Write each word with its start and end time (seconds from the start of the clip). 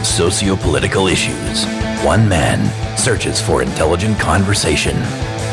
of 0.00 0.06
socio-political 0.06 1.08
issues, 1.08 1.66
one 2.02 2.26
man 2.26 2.58
searches 2.96 3.38
for 3.38 3.60
intelligent 3.60 4.18
conversation. 4.18 4.96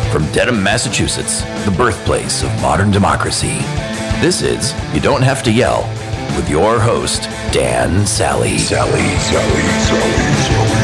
From 0.09 0.25
Dedham, 0.32 0.64
Massachusetts, 0.64 1.41
the 1.66 1.71
birthplace 1.75 2.43
of 2.43 2.61
modern 2.61 2.89
democracy, 2.89 3.57
this 4.21 4.41
is 4.41 4.73
You 4.93 5.02
Don't 5.02 5.21
Have 5.21 5.43
to 5.43 5.52
Yell 5.52 5.82
with 6.38 6.50
your 6.50 6.79
host, 6.79 7.23
Dan 7.52 8.07
Sally. 8.07 8.57
Sally, 8.57 8.91
Sally, 9.18 9.18
Sally, 9.18 9.61
Sally, 9.83 10.77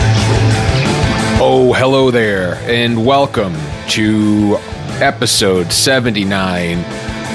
Oh, 1.40 1.74
hello 1.74 2.12
there, 2.12 2.56
and 2.66 3.06
welcome 3.06 3.56
to 3.90 4.58
episode 5.00 5.72
79 5.72 6.84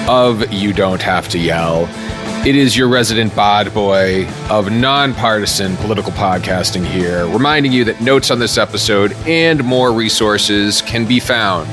of 0.08 0.52
You 0.52 0.74
Don't 0.74 1.00
Have 1.00 1.30
to 1.30 1.38
Yell. 1.38 1.88
It 2.46 2.56
is 2.56 2.76
your 2.76 2.88
resident 2.88 3.34
bod 3.36 3.74
boy 3.74 4.26
of 4.48 4.70
nonpartisan 4.72 5.76
political 5.78 6.12
podcasting 6.12 6.86
here, 6.86 7.26
reminding 7.26 7.72
you 7.72 7.84
that 7.84 8.00
notes 8.00 8.30
on 8.30 8.38
this 8.38 8.56
episode 8.56 9.12
and 9.26 9.62
more 9.64 9.92
resources 9.92 10.80
can 10.80 11.04
be 11.04 11.20
found 11.20 11.68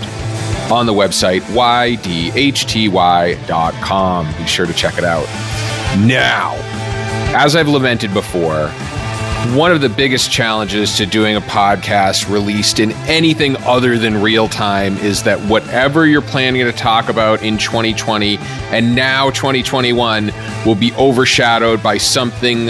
on 0.69 0.85
the 0.85 0.91
website 0.91 1.41
ydhty.com. 1.41 2.33
Be 4.37 4.47
sure 4.47 4.65
to 4.65 4.73
check 4.73 4.97
it 4.97 5.05
out. 5.05 5.25
Now, 6.05 6.55
as 7.37 7.55
I've 7.55 7.69
lamented 7.69 8.13
before, 8.13 8.69
one 9.53 9.71
of 9.71 9.81
the 9.81 9.89
biggest 9.89 10.31
challenges 10.31 10.97
to 10.97 11.05
doing 11.05 11.35
a 11.35 11.41
podcast 11.41 12.31
released 12.31 12.79
in 12.79 12.91
anything 13.07 13.57
other 13.57 13.97
than 13.97 14.21
real 14.21 14.47
time 14.47 14.97
is 14.97 15.23
that 15.23 15.39
whatever 15.41 16.07
you're 16.07 16.21
planning 16.21 16.63
to 16.63 16.71
talk 16.71 17.09
about 17.09 17.43
in 17.43 17.57
2020 17.57 18.37
and 18.71 18.95
now 18.95 19.29
2021 19.31 20.31
will 20.65 20.75
be 20.75 20.93
overshadowed 20.93 21.83
by 21.83 21.97
something 21.97 22.67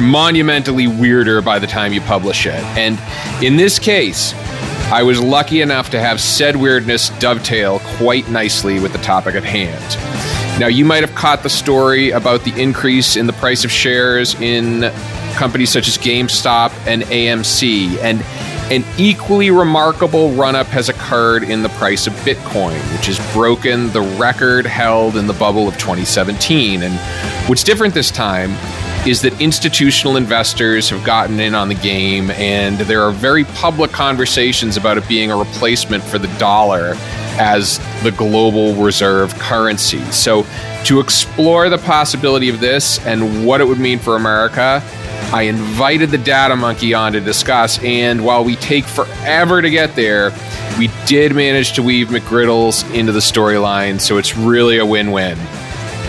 monumentally 0.00 0.86
weirder 0.86 1.40
by 1.40 1.58
the 1.58 1.66
time 1.66 1.92
you 1.92 2.00
publish 2.02 2.46
it. 2.46 2.62
And 2.76 2.98
in 3.42 3.56
this 3.56 3.78
case, 3.78 4.34
I 4.92 5.02
was 5.02 5.20
lucky 5.20 5.62
enough 5.62 5.90
to 5.90 6.00
have 6.00 6.20
said 6.20 6.56
weirdness 6.56 7.08
dovetail 7.18 7.80
quite 7.96 8.28
nicely 8.28 8.78
with 8.80 8.92
the 8.92 8.98
topic 8.98 9.34
at 9.34 9.44
hand. 9.44 10.60
Now, 10.60 10.68
you 10.68 10.84
might 10.84 11.02
have 11.02 11.14
caught 11.14 11.42
the 11.42 11.50
story 11.50 12.10
about 12.10 12.44
the 12.44 12.60
increase 12.60 13.16
in 13.16 13.26
the 13.26 13.32
price 13.34 13.64
of 13.64 13.70
shares 13.70 14.34
in 14.40 14.90
companies 15.36 15.70
such 15.70 15.86
as 15.86 15.98
GameStop 15.98 16.72
and 16.86 17.02
AMC. 17.02 17.98
And 17.98 18.22
an 18.72 18.84
equally 18.98 19.52
remarkable 19.52 20.32
run 20.32 20.56
up 20.56 20.66
has 20.68 20.88
occurred 20.88 21.44
in 21.44 21.62
the 21.62 21.68
price 21.70 22.08
of 22.08 22.12
Bitcoin, 22.14 22.80
which 22.96 23.06
has 23.06 23.32
broken 23.32 23.92
the 23.92 24.00
record 24.00 24.66
held 24.66 25.16
in 25.16 25.28
the 25.28 25.32
bubble 25.34 25.68
of 25.68 25.74
2017. 25.74 26.82
And 26.82 27.48
what's 27.48 27.62
different 27.62 27.94
this 27.94 28.10
time 28.10 28.50
is 29.06 29.22
that 29.22 29.40
institutional 29.40 30.16
investors 30.16 30.90
have 30.90 31.04
gotten 31.04 31.38
in 31.38 31.54
on 31.54 31.68
the 31.68 31.76
game, 31.76 32.32
and 32.32 32.76
there 32.78 33.02
are 33.02 33.12
very 33.12 33.44
public 33.44 33.92
conversations 33.92 34.76
about 34.76 34.98
it 34.98 35.06
being 35.06 35.30
a 35.30 35.36
replacement 35.36 36.02
for 36.02 36.18
the 36.18 36.26
dollar 36.38 36.94
as 37.38 37.78
the 38.02 38.10
global 38.10 38.74
reserve 38.74 39.32
currency. 39.38 40.00
So, 40.10 40.44
to 40.86 40.98
explore 40.98 41.68
the 41.68 41.78
possibility 41.78 42.48
of 42.48 42.58
this 42.58 43.04
and 43.06 43.46
what 43.46 43.60
it 43.60 43.64
would 43.64 43.78
mean 43.78 44.00
for 44.00 44.16
America, 44.16 44.82
I 45.32 45.42
invited 45.42 46.10
the 46.10 46.18
data 46.18 46.54
monkey 46.54 46.94
on 46.94 47.12
to 47.12 47.20
discuss, 47.20 47.82
and 47.82 48.24
while 48.24 48.44
we 48.44 48.54
take 48.56 48.84
forever 48.84 49.60
to 49.60 49.68
get 49.68 49.96
there, 49.96 50.30
we 50.78 50.88
did 51.04 51.34
manage 51.34 51.72
to 51.72 51.82
weave 51.82 52.08
McGriddles 52.08 52.88
into 52.94 53.10
the 53.10 53.18
storyline, 53.18 54.00
so 54.00 54.18
it's 54.18 54.36
really 54.36 54.78
a 54.78 54.86
win 54.86 55.10
win. 55.10 55.36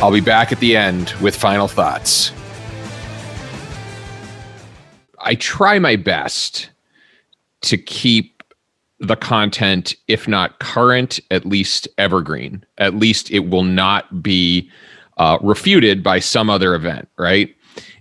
I'll 0.01 0.11
be 0.11 0.21
back 0.21 0.51
at 0.51 0.59
the 0.59 0.77
end 0.77 1.13
with 1.19 1.35
final 1.35 1.67
thoughts. 1.67 2.31
I 5.19 5.33
try 5.35 5.79
my 5.79 5.95
best 5.95 6.69
to 7.61 7.77
keep 7.77 8.43
the 8.99 9.15
content, 9.15 9.95
if 10.07 10.27
not 10.27 10.59
current, 10.59 11.19
at 11.31 11.43
least 11.43 11.87
evergreen. 11.97 12.63
At 12.77 12.95
least 12.95 13.31
it 13.31 13.49
will 13.49 13.63
not 13.63 14.21
be 14.21 14.69
uh, 15.17 15.39
refuted 15.41 16.03
by 16.03 16.19
some 16.19 16.51
other 16.51 16.75
event, 16.75 17.09
right? 17.17 17.53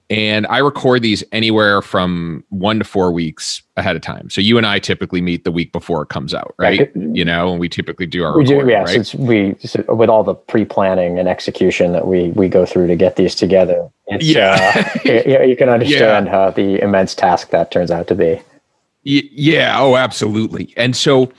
And 0.09 0.47
I 0.47 0.59
record 0.59 1.03
these 1.03 1.25
anywhere 1.33 1.83
from 1.83 2.45
one 2.51 2.79
to 2.79 2.85
four 2.85 3.11
weeks 3.11 3.63
ahead 3.77 3.97
of 3.97 4.03
time. 4.03 4.31
So 4.31 4.41
you 4.41 4.57
and 4.57 4.65
I 4.65 4.79
typically 4.79 5.21
meet 5.21 5.43
the 5.43 5.51
week 5.51 5.73
before 5.73 6.03
it 6.03 6.11
comes 6.11 6.33
out, 6.33 6.55
right? 6.59 6.91
you 6.95 7.25
know, 7.25 7.51
and 7.51 7.59
we 7.59 7.69
typically 7.69 8.07
do 8.07 8.23
our 8.23 8.37
we 8.37 8.45
do, 8.45 8.65
yeah. 8.69 8.83
right? 8.83 8.89
Since 8.89 9.15
we 9.17 9.57
with 9.89 10.09
all 10.09 10.23
the 10.23 10.35
pre-planning 10.35 11.19
and 11.19 11.29
execution 11.29 11.93
that 11.93 12.07
we 12.07 12.31
we 12.31 12.49
go 12.49 12.65
through 12.65 12.87
to 12.87 12.95
get 12.95 13.17
these 13.17 13.35
together, 13.35 13.89
yeah, 14.21 14.87
uh, 14.95 14.99
you, 15.05 15.43
you, 15.43 15.57
can 15.57 15.69
understand 15.69 16.27
yeah. 16.27 16.33
how 16.33 16.51
the 16.51 16.81
immense 16.81 17.15
task 17.15 17.51
that 17.51 17.73
turns 17.73 17.91
out 17.91 18.07
to 18.07 18.15
be. 18.15 18.41
Yeah. 19.03 19.77
Oh, 19.79 19.97
absolutely. 19.97 20.75
And 20.77 20.97
so, 20.97 21.33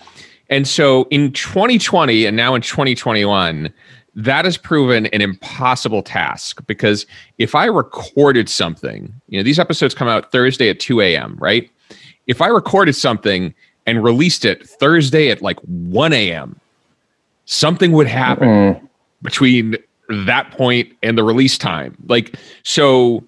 and 0.49 0.65
so 0.65 1.05
in 1.09 1.33
2020 1.33 2.25
and 2.25 2.37
now 2.37 2.55
in 2.55 2.61
2021 2.61 3.73
that 4.17 4.45
has 4.45 4.57
proven 4.57 5.05
an 5.07 5.21
impossible 5.21 6.01
task 6.01 6.65
because 6.65 7.05
if 7.37 7.53
I 7.53 7.65
recorded 7.65 8.49
something, 8.49 9.13
you 9.29 9.39
know, 9.39 9.43
these 9.43 9.59
episodes 9.59 9.93
come 9.93 10.07
out 10.07 10.31
Thursday 10.31 10.69
at 10.69 10.79
2 10.79 11.01
a.m., 11.01 11.37
right? 11.39 11.69
If 12.25 12.41
I 12.41 12.47
recorded 12.47 12.95
something 12.95 13.53
and 13.85 14.03
released 14.03 14.43
it 14.43 14.67
Thursday 14.67 15.29
at 15.29 15.43
like 15.43 15.59
1 15.59 16.13
a.m., 16.13 16.59
something 17.45 17.91
would 17.93 18.07
happen 18.07 18.47
mm 18.47 18.81
between 19.23 19.75
that 20.09 20.51
point 20.51 20.93
and 21.01 21.17
the 21.17 21.23
release 21.23 21.57
time. 21.57 21.97
Like, 22.07 22.35
so, 22.61 23.23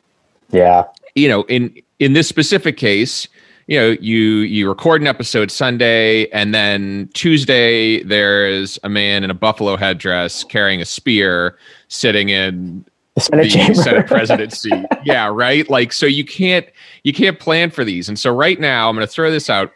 yeah, 0.51 0.85
you 1.15 1.27
know, 1.27 1.41
in 1.43 1.75
in 1.97 2.13
this 2.13 2.27
specific 2.27 2.77
case, 2.77 3.27
you 3.69 3.79
know 3.79 3.95
you 4.01 4.39
you 4.39 4.67
record 4.67 4.99
an 4.99 5.07
episode 5.07 5.51
sunday 5.51 6.27
and 6.29 6.55
then 6.55 7.07
tuesday 7.13 8.01
there's 8.03 8.79
a 8.83 8.89
man 8.89 9.23
in 9.23 9.29
a 9.29 9.33
buffalo 9.35 9.77
headdress 9.77 10.43
carrying 10.43 10.81
a 10.81 10.85
spear 10.85 11.55
sitting 11.87 12.29
in 12.29 12.83
the 13.15 13.21
senate, 13.21 13.51
the 13.51 13.73
senate 13.75 14.07
presidency. 14.07 14.71
Yeah 15.03 15.27
right? 15.27 15.69
Like 15.69 15.93
so 15.93 16.05
you 16.05 16.25
can't 16.25 16.65
you 17.03 17.13
can't 17.13 17.39
plan 17.39 17.69
for 17.69 17.83
these. 17.83 18.07
And 18.07 18.17
so 18.17 18.33
right 18.33 18.59
now 18.59 18.89
i'm 18.89 18.95
going 18.95 19.05
to 19.05 19.11
throw 19.11 19.31
this 19.31 19.49
out. 19.49 19.73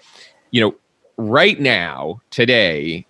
You 0.52 0.62
know 0.62 0.75
right 1.18 1.60
now 1.60 2.22
today 2.31 3.06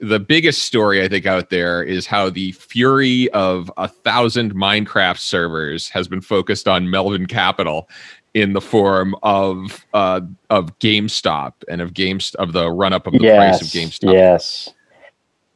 the 0.00 0.20
biggest 0.20 0.62
story 0.62 1.02
I 1.02 1.08
think 1.08 1.24
out 1.24 1.50
there 1.50 1.82
is 1.82 2.06
how 2.06 2.28
the 2.28 2.52
fury 2.52 3.30
of 3.30 3.70
a 3.76 3.88
thousand 3.88 4.54
Minecraft 4.54 5.18
servers 5.18 5.88
has 5.88 6.08
been 6.08 6.20
focused 6.20 6.68
on 6.68 6.90
Melvin 6.90 7.26
Capital 7.26 7.88
in 8.34 8.52
the 8.52 8.60
form 8.60 9.14
of 9.22 9.86
uh, 9.94 10.20
of 10.50 10.76
GameStop 10.80 11.52
and 11.68 11.80
of 11.80 11.94
games 11.94 12.34
of 12.34 12.52
the 12.52 12.70
run 12.70 12.92
up 12.92 13.06
of 13.06 13.14
the 13.14 13.20
yes, 13.20 13.58
price 13.58 13.62
of 13.62 13.68
GameStop. 13.68 14.12
Yes. 14.12 14.68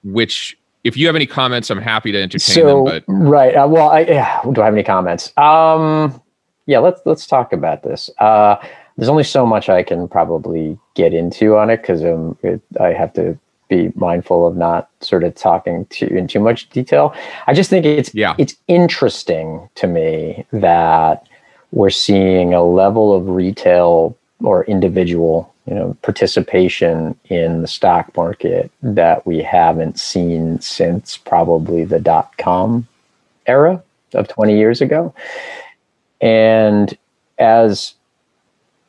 Which, 0.05 0.57
if 0.85 0.97
you 0.97 1.07
have 1.07 1.17
any 1.17 1.27
comments, 1.27 1.71
I'm 1.71 1.81
happy 1.81 2.13
to 2.13 2.23
entertain 2.23 2.55
so, 2.55 2.85
them. 2.85 2.85
But 2.85 3.05
right, 3.09 3.55
uh, 3.55 3.67
well, 3.67 3.91
I 3.91 4.01
yeah, 4.01 4.41
do 4.53 4.63
I 4.63 4.67
have 4.67 4.75
any 4.75 4.85
comments? 4.85 5.37
Um, 5.37 6.23
yeah, 6.67 6.79
let's 6.79 7.01
let's 7.05 7.27
talk 7.27 7.53
about 7.53 7.83
this. 7.83 8.09
Uh, 8.19 8.57
there's 8.97 9.09
only 9.09 9.25
so 9.25 9.45
much 9.45 9.69
I 9.69 9.83
can 9.83 10.09
probably 10.09 10.79
get 10.95 11.13
into 11.13 11.57
on 11.57 11.71
it 11.71 11.79
because 11.79 12.05
um, 12.05 12.39
it, 12.43 12.61
I 12.81 12.89
have 12.89 13.13
to 13.15 13.39
be 13.69 13.93
mindful 13.97 14.47
of 14.47 14.57
not 14.57 14.89
sort 15.01 15.25
of 15.25 15.35
talking 15.35 15.85
too 15.87 16.07
in 16.07 16.27
too 16.27 16.41
much 16.41 16.71
detail. 16.71 17.15
I 17.47 17.55
just 17.55 17.71
think 17.71 17.85
it's 17.85 18.15
yeah. 18.15 18.35
it's 18.39 18.57
interesting 18.69 19.69
to 19.75 19.87
me 19.87 20.47
that 20.53 21.28
we're 21.73 21.91
seeing 21.91 22.55
a 22.55 22.63
level 22.63 23.15
of 23.15 23.29
retail 23.29 24.17
or 24.43 24.65
individual 24.65 25.53
you 25.67 25.75
know 25.75 25.97
participation 26.03 27.19
in 27.29 27.63
the 27.63 27.69
stock 27.69 28.17
market 28.17 28.71
that 28.83 29.27
we 29.27 29.43
haven't 29.43 29.99
seen 29.99 30.61
since 30.61 31.17
probably 31.17 31.85
the 31.85 32.01
dot 32.01 32.37
com 32.39 32.87
era 33.47 33.83
of 34.15 34.29
20 34.29 34.57
years 34.57 34.81
ago. 34.81 35.15
And 36.21 36.97
as 37.39 37.95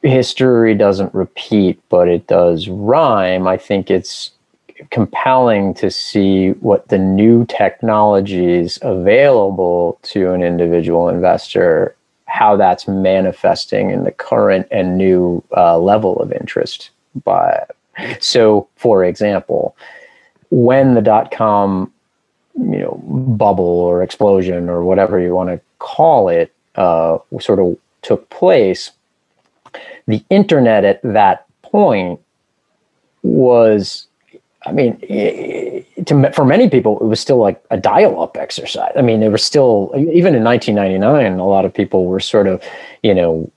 history 0.01 0.73
doesn't 0.75 1.13
repeat 1.13 1.81
but 1.89 2.07
it 2.07 2.25
does 2.27 2.69
rhyme 2.69 3.47
i 3.47 3.57
think 3.57 3.91
it's 3.91 4.31
compelling 4.91 5.73
to 5.73 5.91
see 5.91 6.51
what 6.61 6.87
the 6.87 6.97
new 6.97 7.45
technologies 7.47 8.79
available 8.81 9.99
to 10.01 10.31
an 10.31 10.41
individual 10.41 11.09
investor 11.09 11.93
how 12.29 12.55
that's 12.55 12.87
manifesting 12.87 13.89
in 13.89 14.03
the 14.03 14.11
current 14.11 14.67
and 14.71 14.97
new 14.97 15.43
uh, 15.57 15.77
level 15.77 16.21
of 16.21 16.31
interest. 16.31 16.91
But 17.23 17.75
so, 18.19 18.67
for 18.75 19.03
example, 19.03 19.75
when 20.51 20.93
the 20.93 21.01
dot 21.01 21.31
com 21.31 21.91
you 22.55 22.79
know 22.79 23.01
bubble 23.37 23.65
or 23.65 24.03
explosion 24.03 24.69
or 24.69 24.83
whatever 24.83 25.19
you 25.19 25.33
want 25.33 25.49
to 25.49 25.61
call 25.79 26.29
it 26.29 26.53
uh, 26.75 27.17
sort 27.39 27.59
of 27.59 27.77
took 28.01 28.29
place, 28.29 28.91
the 30.07 30.23
internet 30.29 30.85
at 30.85 31.01
that 31.03 31.45
point 31.61 32.19
was 33.23 34.07
I 34.69 34.71
mean, 34.71 35.00
to, 36.06 36.31
for 36.33 36.45
many 36.45 36.69
people, 36.69 37.00
it 37.00 37.06
was 37.06 37.19
still 37.19 37.38
like 37.38 37.63
a 37.71 37.77
dial-up 37.77 38.38
exercise. 38.38 38.92
I 38.95 39.01
mean, 39.01 39.19
there 39.19 39.31
was 39.31 39.44
still 39.44 39.92
even 39.95 40.36
in 40.36 40.44
1999, 40.44 41.39
a 41.39 41.48
lot 41.48 41.66
of 41.66 41.74
people 41.74 42.06
were 42.06 42.19
sort 42.19 42.48
of, 42.48 42.63
you 43.04 43.13
know, 43.13 43.51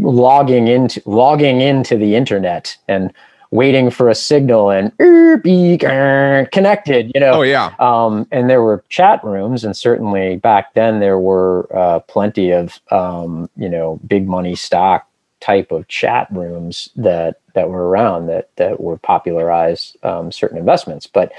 logging 0.00 0.68
into 0.68 1.02
logging 1.06 1.60
into 1.60 1.96
the 1.96 2.14
internet 2.14 2.76
and 2.88 3.12
waiting 3.50 3.90
for 3.90 4.08
a 4.08 4.14
signal 4.14 4.70
and 4.70 4.92
connected, 6.52 7.12
you 7.14 7.20
know. 7.20 7.32
Oh 7.34 7.42
yeah. 7.42 7.74
Um, 7.78 8.26
and 8.30 8.48
there 8.48 8.62
were 8.62 8.82
chat 8.88 9.22
rooms, 9.24 9.64
and 9.64 9.76
certainly 9.76 10.36
back 10.36 10.74
then 10.74 11.00
there 11.00 11.18
were 11.18 11.68
uh, 11.76 12.00
plenty 12.00 12.50
of 12.50 12.80
um, 12.90 13.48
you 13.56 13.68
know 13.68 14.00
big 14.06 14.26
money 14.26 14.54
stock 14.54 15.06
type 15.42 15.72
of 15.72 15.88
chat 15.88 16.28
rooms 16.30 16.88
that 16.94 17.40
that 17.54 17.68
were 17.68 17.88
around 17.88 18.28
that 18.28 18.48
that 18.56 18.80
were 18.80 18.96
popularized 18.96 19.96
um, 20.04 20.30
certain 20.30 20.56
investments. 20.56 21.06
But 21.06 21.32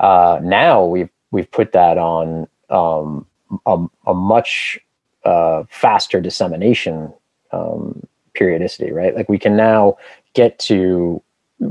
uh, 0.00 0.40
now 0.42 0.84
we've 0.84 1.08
we've 1.30 1.50
put 1.50 1.72
that 1.72 1.96
on 1.96 2.48
um, 2.70 3.24
a, 3.64 3.86
a, 4.06 4.14
much 4.14 4.78
uh, 5.24 5.62
faster 5.70 6.20
dissemination 6.20 7.12
um, 7.52 8.04
periodicity, 8.34 8.90
right? 8.90 9.14
Like 9.14 9.28
we 9.28 9.38
can 9.38 9.56
now 9.56 9.96
get 10.34 10.58
to 10.60 11.22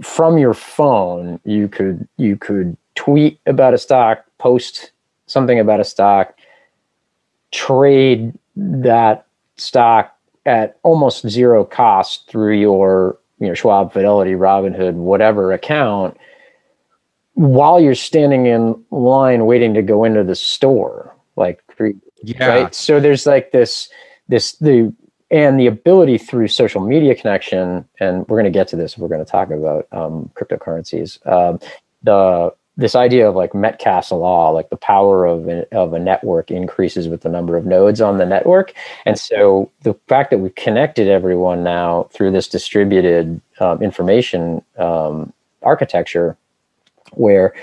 from 0.02 0.38
your 0.38 0.54
phone. 0.54 1.42
You 1.44 1.68
could 1.68 2.08
you 2.18 2.38
could 2.38 2.78
tweet 2.96 3.40
about 3.46 3.74
a 3.74 3.78
stock, 3.78 4.26
post 4.38 4.92
something 5.28 5.60
about 5.60 5.82
a 5.82 5.84
stock, 5.84 6.38
trade 7.52 8.34
that 8.56 9.28
stock 9.58 10.15
at 10.46 10.78
almost 10.84 11.28
zero 11.28 11.66
cost 11.66 12.28
through 12.30 12.60
your 12.60 13.20
you 13.40 13.48
know 13.48 13.54
Schwab, 13.54 13.94
Fidelity, 13.94 14.32
Robinhood, 14.32 14.94
whatever 14.94 15.54
account 15.54 16.18
while 17.36 17.80
you're 17.80 17.96
standing 17.96 18.48
in 18.48 18.84
line 18.92 19.46
waiting 19.46 19.74
to 19.74 19.82
go 19.82 20.04
into 20.04 20.24
the 20.24 20.36
store 20.36 21.16
like 21.36 21.62
yeah. 22.24 22.48
right 22.48 22.76
so 22.76 23.00
there's 23.00 23.26
like 23.26 23.52
this 23.52 23.90
this 24.30 24.54
the 24.54 24.92
and 25.32 25.60
the 25.60 25.68
ability 25.68 26.18
through 26.18 26.48
social 26.48 26.82
media 26.82 27.14
connection 27.14 27.86
and 28.00 28.26
we're 28.28 28.40
going 28.40 28.52
to 28.52 28.58
get 28.58 28.70
to 28.70 28.78
this 28.78 28.98
we're 28.98 29.10
going 29.10 29.24
to 29.24 29.30
talk 29.30 29.50
about 29.52 29.86
um, 29.92 30.32
cryptocurrencies 30.34 31.26
um, 31.28 31.60
the 32.04 32.54
this 32.78 32.96
idea 32.96 33.28
of 33.28 33.36
like 33.36 33.54
Metcalfe's 33.54 34.12
law, 34.12 34.50
like 34.50 34.70
the 34.70 34.78
power 34.78 35.26
of 35.26 35.48
a, 35.48 35.74
of 35.76 35.94
a 35.94 36.00
network 36.00 36.52
increases 36.52 37.08
with 37.08 37.22
the 37.22 37.30
number 37.30 37.56
of 37.56 37.66
nodes 37.66 38.02
on 38.02 38.18
the 38.18 38.26
network. 38.26 38.74
And 39.06 39.18
so 39.18 39.72
the 39.84 39.94
fact 40.08 40.30
that 40.32 40.40
we've 40.40 40.56
connected 40.56 41.08
everyone 41.08 41.64
now 41.64 42.10
through 42.12 42.32
this 42.32 42.48
distributed 42.48 43.40
um, 43.60 43.82
information 43.82 44.62
um, 44.78 45.32
architecture 45.64 46.38
where 47.14 47.54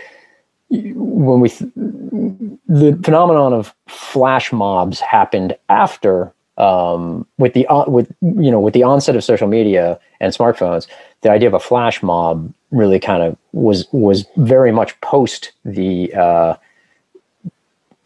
when 0.71 1.41
we 1.41 1.51
th- 1.51 1.71
the 1.75 2.99
phenomenon 3.05 3.53
of 3.53 3.75
flash 3.89 4.53
mobs 4.53 5.01
happened 5.01 5.55
after 5.69 6.33
um, 6.57 7.27
with 7.39 7.53
the 7.53 7.67
uh, 7.67 7.89
with 7.89 8.11
you 8.21 8.51
know 8.51 8.61
with 8.61 8.75
the 8.75 8.83
onset 8.83 9.17
of 9.17 9.25
social 9.25 9.49
media 9.49 9.99
and 10.21 10.33
smartphones, 10.33 10.87
the 11.23 11.31
idea 11.31 11.49
of 11.49 11.55
a 11.55 11.61
flash 11.61 12.03
mob 12.03 12.53
really 12.73 12.99
kind 12.99 13.23
of 13.23 13.37
was 13.53 13.87
was 13.93 14.27
very 14.37 14.73
much 14.73 15.01
post 15.01 15.53
the 15.65 16.13
uh, 16.15 16.57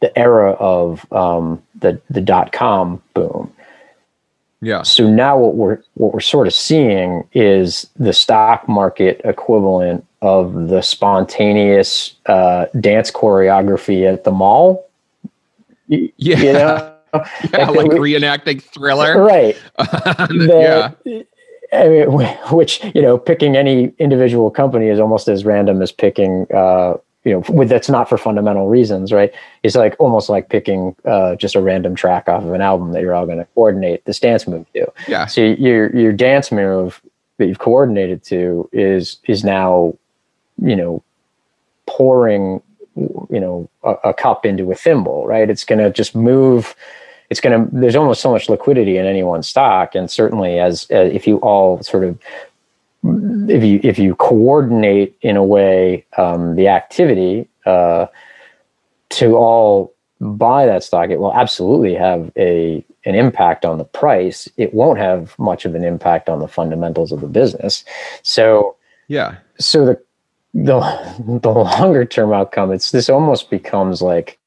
the 0.00 0.16
era 0.18 0.52
of 0.52 1.10
um, 1.12 1.62
the 1.80 2.00
the 2.10 2.20
dot 2.20 2.52
com 2.52 3.02
boom. 3.14 3.52
Yeah. 4.60 4.82
So 4.82 5.08
now 5.08 5.38
what 5.38 5.54
we're 5.54 5.78
what 5.94 6.12
we're 6.12 6.20
sort 6.20 6.46
of 6.46 6.54
seeing 6.54 7.26
is 7.32 7.88
the 7.96 8.12
stock 8.12 8.68
market 8.68 9.20
equivalent 9.24 10.04
of 10.22 10.68
the 10.68 10.82
spontaneous 10.82 12.14
uh, 12.26 12.66
dance 12.80 13.10
choreography 13.10 14.10
at 14.10 14.24
the 14.24 14.32
mall. 14.32 14.88
Yeah. 15.88 16.08
You 16.18 16.52
know? 16.52 16.92
yeah, 17.14 17.70
like, 17.70 17.86
like 17.86 17.90
reenacting 17.92 18.62
thriller. 18.62 19.22
Right. 19.22 19.56
the, 19.78 20.94
yeah. 21.04 21.22
I 21.76 21.88
mean, 22.06 22.10
which, 22.50 22.82
you 22.94 23.02
know, 23.02 23.18
picking 23.18 23.56
any 23.56 23.92
individual 23.98 24.50
company 24.50 24.88
is 24.88 25.00
almost 25.00 25.28
as 25.28 25.44
random 25.44 25.82
as 25.82 25.92
picking, 25.92 26.46
uh, 26.54 26.94
you 27.24 27.32
know, 27.32 27.42
with 27.48 27.68
that's 27.68 27.88
not 27.88 28.08
for 28.08 28.16
fundamental 28.16 28.68
reasons, 28.68 29.12
right? 29.12 29.32
It's 29.62 29.74
like 29.74 29.96
almost 29.98 30.28
like 30.28 30.48
picking 30.48 30.94
uh, 31.04 31.36
just 31.36 31.54
a 31.56 31.60
random 31.60 31.94
track 31.94 32.28
off 32.28 32.44
of 32.44 32.52
an 32.52 32.60
album 32.60 32.92
that 32.92 33.02
you're 33.02 33.14
all 33.14 33.26
going 33.26 33.38
to 33.38 33.48
coordinate 33.54 34.04
this 34.04 34.20
dance 34.20 34.46
move 34.46 34.70
to. 34.74 34.92
Yeah. 35.08 35.26
So 35.26 35.40
your 35.40 35.94
your 35.94 36.12
dance 36.12 36.52
move 36.52 37.02
that 37.38 37.46
you've 37.46 37.58
coordinated 37.58 38.22
to 38.24 38.68
is 38.72 39.18
is 39.24 39.42
now 39.42 39.94
you 40.62 40.76
know, 40.76 41.02
pouring, 41.86 42.62
you 42.96 43.40
know, 43.40 43.68
a, 43.82 43.92
a 44.04 44.14
cup 44.14 44.46
into 44.46 44.70
a 44.70 44.74
thimble, 44.74 45.26
right? 45.26 45.48
It's 45.50 45.64
going 45.64 45.78
to 45.78 45.90
just 45.90 46.14
move. 46.14 46.74
It's 47.30 47.40
going 47.40 47.68
to. 47.68 47.76
There's 47.76 47.96
almost 47.96 48.20
so 48.20 48.30
much 48.30 48.48
liquidity 48.48 48.98
in 48.98 49.06
any 49.06 49.22
one 49.22 49.42
stock, 49.42 49.94
and 49.94 50.10
certainly 50.10 50.58
as, 50.58 50.86
as 50.90 51.12
if 51.12 51.26
you 51.26 51.38
all 51.38 51.82
sort 51.82 52.04
of 52.04 52.18
if 53.04 53.62
you 53.62 53.80
if 53.82 53.98
you 53.98 54.14
coordinate 54.16 55.16
in 55.22 55.36
a 55.36 55.44
way 55.44 56.04
um, 56.18 56.56
the 56.56 56.68
activity 56.68 57.48
uh, 57.64 58.06
to 59.10 59.36
all 59.36 59.94
buy 60.20 60.66
that 60.66 60.82
stock, 60.82 61.10
it 61.10 61.18
will 61.18 61.34
absolutely 61.34 61.94
have 61.94 62.30
a 62.36 62.84
an 63.04 63.14
impact 63.14 63.64
on 63.64 63.78
the 63.78 63.84
price. 63.84 64.48
It 64.56 64.74
won't 64.74 64.98
have 64.98 65.38
much 65.38 65.64
of 65.64 65.74
an 65.74 65.84
impact 65.84 66.28
on 66.28 66.40
the 66.40 66.48
fundamentals 66.48 67.12
of 67.12 67.20
the 67.20 67.28
business. 67.28 67.84
So 68.22 68.76
yeah. 69.08 69.36
So 69.58 69.84
the 69.86 70.00
the 70.54 71.38
the 71.42 71.50
longer 71.50 72.04
term 72.04 72.32
outcome, 72.32 72.72
it's 72.72 72.90
this 72.90 73.08
almost 73.08 73.50
becomes 73.50 74.02
like, 74.02 74.38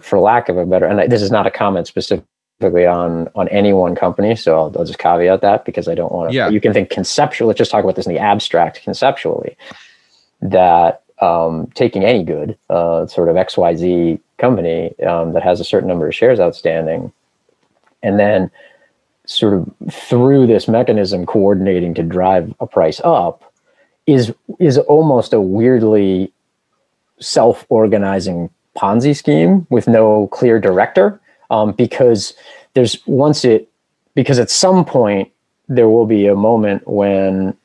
for 0.00 0.18
lack 0.18 0.48
of 0.48 0.56
a 0.56 0.66
better, 0.66 0.86
and 0.86 1.10
this 1.10 1.22
is 1.22 1.30
not 1.30 1.46
a 1.46 1.50
comment 1.50 1.86
specifically 1.86 2.86
on 2.86 3.28
on 3.34 3.48
any 3.48 3.72
one 3.72 3.94
company, 3.94 4.34
so 4.34 4.56
I'll, 4.56 4.74
I'll 4.78 4.84
just 4.84 4.98
caveat 4.98 5.40
that 5.42 5.64
because 5.64 5.88
I 5.88 5.94
don't 5.94 6.12
want 6.12 6.30
to. 6.30 6.36
Yeah. 6.36 6.48
You 6.48 6.60
can 6.60 6.72
think 6.72 6.90
conceptually. 6.90 7.48
Let's 7.48 7.58
just 7.58 7.70
talk 7.70 7.84
about 7.84 7.96
this 7.96 8.06
in 8.06 8.14
the 8.14 8.20
abstract, 8.20 8.82
conceptually. 8.82 9.56
That 10.42 11.02
um, 11.20 11.70
taking 11.74 12.04
any 12.04 12.24
good 12.24 12.58
uh, 12.68 13.06
sort 13.06 13.28
of 13.28 13.36
X 13.36 13.56
Y 13.56 13.76
Z 13.76 14.20
company 14.38 14.98
um, 15.00 15.32
that 15.32 15.42
has 15.42 15.60
a 15.60 15.64
certain 15.64 15.88
number 15.88 16.06
of 16.08 16.14
shares 16.14 16.40
outstanding, 16.40 17.12
and 18.02 18.18
then 18.18 18.50
sort 19.26 19.54
of 19.54 19.92
through 19.92 20.46
this 20.46 20.68
mechanism 20.68 21.26
coordinating 21.26 21.94
to 21.94 22.02
drive 22.02 22.54
a 22.60 22.66
price 22.66 23.00
up 23.04 23.52
is 24.06 24.32
is 24.60 24.78
almost 24.78 25.32
a 25.32 25.40
weirdly 25.40 26.32
self-organizing 27.18 28.50
Ponzi 28.76 29.16
scheme 29.16 29.66
with 29.70 29.88
no 29.88 30.28
clear 30.28 30.60
director. 30.60 31.20
Um, 31.50 31.72
because 31.72 32.34
there's 32.74 32.98
once 33.06 33.44
it 33.44 33.70
because 34.14 34.38
at 34.38 34.50
some 34.50 34.84
point 34.84 35.30
there 35.68 35.88
will 35.88 36.06
be 36.06 36.26
a 36.26 36.34
moment 36.34 36.86
when 36.86 37.56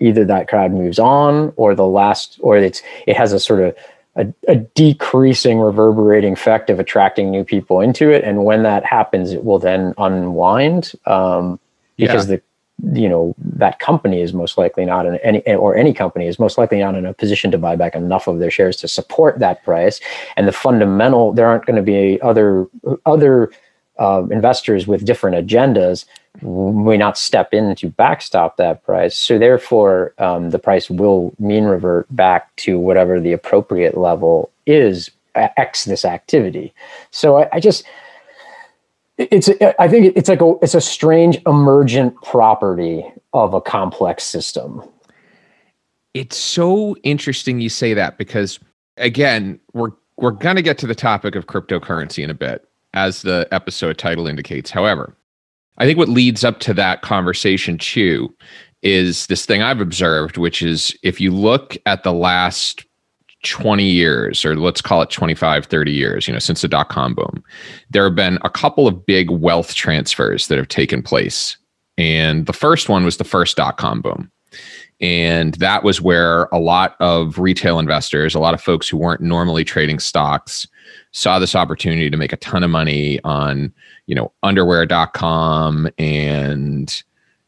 either 0.00 0.24
that 0.24 0.48
crowd 0.48 0.72
moves 0.72 0.98
on 0.98 1.52
or 1.56 1.74
the 1.74 1.86
last 1.86 2.38
or 2.40 2.56
it's 2.56 2.82
it 3.06 3.16
has 3.16 3.32
a 3.32 3.40
sort 3.40 3.60
of 3.60 3.76
a, 4.16 4.26
a, 4.48 4.56
decreasing 4.56 5.58
reverberating 5.58 6.32
effect 6.32 6.70
of 6.70 6.80
attracting 6.80 7.30
new 7.30 7.44
people 7.44 7.80
into 7.80 8.10
it 8.10 8.24
and 8.24 8.44
when 8.44 8.62
that 8.62 8.84
happens 8.84 9.32
it 9.32 9.44
will 9.44 9.58
then 9.58 9.94
unwind 9.98 10.92
um, 11.06 11.58
because 11.96 12.28
yeah. 12.28 12.36
the 12.36 12.42
you 12.82 13.08
know 13.08 13.34
that 13.38 13.78
company 13.78 14.20
is 14.20 14.34
most 14.34 14.58
likely 14.58 14.84
not 14.84 15.06
in 15.06 15.16
any 15.16 15.42
or 15.54 15.74
any 15.74 15.94
company 15.94 16.26
is 16.26 16.38
most 16.38 16.58
likely 16.58 16.78
not 16.78 16.94
in 16.94 17.06
a 17.06 17.14
position 17.14 17.50
to 17.50 17.58
buy 17.58 17.74
back 17.74 17.94
enough 17.94 18.26
of 18.26 18.38
their 18.38 18.50
shares 18.50 18.76
to 18.76 18.88
support 18.88 19.38
that 19.38 19.64
price. 19.64 20.00
And 20.36 20.46
the 20.46 20.52
fundamental 20.52 21.32
there 21.32 21.46
aren't 21.46 21.64
going 21.64 21.76
to 21.76 21.82
be 21.82 22.20
other 22.20 22.66
other 23.06 23.50
uh, 23.98 24.24
investors 24.30 24.86
with 24.86 25.06
different 25.06 25.36
agendas 25.36 26.04
may 26.42 26.98
not 26.98 27.16
step 27.16 27.54
in 27.54 27.74
to 27.76 27.88
backstop 27.88 28.58
that 28.58 28.84
price. 28.84 29.16
So 29.16 29.38
therefore 29.38 30.12
um, 30.18 30.50
the 30.50 30.58
price 30.58 30.90
will 30.90 31.34
mean 31.38 31.64
revert 31.64 32.14
back 32.14 32.54
to 32.56 32.78
whatever 32.78 33.18
the 33.18 33.32
appropriate 33.32 33.96
level 33.96 34.50
is 34.66 35.10
x 35.34 35.84
this 35.84 36.04
activity. 36.04 36.74
So 37.10 37.38
I, 37.38 37.48
I 37.52 37.60
just 37.60 37.84
it's 39.18 39.48
i 39.78 39.88
think 39.88 40.12
it's 40.16 40.28
like 40.28 40.40
a 40.40 40.54
it's 40.62 40.74
a 40.74 40.80
strange 40.80 41.38
emergent 41.46 42.14
property 42.22 43.04
of 43.32 43.54
a 43.54 43.60
complex 43.60 44.24
system. 44.24 44.82
It's 46.14 46.36
so 46.36 46.96
interesting 47.02 47.60
you 47.60 47.68
say 47.68 47.92
that 47.94 48.18
because 48.18 48.58
again 48.96 49.60
we're 49.72 49.90
we're 50.16 50.30
going 50.30 50.56
to 50.56 50.62
get 50.62 50.78
to 50.78 50.86
the 50.86 50.94
topic 50.94 51.34
of 51.34 51.46
cryptocurrency 51.46 52.24
in 52.24 52.30
a 52.30 52.34
bit 52.34 52.66
as 52.94 53.20
the 53.22 53.46
episode 53.52 53.98
title 53.98 54.26
indicates. 54.26 54.70
However 54.70 55.14
i 55.78 55.84
think 55.84 55.98
what 55.98 56.08
leads 56.08 56.44
up 56.44 56.60
to 56.60 56.74
that 56.74 57.02
conversation 57.02 57.78
too 57.78 58.34
is 58.82 59.26
this 59.26 59.44
thing 59.46 59.62
i've 59.62 59.80
observed 59.80 60.36
which 60.36 60.62
is 60.62 60.96
if 61.02 61.20
you 61.20 61.30
look 61.30 61.76
at 61.86 62.02
the 62.02 62.12
last 62.12 62.85
20 63.50 63.84
years 63.84 64.44
or 64.44 64.56
let's 64.56 64.80
call 64.80 65.02
it 65.02 65.10
25 65.10 65.66
30 65.66 65.92
years 65.92 66.26
you 66.26 66.32
know 66.32 66.38
since 66.38 66.60
the 66.62 66.68
dot 66.68 66.88
com 66.88 67.14
boom 67.14 67.42
there 67.90 68.04
have 68.04 68.14
been 68.14 68.38
a 68.42 68.50
couple 68.50 68.86
of 68.86 69.06
big 69.06 69.30
wealth 69.30 69.74
transfers 69.74 70.48
that 70.48 70.58
have 70.58 70.68
taken 70.68 71.02
place. 71.02 71.56
And 71.98 72.46
the 72.46 72.52
first 72.52 72.88
one 72.88 73.04
was 73.04 73.16
the 73.16 73.24
first 73.24 73.56
dot 73.56 73.76
com 73.76 74.00
boom. 74.02 74.30
And 75.00 75.54
that 75.54 75.82
was 75.82 76.00
where 76.00 76.44
a 76.44 76.58
lot 76.58 76.96
of 77.00 77.38
retail 77.38 77.78
investors 77.78 78.34
a 78.34 78.38
lot 78.38 78.54
of 78.54 78.62
folks 78.62 78.88
who 78.88 78.96
weren't 78.96 79.20
normally 79.20 79.64
trading 79.64 79.98
stocks 79.98 80.66
saw 81.12 81.38
this 81.38 81.54
opportunity 81.54 82.08
to 82.08 82.16
make 82.16 82.32
a 82.32 82.38
ton 82.38 82.62
of 82.62 82.70
money 82.70 83.20
on, 83.24 83.72
you 84.06 84.14
know, 84.14 84.32
underwear.com 84.42 85.88
and 85.98 87.02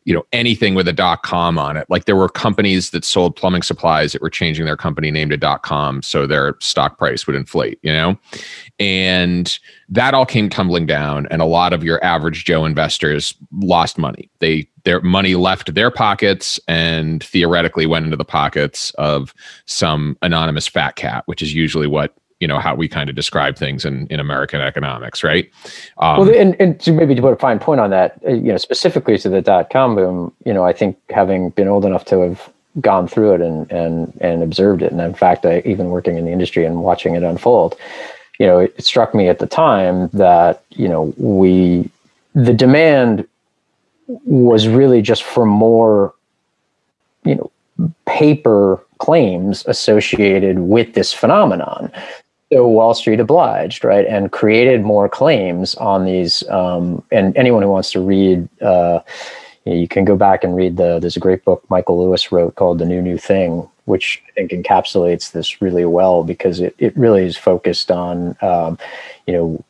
you 0.09 0.15
know 0.15 0.25
anything 0.33 0.75
with 0.75 0.88
a 0.88 0.93
dot 0.95 1.23
com 1.23 1.59
on 1.59 1.77
it. 1.77 1.87
Like 1.91 2.07
there 2.07 2.17
were 2.17 2.31
companies 2.31 2.91
that 2.91 3.05
sold 3.05 3.37
plumbing 3.37 3.61
supplies 3.61 4.12
that 4.12 4.23
were 4.23 4.31
changing 4.31 4.65
their 4.65 4.77
company 4.77 5.11
name 5.11 5.29
to 5.29 5.37
dot 5.37 5.62
com 5.62 6.00
so 6.00 6.27
their 6.27 6.57
stock 6.61 6.97
price 6.97 7.27
would 7.27 7.37
inflate 7.37 7.79
you 7.83 7.93
know? 7.93 8.19
And 8.79 9.59
that 9.91 10.15
all 10.15 10.25
came 10.25 10.49
tumbling 10.49 10.87
down 10.87 11.29
and 11.31 11.43
a 11.43 11.45
lot 11.45 11.75
of 11.75 11.85
your 11.85 12.03
average 12.03 12.47
joe 12.47 12.65
investors 12.65 13.35
lost 13.53 13.99
money. 13.99 14.31
They 14.38 14.67
their 14.85 15.03
money 15.03 15.35
left 15.35 15.75
their 15.75 15.91
pockets 15.91 16.59
and 16.67 17.23
theoretically 17.23 17.85
went 17.85 18.07
into 18.07 18.17
the 18.17 18.25
pockets 18.25 18.88
of 18.93 19.35
some 19.67 20.17
anonymous 20.23 20.67
fat 20.67 20.97
cat 20.97 21.25
which 21.27 21.43
is 21.43 21.53
usually 21.53 21.87
what 21.87 22.15
you 22.40 22.47
know 22.47 22.59
how 22.59 22.75
we 22.75 22.88
kind 22.88 23.11
of 23.11 23.16
describe 23.16 23.57
things 23.57 23.85
in, 23.85 24.07
in 24.09 24.21
American 24.21 24.61
economics, 24.61 25.25
right? 25.25 25.50
Um, 25.99 26.18
well, 26.18 26.35
and, 26.35 26.57
and 26.61 26.80
to 26.80 26.92
maybe 26.92 27.14
to 27.14 27.23
put 27.23 27.33
a 27.33 27.37
fine 27.37 27.59
point 27.59 27.80
on 27.80 27.90
that, 27.90 28.21
uh, 28.26 28.30
you 28.30 28.52
know, 28.52 28.57
specifically 28.57 29.18
to 29.18 29.28
the 29.28 29.42
dot 29.42 29.71
com 29.71 29.95
boom, 29.97 30.33
you 30.45 30.52
know, 30.52 30.64
I 30.64 30.73
think 30.73 30.97
having 31.11 31.50
been 31.50 31.68
old 31.68 31.85
enough 31.85 32.04
to 32.07 32.21
have 32.21 32.49
gone 32.80 33.09
through 33.09 33.35
it 33.35 33.40
and 33.40 33.71
and 33.73 34.16
and 34.21 34.42
observed 34.42 34.83
it, 34.83 34.92
and 34.92 35.00
in 35.00 35.14
fact, 35.14 35.45
I, 35.45 35.62
even 35.64 35.90
working 35.90 36.16
in 36.16 36.25
the 36.25 36.33
industry 36.33 36.64
and 36.64 36.83
watching 36.83 37.16
it 37.16 37.23
unfold, 37.23 37.76
you 38.38 38.47
know, 38.47 38.61
it, 38.61 38.75
it 38.78 38.85
struck 38.85 39.14
me 39.14 39.28
at 39.28 39.40
the 39.40 39.47
time 39.47 40.09
that 40.12 40.62
you 40.71 40.88
know 40.88 41.12
we 41.16 41.90
the 42.35 42.54
demand 42.54 43.26
was 44.07 44.68
really 44.68 45.02
just 45.02 45.23
for 45.23 45.45
more, 45.45 46.14
you 47.25 47.35
know, 47.35 47.50
paper 48.07 48.80
claims 48.99 49.64
associated 49.66 50.61
with 50.61 50.95
this 50.95 51.12
phenomenon 51.12 51.90
so 52.52 52.67
Wall 52.67 52.95
Street 52.95 53.21
obliged, 53.21 53.85
right, 53.85 54.07
and 54.07 54.33
created 54.33 54.83
more 54.83 55.09
claims 55.09 55.75
on 55.76 56.05
these. 56.05 56.49
Um, 56.49 57.02
and 57.11 57.37
anyone 57.37 57.62
who 57.62 57.69
wants 57.69 57.93
to 57.93 58.00
read, 58.00 58.49
uh, 58.61 59.00
you 59.64 59.87
can 59.87 60.05
go 60.05 60.17
back 60.17 60.45
and 60.45 60.57
read 60.57 60.76
the. 60.76 60.99
There's 60.99 61.17
a 61.17 61.21
great 61.21 61.45
book 61.45 61.62
Michael 61.69 62.02
Lewis 62.02 62.33
wrote 62.33 62.55
called 62.55 62.78
"The 62.78 62.87
New 62.87 63.02
New 63.02 63.19
Thing," 63.19 63.69
which 63.85 64.23
I 64.28 64.33
think 64.33 64.50
encapsulates 64.52 65.33
this 65.33 65.61
really 65.61 65.85
well 65.85 66.25
because 66.25 66.61
it 66.61 66.75
it 66.78 66.97
really 66.97 67.25
is 67.26 67.37
focused 67.37 67.90
on, 67.90 68.37
um, 68.40 68.78
you 69.26 69.35
know, 69.35 69.64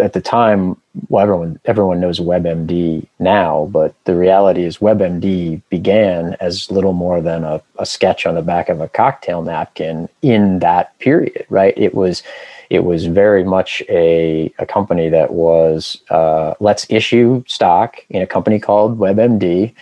at 0.00 0.12
the 0.12 0.20
time, 0.20 0.76
well, 1.08 1.22
everyone 1.22 1.60
everyone 1.64 2.00
knows 2.00 2.20
WebMD 2.20 3.06
now, 3.18 3.68
but 3.72 3.94
the 4.04 4.14
reality 4.14 4.62
is 4.62 4.78
WebMD 4.78 5.62
began 5.68 6.36
as 6.40 6.70
little 6.70 6.92
more 6.92 7.20
than 7.20 7.44
a, 7.44 7.60
a 7.78 7.86
sketch 7.86 8.26
on 8.26 8.34
the 8.34 8.42
back 8.42 8.68
of 8.68 8.80
a 8.80 8.88
cocktail 8.88 9.42
napkin 9.42 10.08
in 10.22 10.60
that 10.60 10.96
period, 11.00 11.46
right? 11.48 11.74
It 11.76 11.94
was 11.94 12.22
it 12.70 12.84
was 12.84 13.06
very 13.06 13.44
much 13.44 13.82
a, 13.88 14.52
a 14.58 14.66
company 14.66 15.08
that 15.08 15.32
was 15.32 16.00
uh, 16.10 16.54
let's 16.60 16.86
issue 16.88 17.42
stock 17.46 17.96
in 18.10 18.22
a 18.22 18.26
company 18.26 18.60
called 18.60 18.98
WebMD, 18.98 19.74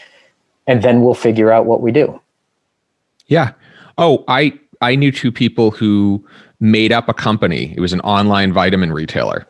and 0.66 0.82
then 0.82 1.02
we'll 1.02 1.14
figure 1.14 1.52
out 1.52 1.66
what 1.66 1.82
we 1.82 1.92
do. 1.92 2.18
Yeah. 3.26 3.52
Oh, 3.98 4.24
I 4.28 4.58
I 4.80 4.94
knew 4.96 5.12
two 5.12 5.32
people 5.32 5.70
who 5.70 6.24
made 6.60 6.92
up 6.92 7.08
a 7.08 7.14
company. 7.14 7.74
It 7.76 7.80
was 7.80 7.92
an 7.92 8.00
online 8.00 8.52
vitamin 8.52 8.92
retailer 8.92 9.46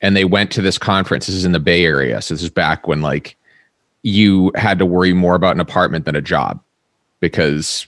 and 0.00 0.16
they 0.16 0.24
went 0.24 0.50
to 0.52 0.62
this 0.62 0.78
conference. 0.78 1.26
This 1.26 1.34
is 1.34 1.44
in 1.44 1.52
the 1.52 1.60
Bay 1.60 1.84
Area. 1.84 2.20
So 2.22 2.34
this 2.34 2.42
is 2.42 2.50
back 2.50 2.86
when 2.86 3.00
like 3.00 3.36
you 4.02 4.52
had 4.54 4.78
to 4.78 4.86
worry 4.86 5.12
more 5.12 5.34
about 5.34 5.54
an 5.54 5.60
apartment 5.60 6.04
than 6.04 6.16
a 6.16 6.22
job 6.22 6.62
because 7.20 7.86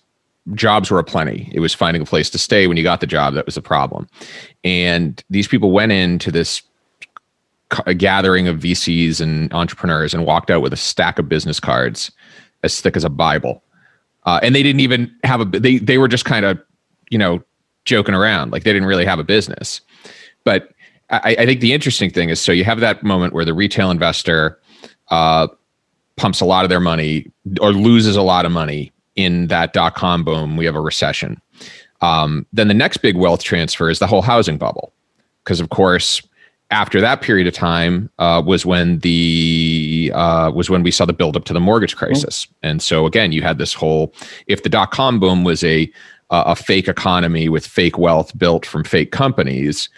jobs 0.55 0.91
were 0.91 0.99
aplenty. 0.99 1.51
It 1.53 1.61
was 1.61 1.75
finding 1.75 2.03
a 2.03 2.07
place 2.07 2.31
to 2.31 2.39
stay 2.39 2.67
when 2.67 2.77
you 2.77 2.83
got 2.83 3.01
the 3.01 3.07
job 3.07 3.35
that 3.35 3.47
was 3.47 3.55
the 3.55 3.63
problem. 3.63 4.09
And 4.65 5.23
these 5.31 5.49
people 5.49 5.71
went 5.71 5.93
into 5.93 6.31
this 6.31 6.63
a 7.87 7.93
gathering 7.95 8.49
of 8.49 8.59
VCs 8.59 9.21
and 9.21 9.53
entrepreneurs 9.53 10.15
and 10.15 10.25
walked 10.25 10.51
out 10.51 10.63
with 10.63 10.73
a 10.73 10.77
stack 10.77 11.19
of 11.19 11.29
business 11.29 11.61
cards 11.61 12.11
as 12.63 12.81
thick 12.81 12.97
as 12.97 13.05
a 13.05 13.11
Bible. 13.11 13.63
Uh, 14.25 14.41
and 14.43 14.55
they 14.55 14.63
didn't 14.63 14.81
even 14.81 15.15
have 15.23 15.41
a 15.41 15.45
they 15.45 15.79
they 15.79 15.99
were 15.99 16.09
just 16.09 16.25
kind 16.25 16.45
of 16.45 16.59
you 17.11 17.19
know 17.19 17.43
joking 17.85 18.15
around 18.15 18.53
like 18.53 18.65
they 18.65 18.73
didn't 18.73 18.89
really 18.89 19.05
have 19.05 19.19
a 19.19 19.25
business. 19.25 19.81
But 20.45 20.73
I, 21.11 21.37
I, 21.39 21.47
think 21.47 21.61
the 21.61 21.73
interesting 21.73 22.11
thing 22.11 22.29
is 22.29 22.41
so 22.41 22.53
you 22.53 22.65
have 22.65 22.81
that 22.81 23.03
moment 23.03 23.33
where 23.33 23.45
the 23.45 23.55
retail 23.55 23.91
investor 23.91 24.61
uh, 25.11 25.49
pumps 26.17 26.41
a 26.41 26.45
lot 26.45 26.65
of 26.65 26.69
their 26.69 26.81
money 26.81 27.31
or 27.61 27.73
loses 27.73 28.17
a 28.17 28.23
lot 28.23 28.45
of 28.45 28.53
money 28.53 28.93
in 29.17 29.47
that 29.47 29.73
dot 29.73 29.95
com 29.95 30.25
boom. 30.25 30.57
We 30.57 30.67
have 30.67 30.77
a 30.77 30.81
recession. 30.81 31.41
Um, 32.01 32.47
then 32.53 32.69
the 32.69 32.75
next 32.75 32.99
big 32.99 33.17
wealth 33.17 33.43
transfer 33.43 33.91
is 33.91 33.99
the 33.99 34.07
whole 34.07 34.23
housing 34.23 34.59
bubble, 34.59 34.93
because 35.45 35.61
of 35.61 35.71
course 35.71 36.23
after 36.71 37.01
that 37.01 37.23
period 37.23 37.47
of 37.47 37.55
time 37.55 38.11
uh, 38.19 38.43
was 38.45 38.67
when 38.67 38.99
the 38.99 40.13
uh, 40.15 40.53
was 40.55 40.69
when 40.69 40.83
we 40.83 40.91
saw 40.91 41.07
the 41.07 41.15
buildup 41.15 41.45
to 41.47 41.55
the 41.55 41.61
mortgage 41.61 41.97
crisis. 41.97 42.45
Mm-hmm. 42.45 42.69
And 42.69 42.83
so 42.83 43.07
again, 43.07 43.33
you 43.33 43.43
had 43.43 43.59
this 43.59 43.73
whole 43.73 44.13
if 44.47 44.63
the 44.63 44.69
dot 44.69 44.91
com 44.91 45.19
boom 45.19 45.45
was 45.45 45.65
a 45.65 45.91
a 46.31 46.55
fake 46.55 46.89
economy 46.89 47.49
with 47.49 47.67
fake 47.67 47.97
wealth 47.97 48.37
built 48.37 48.67
from 48.67 48.85
fake 48.85 49.13
companies 49.13 49.89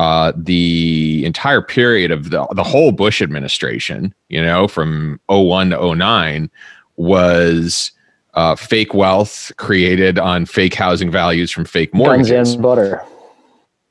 uh, 0.00 0.32
the 0.34 1.22
entire 1.26 1.60
period 1.60 2.10
of 2.10 2.30
the, 2.30 2.46
the 2.52 2.64
whole 2.64 2.90
Bush 2.90 3.20
administration, 3.20 4.14
you 4.30 4.42
know, 4.42 4.66
from 4.66 5.20
01 5.26 5.70
to 5.70 5.94
09, 5.94 6.50
was 6.96 7.92
uh, 8.32 8.56
fake 8.56 8.94
wealth 8.94 9.52
created 9.58 10.18
on 10.18 10.46
fake 10.46 10.72
housing 10.72 11.10
values 11.10 11.50
from 11.50 11.66
fake 11.66 11.92
mortgages. 11.92 12.30
Guns 12.30 12.52
and 12.54 12.62
butter. 12.62 13.04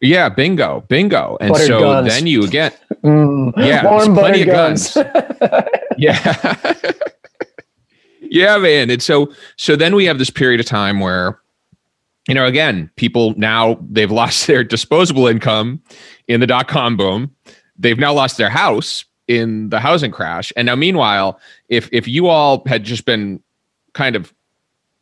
Yeah, 0.02 0.30
bingo, 0.30 0.84
bingo. 0.88 1.38
And 1.42 1.52
Buttered 1.52 1.68
so 1.68 1.80
guns. 1.80 2.08
then 2.08 2.26
you 2.26 2.44
again, 2.44 2.72
mm, 3.04 3.54
yeah, 3.58 3.84
plenty 3.84 4.42
of 4.42 4.48
guns. 4.48 4.96
guns. 4.96 5.14
yeah. 6.00 6.64
yeah, 8.22 8.58
man. 8.58 8.90
And 8.90 9.04
so, 9.04 9.32
so 9.58 9.76
then 9.76 9.94
we 9.94 10.06
have 10.06 10.18
this 10.18 10.32
period 10.32 10.60
of 10.60 10.66
time 10.66 11.02
where 11.02 11.40
you 12.30 12.36
know, 12.36 12.46
again, 12.46 12.92
people 12.96 13.34
now 13.38 13.80
they've 13.90 14.12
lost 14.12 14.46
their 14.46 14.64
disposable 14.64 15.26
income 15.26 15.82
in 16.28 16.40
the 16.40 16.48
dot 16.48 16.68
com 16.68 16.96
boom. 16.96 17.36
They've 17.78 17.98
now 17.98 18.14
lost 18.14 18.38
their 18.38 18.50
house 18.52 19.04
in 19.28 19.70
the 19.70 19.80
housing 19.80 20.12
crash. 20.12 20.54
And 20.56 20.68
now, 20.68 20.76
meanwhile, 20.76 21.40
if 21.70 21.90
if 21.92 22.08
you 22.08 22.28
all 22.28 22.64
had 22.68 22.84
just 22.84 23.06
been 23.06 23.42
kind 23.94 24.16
of 24.16 24.32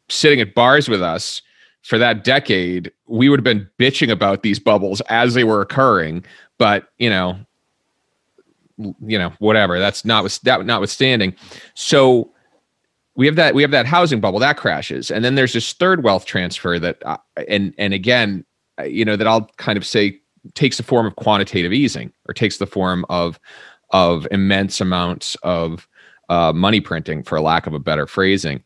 sitting 0.07 0.39
at 0.39 0.55
bars 0.55 0.87
with 0.87 1.01
us 1.01 1.41
for 1.81 1.97
that 1.97 2.23
decade, 2.23 2.91
we 3.07 3.27
would 3.27 3.39
have 3.39 3.43
been 3.43 3.69
bitching 3.77 4.09
about 4.09 4.41
these 4.41 4.59
bubbles 4.59 5.01
as 5.09 5.33
they 5.33 5.43
were 5.43 5.59
occurring. 5.59 6.23
But 6.57 6.89
you 6.97 7.09
know, 7.09 7.37
you 8.77 9.19
know, 9.19 9.33
whatever. 9.39 9.79
That's 9.79 10.05
not 10.05 10.23
that 10.43 10.65
notwithstanding. 10.65 11.35
So 11.73 12.31
we 13.17 13.25
have 13.25 13.35
that 13.35 13.55
we 13.55 13.63
have 13.63 13.71
that 13.71 13.85
housing 13.85 14.21
bubble 14.21 14.39
that 14.39 14.57
crashes. 14.57 15.11
And 15.11 15.25
then 15.25 15.35
there's 15.35 15.53
this 15.53 15.73
third 15.73 16.03
wealth 16.03 16.25
transfer 16.25 16.79
that 16.79 17.03
uh, 17.05 17.17
and 17.49 17.73
and 17.77 17.93
again 17.93 18.45
uh, 18.79 18.83
you 18.83 19.03
know 19.03 19.17
that 19.17 19.27
I'll 19.27 19.49
kind 19.57 19.75
of 19.75 19.85
say 19.85 20.19
takes 20.53 20.77
the 20.77 20.83
form 20.83 21.05
of 21.05 21.17
quantitative 21.17 21.73
easing 21.73 22.13
or 22.29 22.33
takes 22.33 22.57
the 22.57 22.67
form 22.67 23.05
of 23.09 23.39
of 23.89 24.27
immense 24.31 24.79
amounts 24.79 25.35
of 25.43 25.87
uh, 26.29 26.53
money 26.53 26.79
printing 26.79 27.23
for 27.23 27.41
lack 27.41 27.67
of 27.67 27.73
a 27.73 27.79
better 27.79 28.05
phrasing. 28.05 28.63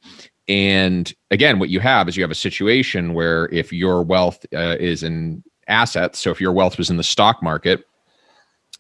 And 0.49 1.11
again 1.31 1.57
what 1.57 1.69
you 1.69 1.79
have 1.79 2.09
is 2.09 2.17
you 2.17 2.23
have 2.23 2.31
a 2.31 2.35
situation 2.35 3.13
where 3.13 3.47
if 3.53 3.71
your 3.71 4.03
wealth 4.03 4.45
uh, 4.53 4.75
is 4.79 5.01
in 5.01 5.43
assets 5.67 6.19
so 6.19 6.29
if 6.29 6.41
your 6.41 6.51
wealth 6.51 6.77
was 6.77 6.89
in 6.89 6.97
the 6.97 7.03
stock 7.03 7.41
market 7.41 7.85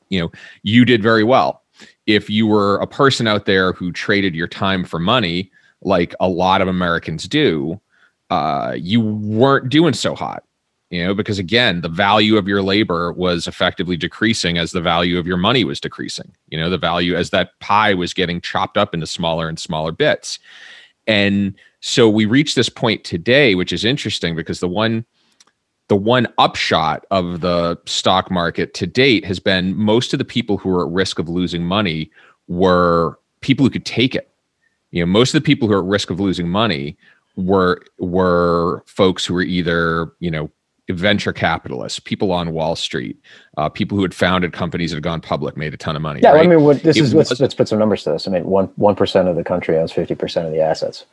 you 0.09 0.19
know 0.19 0.31
you 0.63 0.83
did 0.83 1.01
very 1.01 1.23
well. 1.23 1.63
If 2.07 2.29
you 2.29 2.45
were 2.45 2.75
a 2.77 2.87
person 2.87 3.25
out 3.25 3.45
there 3.45 3.71
who 3.71 3.93
traded 3.93 4.35
your 4.35 4.49
time 4.49 4.83
for 4.83 4.99
money 4.99 5.49
like 5.81 6.13
a 6.19 6.27
lot 6.27 6.61
of 6.61 6.67
Americans 6.67 7.27
do, 7.27 7.79
uh, 8.29 8.75
you 8.77 9.01
weren't 9.01 9.69
doing 9.69 9.93
so 9.93 10.15
hot, 10.15 10.43
you 10.89 11.03
know, 11.03 11.13
because 11.13 11.39
again, 11.39 11.81
the 11.81 11.89
value 11.89 12.37
of 12.37 12.47
your 12.47 12.61
labor 12.61 13.11
was 13.13 13.47
effectively 13.47 13.97
decreasing 13.97 14.57
as 14.57 14.71
the 14.71 14.81
value 14.81 15.17
of 15.17 15.27
your 15.27 15.37
money 15.37 15.63
was 15.63 15.79
decreasing, 15.79 16.31
you 16.47 16.57
know, 16.57 16.69
the 16.69 16.77
value 16.77 17.15
as 17.15 17.29
that 17.31 17.59
pie 17.59 17.93
was 17.93 18.13
getting 18.13 18.39
chopped 18.39 18.77
up 18.77 18.93
into 18.93 19.07
smaller 19.07 19.49
and 19.49 19.59
smaller 19.59 19.91
bits. 19.91 20.39
And 21.07 21.55
so 21.81 22.09
we 22.09 22.25
reach 22.25 22.55
this 22.55 22.69
point 22.69 23.03
today, 23.03 23.55
which 23.55 23.73
is 23.73 23.83
interesting 23.83 24.35
because 24.35 24.59
the 24.59 24.67
one 24.67 25.05
the 25.87 25.95
one 25.97 26.25
upshot 26.37 27.05
of 27.11 27.41
the 27.41 27.77
stock 27.85 28.31
market 28.31 28.73
to 28.75 28.87
date 28.87 29.25
has 29.25 29.41
been 29.41 29.75
most 29.75 30.13
of 30.13 30.19
the 30.19 30.25
people 30.25 30.57
who 30.57 30.69
are 30.69 30.85
at 30.87 30.93
risk 30.93 31.19
of 31.19 31.27
losing 31.27 31.65
money 31.65 32.09
were 32.47 33.19
people 33.41 33.65
who 33.65 33.69
could 33.69 33.85
take 33.85 34.15
it 34.15 34.30
you 34.91 35.01
know 35.01 35.07
most 35.07 35.33
of 35.33 35.41
the 35.41 35.45
people 35.45 35.67
who 35.67 35.73
are 35.73 35.79
at 35.79 35.85
risk 35.85 36.09
of 36.09 36.19
losing 36.19 36.47
money 36.47 36.97
were 37.35 37.81
were 37.97 38.83
folks 38.85 39.25
who 39.25 39.33
were 39.33 39.41
either 39.41 40.13
you 40.19 40.31
know 40.31 40.49
venture 40.89 41.33
capitalists, 41.33 41.99
people 41.99 42.31
on 42.31 42.53
Wall 42.53 42.75
Street, 42.75 43.17
uh, 43.57 43.69
people 43.69 43.95
who 43.95 44.01
had 44.01 44.13
founded 44.13 44.53
companies 44.53 44.91
that 44.91 44.97
had 44.97 45.03
gone 45.03 45.21
public, 45.21 45.57
made 45.57 45.73
a 45.73 45.77
ton 45.77 45.95
of 45.95 46.01
money. 46.01 46.19
Yeah, 46.21 46.31
right? 46.31 46.45
I 46.45 46.47
mean, 46.47 46.63
what, 46.63 46.83
this 46.83 46.97
it 46.97 47.03
is 47.03 47.13
let's, 47.13 47.39
let's 47.39 47.53
put 47.53 47.67
some 47.67 47.79
numbers 47.79 48.03
to 48.03 48.11
this. 48.11 48.27
I 48.27 48.31
mean, 48.31 48.45
one 48.45 48.65
one 48.75 48.95
percent 48.95 49.27
of 49.27 49.35
the 49.35 49.43
country 49.43 49.77
owns 49.77 49.91
fifty 49.91 50.15
percent 50.15 50.47
of 50.47 50.53
the 50.53 50.61
assets. 50.61 51.05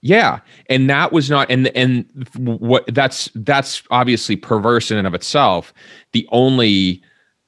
Yeah, 0.00 0.40
and 0.68 0.90
that 0.90 1.12
was 1.12 1.30
not, 1.30 1.50
and 1.50 1.68
and 1.68 2.06
what 2.36 2.84
that's 2.94 3.30
that's 3.34 3.82
obviously 3.90 4.36
perverse 4.36 4.90
in 4.90 4.98
and 4.98 5.06
of 5.06 5.14
itself. 5.14 5.72
The 6.12 6.28
only 6.30 7.02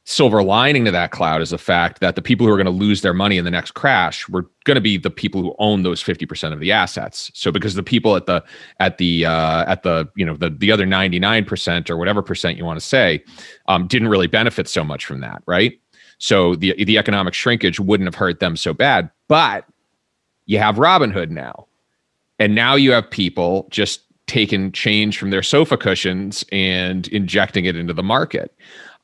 silver 0.08 0.40
lining 0.40 0.84
to 0.84 0.90
that 0.92 1.10
cloud 1.10 1.42
is 1.42 1.50
the 1.50 1.58
fact 1.58 2.00
that 2.00 2.14
the 2.14 2.22
people 2.22 2.46
who 2.46 2.52
are 2.52 2.56
going 2.56 2.64
to 2.64 2.70
lose 2.70 3.02
their 3.02 3.12
money 3.12 3.38
in 3.38 3.44
the 3.44 3.50
next 3.50 3.72
crash 3.72 4.28
were 4.28 4.48
going 4.62 4.76
to 4.76 4.80
be 4.80 4.96
the 4.96 5.10
people 5.10 5.42
who 5.42 5.52
own 5.58 5.82
those 5.82 6.02
50% 6.02 6.52
of 6.52 6.60
the 6.60 6.70
assets. 6.70 7.28
So 7.34 7.50
because 7.50 7.74
the 7.74 7.82
people 7.82 8.14
at 8.14 8.26
the 8.26 8.42
at 8.78 8.98
the 8.98 9.26
uh, 9.26 9.64
at 9.66 9.82
the 9.82 10.08
you 10.14 10.24
know 10.24 10.36
the 10.36 10.50
the 10.50 10.70
other 10.70 10.86
99% 10.86 11.90
or 11.90 11.96
whatever 11.96 12.22
percent 12.22 12.56
you 12.56 12.64
want 12.64 12.78
to 12.78 12.86
say 12.86 13.22
um, 13.66 13.88
didn't 13.88 14.08
really 14.08 14.28
benefit 14.28 14.68
so 14.68 14.84
much 14.84 15.04
from 15.04 15.20
that 15.20 15.42
right? 15.46 15.78
So 16.18 16.54
the 16.54 16.84
the 16.84 16.98
economic 16.98 17.34
shrinkage 17.34 17.80
wouldn't 17.80 18.06
have 18.06 18.14
hurt 18.14 18.38
them 18.38 18.56
so 18.56 18.72
bad 18.72 19.10
but 19.26 19.66
you 20.46 20.58
have 20.58 20.76
robinhood 20.76 21.30
now. 21.30 21.66
And 22.38 22.54
now 22.54 22.76
you 22.76 22.92
have 22.92 23.10
people 23.10 23.66
just 23.70 24.02
taking 24.28 24.70
change 24.70 25.18
from 25.18 25.30
their 25.30 25.42
sofa 25.42 25.76
cushions 25.76 26.44
and 26.52 27.08
injecting 27.08 27.64
it 27.64 27.76
into 27.76 27.92
the 27.92 28.02
market 28.02 28.54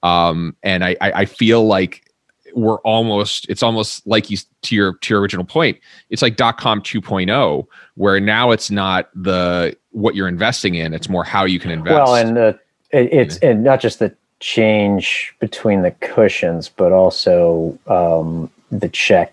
um, 0.02 0.56
and 0.62 0.84
I, 0.84 0.96
I, 1.00 1.12
I 1.12 1.24
feel 1.24 1.66
like 1.66 2.12
we're 2.54 2.80
almost 2.80 3.48
it's 3.48 3.62
almost 3.62 4.06
like 4.06 4.30
you 4.30 4.36
to 4.62 4.74
your 4.74 4.94
to 4.98 5.14
your 5.14 5.20
original 5.20 5.44
point 5.44 5.78
it's 6.10 6.22
like 6.22 6.36
dot 6.36 6.58
com 6.58 6.80
2.0 6.80 7.66
where 7.94 8.20
now 8.20 8.50
it's 8.50 8.70
not 8.70 9.10
the 9.14 9.76
what 9.90 10.14
you're 10.14 10.28
investing 10.28 10.74
in 10.74 10.94
it's 10.94 11.08
more 11.08 11.24
how 11.24 11.44
you 11.44 11.58
can 11.58 11.70
invest. 11.70 11.94
Well 11.94 12.14
and 12.14 12.36
the 12.36 12.58
it, 12.90 13.12
it's 13.12 13.38
and 13.38 13.64
not 13.64 13.80
just 13.80 13.98
the 13.98 14.14
change 14.40 15.34
between 15.38 15.82
the 15.82 15.92
cushions 15.92 16.68
but 16.68 16.92
also 16.92 17.78
um, 17.86 18.50
the 18.70 18.88
check 18.88 19.32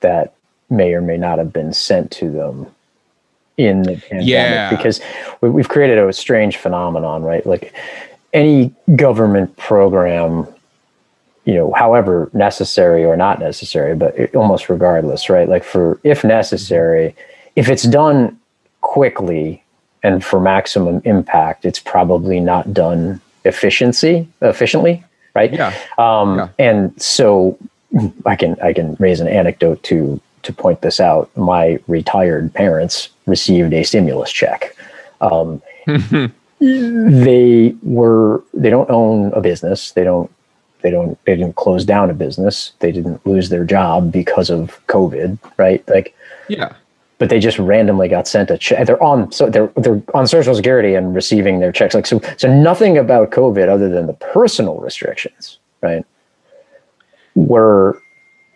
that 0.00 0.34
may 0.70 0.94
or 0.94 1.00
may 1.00 1.16
not 1.16 1.38
have 1.38 1.52
been 1.52 1.72
sent 1.72 2.10
to 2.12 2.30
them 2.30 2.66
in 3.56 3.82
the 3.82 3.96
pandemic. 3.96 4.26
Yeah. 4.26 4.70
because 4.70 5.00
we, 5.40 5.50
we've 5.50 5.68
created 5.68 5.98
a 5.98 6.12
strange 6.12 6.56
phenomenon 6.56 7.22
right? 7.22 7.44
Like 7.44 7.74
any 8.34 8.74
government 8.96 9.56
program 9.56 10.46
you 11.46 11.54
know 11.54 11.72
however 11.72 12.28
necessary 12.34 13.04
or 13.04 13.16
not 13.16 13.38
necessary 13.38 13.94
but 13.94 14.14
it, 14.18 14.34
almost 14.34 14.68
regardless 14.68 15.30
right? 15.30 15.48
Like 15.48 15.64
for 15.64 15.98
if 16.04 16.24
necessary 16.24 17.14
if 17.56 17.68
it's 17.68 17.84
done 17.84 18.38
quickly 18.80 19.62
and 20.02 20.22
for 20.24 20.40
maximum 20.40 21.00
impact 21.04 21.64
it's 21.64 21.78
probably 21.80 22.40
not 22.40 22.74
done 22.74 23.20
efficiency 23.44 24.28
efficiently 24.42 25.02
right? 25.34 25.52
Yeah. 25.52 25.72
Um, 25.98 26.38
Yeah. 26.38 26.48
and 26.58 27.02
so 27.02 27.56
i 28.26 28.34
can 28.34 28.56
i 28.60 28.72
can 28.72 28.96
raise 28.98 29.20
an 29.20 29.28
anecdote 29.28 29.80
to 29.84 30.20
to 30.42 30.52
point 30.52 30.82
this 30.82 31.00
out. 31.00 31.34
My 31.36 31.78
retired 31.88 32.52
parents 32.52 33.08
received 33.26 33.72
a 33.72 33.82
stimulus 33.82 34.30
check. 34.30 34.76
Um, 35.22 35.62
they 36.64 37.74
were 37.82 38.42
they 38.54 38.70
don't 38.70 38.90
own 38.90 39.32
a 39.32 39.40
business. 39.40 39.92
They 39.92 40.04
don't 40.04 40.30
they 40.82 40.90
don't 40.90 41.18
they 41.24 41.36
didn't 41.36 41.56
close 41.56 41.84
down 41.84 42.10
a 42.10 42.14
business. 42.14 42.72
They 42.78 42.92
didn't 42.92 43.26
lose 43.26 43.48
their 43.48 43.64
job 43.64 44.10
because 44.12 44.50
of 44.50 44.80
covid 44.86 45.38
right? 45.56 45.86
Like 45.88 46.14
yeah. 46.48 46.74
but 47.18 47.28
they 47.28 47.38
just 47.38 47.58
randomly 47.58 48.08
got 48.08 48.26
sent 48.28 48.50
a 48.50 48.58
check. 48.58 48.86
They're 48.86 49.02
on 49.02 49.30
so 49.32 49.50
they're 49.50 49.70
they're 49.76 50.02
on 50.14 50.26
social 50.26 50.54
security 50.54 50.94
and 50.94 51.14
receiving 51.14 51.60
their 51.60 51.72
checks. 51.72 51.94
Like 51.94 52.06
so 52.06 52.20
so 52.36 52.48
nothing 52.54 52.96
about 52.96 53.30
covid 53.30 53.68
other 53.68 53.88
than 53.88 54.06
the 54.06 54.14
personal 54.14 54.78
restrictions 54.78 55.58
right 55.82 56.04
were 57.34 58.00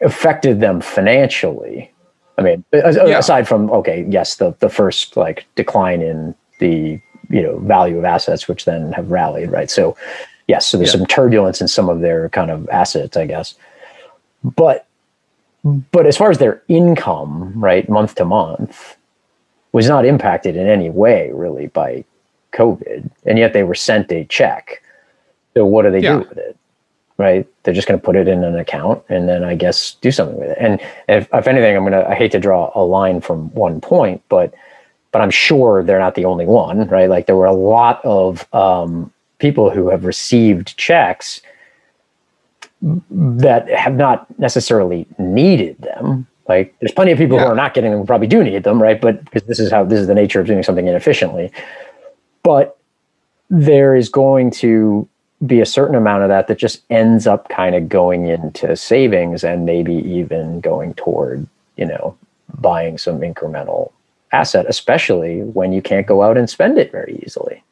affected 0.01 0.61
them 0.61 0.81
financially. 0.81 1.91
I 2.39 2.43
mean 2.43 2.65
Yeah. 2.73 3.19
aside 3.19 3.47
from 3.49 3.71
okay 3.71 4.07
yes 4.09 4.37
the 4.37 4.55
the 4.61 4.69
first 4.71 5.17
like 5.17 5.47
decline 5.57 6.01
in 6.01 6.35
the 6.61 7.01
you 7.31 7.43
know 7.43 7.59
value 7.59 7.99
of 7.99 8.05
assets 8.05 8.49
which 8.49 8.65
then 8.65 8.93
have 8.93 9.11
rallied 9.11 9.51
right? 9.51 9.71
So 9.71 9.97
yes 10.47 10.67
so 10.67 10.77
there's 10.79 10.93
Yeah. 10.93 10.99
some 10.99 11.07
turbulence 11.07 11.61
in 11.61 11.69
some 11.69 11.89
of 11.89 12.01
their 12.01 12.29
kind 12.31 12.51
of 12.51 12.69
assets 12.71 13.17
i 13.17 13.27
guess. 13.27 13.55
But 14.45 14.87
but 15.93 16.07
as 16.07 16.17
far 16.17 16.31
as 16.31 16.39
their 16.39 16.63
income 16.69 17.53
right 17.57 17.89
month 17.89 18.15
to 18.17 18.25
month 18.25 18.97
was 19.73 19.89
not 19.89 20.05
impacted 20.07 20.57
in 20.57 20.67
any 20.67 20.89
way 20.91 21.31
really 21.35 21.67
by 21.69 22.05
covid 22.53 23.11
and 23.27 23.39
yet 23.39 23.53
they 23.53 23.63
were 23.63 23.75
sent 23.75 24.11
a 24.13 24.25
check. 24.25 24.83
So 25.55 25.67
what 25.67 25.83
do 25.83 25.91
they 25.91 26.01
Yeah. 26.01 26.15
do 26.15 26.19
with 26.29 26.39
it 26.39 26.57
right? 27.19 27.45
They're 27.65 27.75
just 27.75 27.89
going 27.89 27.99
to 27.99 28.05
put 28.05 28.15
it 28.15 28.29
in 28.29 28.45
an 28.45 28.57
account 28.57 29.03
and 29.09 29.29
then 29.29 29.43
i 29.45 29.55
guess 29.57 29.97
do 30.01 30.11
something 30.13 30.39
with 30.39 30.51
it. 30.51 30.59
And 30.61 30.81
if, 31.09 31.29
if 31.33 31.49
anything 31.49 31.77
i'm 31.77 31.83
going 31.83 31.93
to 31.93 32.09
i 32.09 32.15
hate 32.15 32.31
to 32.33 32.39
draw 32.39 32.71
a 32.75 32.83
line 32.85 33.21
from 33.21 33.53
one 33.55 33.81
point 33.81 34.23
but 34.29 34.55
but 35.19 35.25
i'm 35.25 35.31
sure 35.33 35.83
they're 35.83 35.99
not 35.99 36.15
the 36.15 36.25
only 36.25 36.47
one 36.47 36.87
right? 36.87 37.11
Like 37.11 37.27
there 37.27 37.35
were 37.35 37.47
a 37.47 37.53
lot 37.53 38.01
of 38.05 38.47
um, 38.55 39.13
people 39.41 39.69
who 39.69 39.89
have 39.91 40.05
received 40.05 40.77
checks 40.77 41.41
that 43.11 43.69
have 43.69 43.97
not 43.97 44.27
necessarily 44.39 45.07
needed 45.19 45.77
them. 45.79 46.27
Like 46.49 46.73
there's 46.79 46.93
plenty 46.93 47.11
of 47.11 47.19
people 47.19 47.37
Yeah. 47.37 47.45
who 47.47 47.51
are 47.51 47.57
not 47.57 47.75
getting 47.75 47.91
them 47.91 48.01
who 48.01 48.07
probably 48.07 48.29
do 48.29 48.45
need 48.45 48.63
them 48.63 48.81
right? 48.81 49.01
But 49.01 49.25
because 49.25 49.43
this 49.43 49.59
is 49.59 49.73
how 49.73 49.83
this 49.85 49.99
is 49.99 50.07
the 50.07 50.15
nature 50.15 50.41
of 50.41 50.47
doing 50.47 50.63
something 50.63 50.87
inefficiently. 50.87 51.51
But 52.45 52.79
there 53.51 53.97
is 53.97 54.09
going 54.09 54.53
to 54.63 55.09
be 55.47 55.61
a 55.61 55.67
certain 55.67 55.97
amount 55.97 56.23
of 56.23 56.29
that 56.29 56.47
that 56.47 56.59
just 56.59 56.83
ends 56.91 57.27
up 57.27 57.49
kind 57.49 57.75
of 57.75 57.89
going 57.89 58.27
into 58.27 58.77
savings 58.77 59.43
and 59.43 59.67
maybe 59.67 59.95
even 59.95 60.61
going 60.61 60.95
toward 60.95 61.47
you 61.77 61.87
know 61.87 62.17
buying 62.61 62.97
some 62.99 63.19
incremental 63.21 63.91
asset 64.33 64.67
especially 64.69 65.43
when 65.43 65.73
you 65.73 65.83
can't 65.83 66.07
go 66.07 66.23
out 66.23 66.37
and 66.37 66.49
spend 66.49 66.79
it 66.79 66.91
very 66.93 67.21
easily 67.25 67.63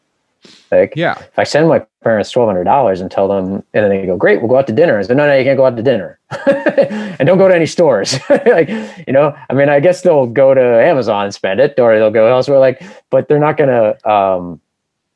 like 0.70 0.94
yeah 0.96 1.18
if 1.18 1.38
I 1.38 1.44
send 1.44 1.68
my 1.68 1.84
parents 2.06 2.30
twelve 2.30 2.48
hundred 2.48 2.64
dollars 2.64 3.00
and 3.00 3.10
tell 3.10 3.26
them, 3.26 3.64
and 3.74 3.82
then 3.82 3.88
they 3.88 4.06
go, 4.06 4.16
"Great, 4.16 4.40
we'll 4.40 4.48
go 4.48 4.58
out 4.58 4.68
to 4.68 4.72
dinner." 4.72 4.96
I 4.96 5.02
said, 5.02 5.16
"No, 5.16 5.26
no, 5.26 5.36
you 5.36 5.42
can't 5.42 5.56
go 5.56 5.66
out 5.66 5.76
to 5.76 5.82
dinner, 5.82 6.20
and 6.46 7.26
don't 7.26 7.36
go 7.36 7.48
to 7.48 7.54
any 7.54 7.66
stores." 7.66 8.18
like, 8.30 8.68
you 9.06 9.12
know, 9.12 9.36
I 9.50 9.54
mean, 9.54 9.68
I 9.68 9.80
guess 9.80 10.02
they'll 10.02 10.26
go 10.26 10.54
to 10.54 10.62
Amazon 10.62 11.24
and 11.24 11.34
spend 11.34 11.58
it, 11.58 11.78
or 11.80 11.98
they'll 11.98 12.12
go 12.12 12.28
elsewhere. 12.28 12.60
Like, 12.60 12.80
but 13.10 13.26
they're 13.26 13.40
not 13.40 13.56
going 13.56 13.70
to, 13.70 14.08
um, 14.08 14.60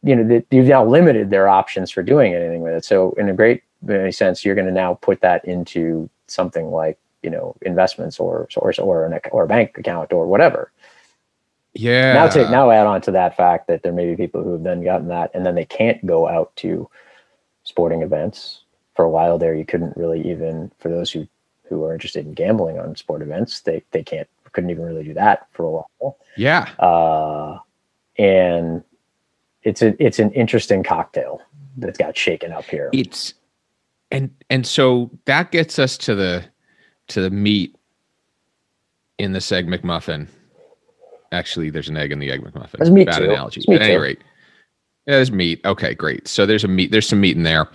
you 0.03 0.17
know, 0.17 0.25
they, 0.27 0.45
you've 0.51 0.67
now 0.67 0.85
limited 0.85 1.31
their 1.31 1.49
options 1.49 1.93
for 1.93 2.03
doing 2.03 2.35
anything 2.35 2.61
with 2.61 2.75
it. 2.75 2.85
So, 2.85 3.13
in 3.13 3.29
a 3.29 3.35
great 3.35 3.63
sense, 4.11 4.45
you're 4.45 4.57
going 4.57 4.67
to 4.67 4.73
now 4.73 4.95
put 4.95 5.21
that 5.21 5.45
into 5.45 6.11
something 6.27 6.73
like, 6.73 6.99
you 7.23 7.31
know, 7.31 7.55
investments 7.63 8.19
or 8.19 8.49
or 8.57 8.75
or 8.81 9.07
an 9.07 9.21
or 9.31 9.45
a 9.45 9.47
bank 9.47 9.79
account 9.79 10.13
or 10.13 10.27
whatever 10.27 10.73
yeah. 11.75 12.15
Now 12.15 12.29
take 12.29 12.51
now 12.51 12.71
add 12.71 12.87
on 12.87 13.01
to 13.03 13.13
that 13.13 13.37
fact 13.37 13.69
that 13.69 13.83
there 13.83 13.93
may 13.93 14.11
be 14.11 14.17
people 14.17 14.43
who 14.43 14.53
have 14.53 14.63
then 14.63 14.83
gotten 14.83 15.09
that 15.09 15.31
and 15.35 15.47
then 15.47 15.55
they 15.55 15.65
can't 15.65 16.05
go 16.05 16.29
out 16.29 16.55
to 16.57 16.89
sporting 17.65 18.03
events. 18.03 18.65
For 18.97 19.05
a 19.05 19.11
while 19.11 19.39
there 19.39 19.55
you 19.55 19.65
couldn't 19.65 19.97
really 19.97 20.29
even 20.29 20.71
for 20.79 20.91
those 20.91 21.11
who 21.11 21.27
who 21.65 21.85
are 21.85 21.95
interested 21.95 22.27
in 22.27 22.35
gambling 22.35 22.79
on 22.79 22.97
sport 22.97 23.23
events 23.23 23.61
they 23.61 23.83
they 23.93 24.03
can't 24.03 24.29
couldn't 24.53 24.71
even 24.71 24.85
really 24.85 25.05
do 25.05 25.15
that 25.15 25.47
for 25.53 25.63
a 25.63 25.71
while. 25.71 26.19
Yeah. 26.37 26.69
Uh 26.79 27.59
and 28.19 28.83
it's 29.63 29.81
a 29.81 29.95
it's 30.05 30.19
an 30.19 30.33
interesting 30.33 30.83
cocktail 30.83 31.41
that's 31.77 31.99
got 31.99 32.17
shaken 32.17 32.53
up 32.53 32.65
here. 32.65 32.91
It's 32.93 33.35
and 34.11 34.31
and 34.51 34.67
so 34.67 35.11
that 35.27 35.53
gets 35.53 35.79
us 35.79 35.97
to 35.99 36.15
the 36.15 36.45
to 37.09 37.21
the 37.21 37.31
meat 37.31 37.77
in 39.19 39.33
the 39.33 39.39
seg 39.39 39.67
mcmuffin 39.67 40.27
actually 41.33 41.71
there's 41.71 41.89
an 41.89 41.97
egg 41.97 42.13
in 42.13 42.19
the 42.19 42.31
egg 42.31 42.43
mcmuffin 42.43 42.73
There's 42.79 42.91
meat 42.91 43.07
bad 43.07 43.19
too. 43.19 43.31
analogy 43.31 43.63
meat 43.69 43.77
at 43.77 43.83
any 43.83 43.95
too. 43.97 44.01
rate 44.01 44.19
yeah, 45.07 45.15
there's 45.17 45.33
meat 45.33 45.61
okay 45.65 45.95
great 45.95 46.27
so 46.29 46.47
there's 46.47 46.65
a 46.65 46.69
meat 46.69 46.91
there's 46.91 47.09
some 47.09 47.21
meat 47.21 47.37
in 47.37 47.43
there 47.43 47.67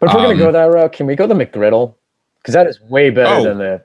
but 0.00 0.08
if 0.08 0.14
we're 0.14 0.20
um, 0.20 0.26
gonna 0.26 0.38
go 0.38 0.52
that 0.52 0.64
route 0.64 0.92
can 0.92 1.06
we 1.06 1.14
go 1.16 1.26
the 1.26 1.34
mcgriddle 1.34 1.94
because 2.38 2.54
that 2.54 2.66
is 2.66 2.80
way 2.82 3.10
better 3.10 3.40
Oh, 3.40 3.44
than 3.44 3.58
the 3.58 3.82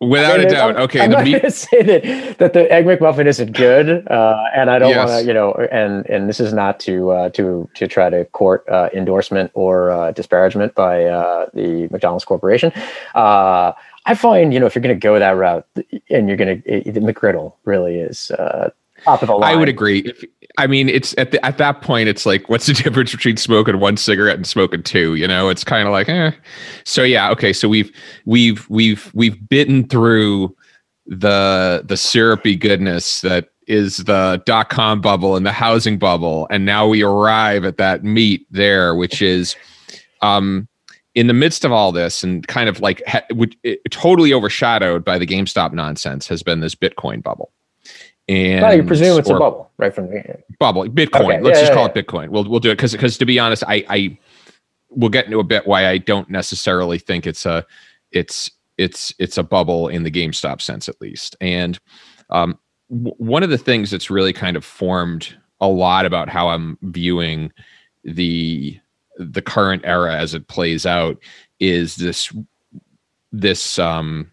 without 0.00 0.34
I 0.34 0.38
mean, 0.38 0.46
a 0.46 0.50
doubt 0.50 0.76
I'm, 0.76 0.82
okay 0.84 1.00
I'm 1.00 1.10
the 1.10 1.16
not 1.16 1.24
meat 1.24 1.40
to 1.42 1.50
say 1.50 1.82
that, 1.82 2.38
that 2.38 2.52
the 2.52 2.70
egg 2.72 2.84
McMuffin 2.86 3.26
isn't 3.26 3.52
good, 3.56 4.06
uh, 4.08 4.44
and 4.54 4.70
I 4.70 4.78
don't 4.78 4.90
Yes. 4.90 5.08
want 5.08 5.22
to, 5.22 5.26
you 5.26 5.34
know, 5.34 5.52
and 5.72 6.06
and 6.08 6.28
this 6.28 6.38
is 6.40 6.52
not 6.52 6.78
to 6.80 7.10
uh, 7.10 7.28
to 7.30 7.68
to 7.74 7.88
try 7.88 8.08
to 8.08 8.24
court 8.26 8.64
uh, 8.68 8.88
endorsement 8.94 9.50
or 9.54 9.90
uh, 9.90 10.12
disparagement 10.12 10.74
by 10.76 11.04
uh, 11.04 11.46
the 11.52 11.88
McDonald's 11.90 12.24
Corporation. 12.24 12.72
Uh, 13.16 13.72
I 14.08 14.14
find, 14.14 14.52
you 14.52 14.58
know, 14.58 14.66
if 14.66 14.74
you're 14.74 14.82
going 14.82 14.96
to 14.96 15.00
go 15.00 15.18
that 15.18 15.36
route, 15.36 15.66
and 16.10 16.28
you're 16.28 16.36
going 16.36 16.62
to, 16.62 16.90
the 16.90 17.00
McGriddle 17.00 17.52
really 17.64 17.96
is 17.96 18.30
uh, 18.32 18.70
top 19.04 19.22
of 19.22 19.28
the 19.28 19.34
line. 19.34 19.52
I 19.52 19.56
would 19.56 19.68
agree. 19.68 20.00
If, 20.00 20.24
I 20.56 20.66
mean, 20.66 20.88
it's 20.88 21.14
at 21.18 21.30
the, 21.30 21.44
at 21.44 21.58
that 21.58 21.82
point, 21.82 22.08
it's 22.08 22.26
like, 22.26 22.48
what's 22.48 22.66
the 22.66 22.72
difference 22.82 23.12
between 23.12 23.36
smoking 23.36 23.78
one 23.80 23.96
cigarette 23.96 24.36
and 24.36 24.46
smoking 24.46 24.82
two? 24.82 25.14
You 25.14 25.28
know, 25.28 25.48
it's 25.48 25.62
kind 25.62 25.86
of 25.86 25.92
like, 25.92 26.08
eh. 26.08 26.32
So 26.84 27.02
yeah, 27.02 27.30
okay. 27.30 27.52
So 27.52 27.68
we've 27.68 27.92
we've 28.24 28.68
we've 28.70 29.10
we've 29.14 29.48
bitten 29.48 29.86
through 29.86 30.56
the 31.06 31.84
the 31.86 31.96
syrupy 31.96 32.56
goodness 32.56 33.20
that 33.20 33.50
is 33.66 33.98
the 33.98 34.42
dot 34.46 34.70
com 34.70 35.00
bubble 35.00 35.36
and 35.36 35.44
the 35.44 35.52
housing 35.52 35.98
bubble, 35.98 36.46
and 36.50 36.64
now 36.64 36.88
we 36.88 37.02
arrive 37.02 37.64
at 37.64 37.76
that 37.76 38.02
meat 38.02 38.46
there, 38.50 38.94
which 38.94 39.20
is, 39.22 39.54
um, 40.22 40.66
in 41.18 41.26
the 41.26 41.34
midst 41.34 41.64
of 41.64 41.72
all 41.72 41.90
this, 41.92 42.22
and 42.22 42.46
kind 42.46 42.68
of 42.68 42.80
like 42.80 43.02
ha- 43.06 43.26
which, 43.32 43.56
it, 43.64 43.80
totally 43.90 44.32
overshadowed 44.32 45.04
by 45.04 45.18
the 45.18 45.26
GameStop 45.26 45.72
nonsense, 45.72 46.28
has 46.28 46.42
been 46.44 46.60
this 46.60 46.74
Bitcoin 46.76 47.22
bubble 47.22 47.50
And 48.28 48.62
well, 48.62 48.74
you 48.76 48.84
presume 48.84 49.18
it's 49.18 49.30
a 49.30 49.34
bubble 49.34 49.70
right 49.78 49.94
from 49.94 50.06
the 50.06 50.16
beginning. 50.16 50.42
bubble 50.60 50.84
Bitcoin. 50.84 51.38
Okay, 51.38 51.40
Let's 51.40 51.58
yeah, 51.58 51.62
just 51.62 51.72
yeah, 51.72 51.74
call 51.74 51.84
yeah. 51.86 51.92
it 51.94 52.06
Bitcoin. 52.06 52.28
We'll 52.28 52.48
we'll 52.48 52.60
do 52.60 52.70
it 52.70 52.76
because 52.76 52.92
because 52.92 53.18
to 53.18 53.26
be 53.26 53.38
honest, 53.38 53.64
I 53.66 53.84
I 53.88 54.18
we'll 54.90 55.10
get 55.10 55.26
into 55.26 55.40
a 55.40 55.44
bit 55.44 55.66
why 55.66 55.88
I 55.88 55.98
don't 55.98 56.30
necessarily 56.30 56.98
think 56.98 57.26
it's 57.26 57.46
a 57.46 57.66
it's 58.12 58.50
it's 58.76 59.14
it's 59.18 59.38
a 59.38 59.42
bubble 59.42 59.88
in 59.88 60.04
the 60.04 60.10
GameStop 60.10 60.60
sense 60.60 60.88
at 60.88 61.00
least. 61.00 61.36
And 61.40 61.78
um, 62.30 62.58
w- 62.90 63.14
one 63.18 63.42
of 63.42 63.50
the 63.50 63.58
things 63.58 63.90
that's 63.90 64.10
really 64.10 64.32
kind 64.32 64.56
of 64.56 64.64
formed 64.64 65.36
a 65.60 65.68
lot 65.68 66.06
about 66.06 66.28
how 66.28 66.50
I'm 66.50 66.78
viewing 66.82 67.52
the 68.04 68.78
the 69.18 69.42
current 69.42 69.82
era 69.84 70.16
as 70.16 70.34
it 70.34 70.48
plays 70.48 70.86
out 70.86 71.18
is 71.60 71.96
this 71.96 72.32
this 73.32 73.78
um 73.78 74.30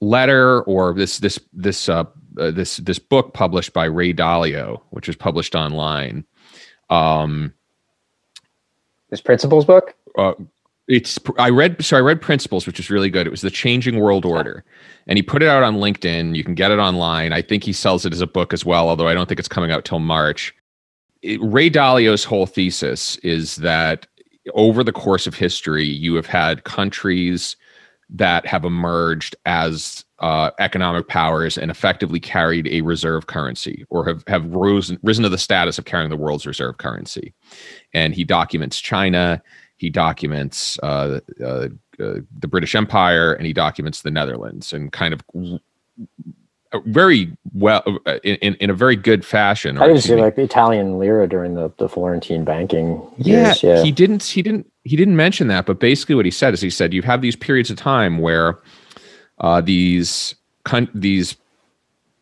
letter 0.00 0.62
or 0.62 0.92
this 0.92 1.18
this 1.18 1.38
this 1.52 1.88
uh, 1.88 2.04
uh 2.38 2.50
this 2.50 2.78
this 2.78 2.98
book 2.98 3.34
published 3.34 3.72
by 3.72 3.84
Ray 3.84 4.12
Dalio, 4.12 4.80
which 4.90 5.06
was 5.06 5.16
published 5.16 5.54
online. 5.54 6.24
Um, 6.90 7.54
This 9.10 9.20
principles 9.20 9.64
book. 9.64 9.94
uh, 10.16 10.34
it's 10.88 11.18
I 11.38 11.50
read 11.50 11.84
so 11.84 11.96
I 11.96 12.00
read 12.00 12.20
Principles, 12.20 12.66
which 12.66 12.80
is 12.80 12.90
really 12.90 13.10
good. 13.10 13.26
It 13.26 13.30
was 13.30 13.42
the 13.42 13.50
Changing 13.50 14.00
World 14.00 14.24
Order, 14.24 14.64
and 15.06 15.18
he 15.18 15.22
put 15.22 15.42
it 15.42 15.48
out 15.48 15.62
on 15.62 15.76
LinkedIn. 15.76 16.34
You 16.34 16.42
can 16.42 16.54
get 16.54 16.70
it 16.70 16.78
online. 16.78 17.32
I 17.32 17.42
think 17.42 17.62
he 17.62 17.74
sells 17.74 18.06
it 18.06 18.12
as 18.12 18.22
a 18.22 18.26
book 18.26 18.52
as 18.54 18.64
well, 18.64 18.88
although 18.88 19.06
I 19.06 19.14
don't 19.14 19.28
think 19.28 19.38
it's 19.38 19.48
coming 19.48 19.70
out 19.70 19.84
till 19.84 19.98
March. 19.98 20.54
Ray 21.36 21.68
Dalio's 21.68 22.24
whole 22.24 22.46
thesis 22.46 23.16
is 23.18 23.56
that 23.56 24.06
over 24.54 24.82
the 24.82 24.92
course 24.92 25.26
of 25.26 25.34
history, 25.34 25.84
you 25.84 26.14
have 26.14 26.26
had 26.26 26.64
countries 26.64 27.56
that 28.10 28.46
have 28.46 28.64
emerged 28.64 29.36
as 29.44 30.04
uh, 30.20 30.50
economic 30.58 31.08
powers 31.08 31.58
and 31.58 31.70
effectively 31.70 32.18
carried 32.18 32.66
a 32.68 32.80
reserve 32.80 33.26
currency 33.26 33.84
or 33.90 34.06
have, 34.06 34.24
have 34.26 34.46
risen, 34.46 34.98
risen 35.02 35.22
to 35.22 35.28
the 35.28 35.38
status 35.38 35.78
of 35.78 35.84
carrying 35.84 36.08
the 36.08 36.16
world's 36.16 36.46
reserve 36.46 36.78
currency. 36.78 37.34
And 37.92 38.14
he 38.14 38.24
documents 38.24 38.80
China, 38.80 39.42
he 39.76 39.90
documents 39.90 40.78
uh, 40.82 41.20
uh, 41.40 41.68
uh, 42.00 42.20
the 42.38 42.48
British 42.48 42.74
Empire, 42.74 43.34
and 43.34 43.46
he 43.46 43.52
documents 43.52 44.02
the 44.02 44.10
Netherlands 44.10 44.72
and 44.72 44.90
kind 44.90 45.12
of 45.12 45.22
very 46.84 47.36
well 47.54 47.82
uh, 48.06 48.18
in, 48.22 48.54
in, 48.54 48.70
a 48.70 48.74
very 48.74 48.96
good 48.96 49.24
fashion. 49.24 49.78
I 49.78 49.80
or 49.80 49.86
didn't 49.86 49.96
excuse 49.98 50.12
see 50.12 50.16
me, 50.16 50.22
like 50.22 50.36
the 50.36 50.42
Italian 50.42 50.98
lira 50.98 51.26
during 51.28 51.54
the, 51.54 51.72
the 51.78 51.88
Florentine 51.88 52.44
banking 52.44 53.00
yeah, 53.16 53.48
years. 53.48 53.62
Yeah, 53.62 53.82
he 53.82 53.90
didn't. 53.90 54.22
He 54.22 54.42
didn't. 54.42 54.70
He 54.84 54.96
didn't 54.96 55.16
mention 55.16 55.48
that. 55.48 55.66
But 55.66 55.80
basically, 55.80 56.14
what 56.14 56.24
he 56.24 56.30
said 56.30 56.54
is, 56.54 56.60
he 56.60 56.70
said 56.70 56.92
you 56.92 57.02
have 57.02 57.22
these 57.22 57.36
periods 57.36 57.70
of 57.70 57.78
time 57.78 58.18
where 58.18 58.58
uh, 59.38 59.60
these 59.60 60.34
these 60.94 61.36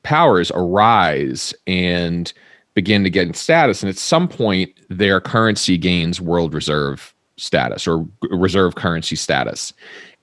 powers 0.05 0.53
arise 0.55 1.53
and 1.67 2.33
begin 2.75 3.03
to 3.03 3.11
get 3.11 3.27
in 3.27 3.35
status, 3.35 3.83
and 3.83 3.91
at 3.91 3.99
some 3.99 4.29
point, 4.29 4.73
their 4.89 5.21
currency 5.21 5.77
gains 5.77 6.21
world 6.21 6.55
reserve 6.55 7.13
status 7.37 7.87
or 7.87 8.07
reserve 8.31 8.77
currency 8.77 9.17
status, 9.17 9.73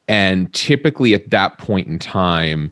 and 0.08 0.54
typically 0.54 1.14
at 1.14 1.30
that 1.30 1.58
point 1.58 1.88
in 1.88 2.00
time 2.00 2.72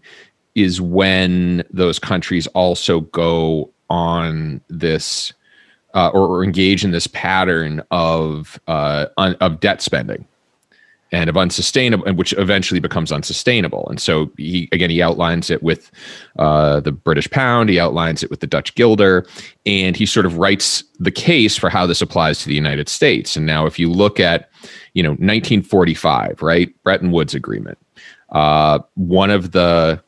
is 0.55 0.81
when 0.81 1.63
those 1.71 1.99
countries 1.99 2.47
also 2.47 3.01
go 3.01 3.69
on 3.89 4.61
this 4.69 5.33
uh, 5.93 6.09
or, 6.13 6.27
or 6.27 6.43
engage 6.43 6.83
in 6.83 6.91
this 6.91 7.07
pattern 7.07 7.81
of 7.91 8.59
uh, 8.67 9.07
un, 9.17 9.35
of 9.35 9.59
debt 9.59 9.81
spending 9.81 10.25
and 11.13 11.29
of 11.29 11.35
unsustainable, 11.35 12.05
and 12.05 12.17
which 12.17 12.33
eventually 12.37 12.79
becomes 12.79 13.11
unsustainable. 13.11 13.85
And 13.89 13.99
so 13.99 14.31
he 14.37 14.69
again 14.71 14.89
he 14.89 15.01
outlines 15.01 15.49
it 15.49 15.61
with 15.61 15.91
uh, 16.39 16.79
the 16.79 16.91
British 16.91 17.29
pound, 17.29 17.69
he 17.69 17.79
outlines 17.79 18.23
it 18.23 18.29
with 18.29 18.39
the 18.39 18.47
Dutch 18.47 18.73
guilder, 18.75 19.25
and 19.65 19.95
he 19.95 20.05
sort 20.05 20.25
of 20.25 20.37
writes 20.37 20.83
the 20.99 21.11
case 21.11 21.57
for 21.57 21.69
how 21.69 21.85
this 21.85 22.01
applies 22.01 22.39
to 22.39 22.47
the 22.47 22.55
United 22.55 22.87
States. 22.87 23.35
And 23.35 23.45
now, 23.45 23.65
if 23.65 23.77
you 23.77 23.89
look 23.89 24.19
at 24.19 24.49
you 24.93 25.03
know 25.03 25.11
1945, 25.11 26.41
right, 26.41 26.83
Bretton 26.83 27.11
Woods 27.11 27.35
Agreement, 27.35 27.77
uh, 28.29 28.79
one 28.95 29.31
of 29.31 29.51
the 29.51 30.01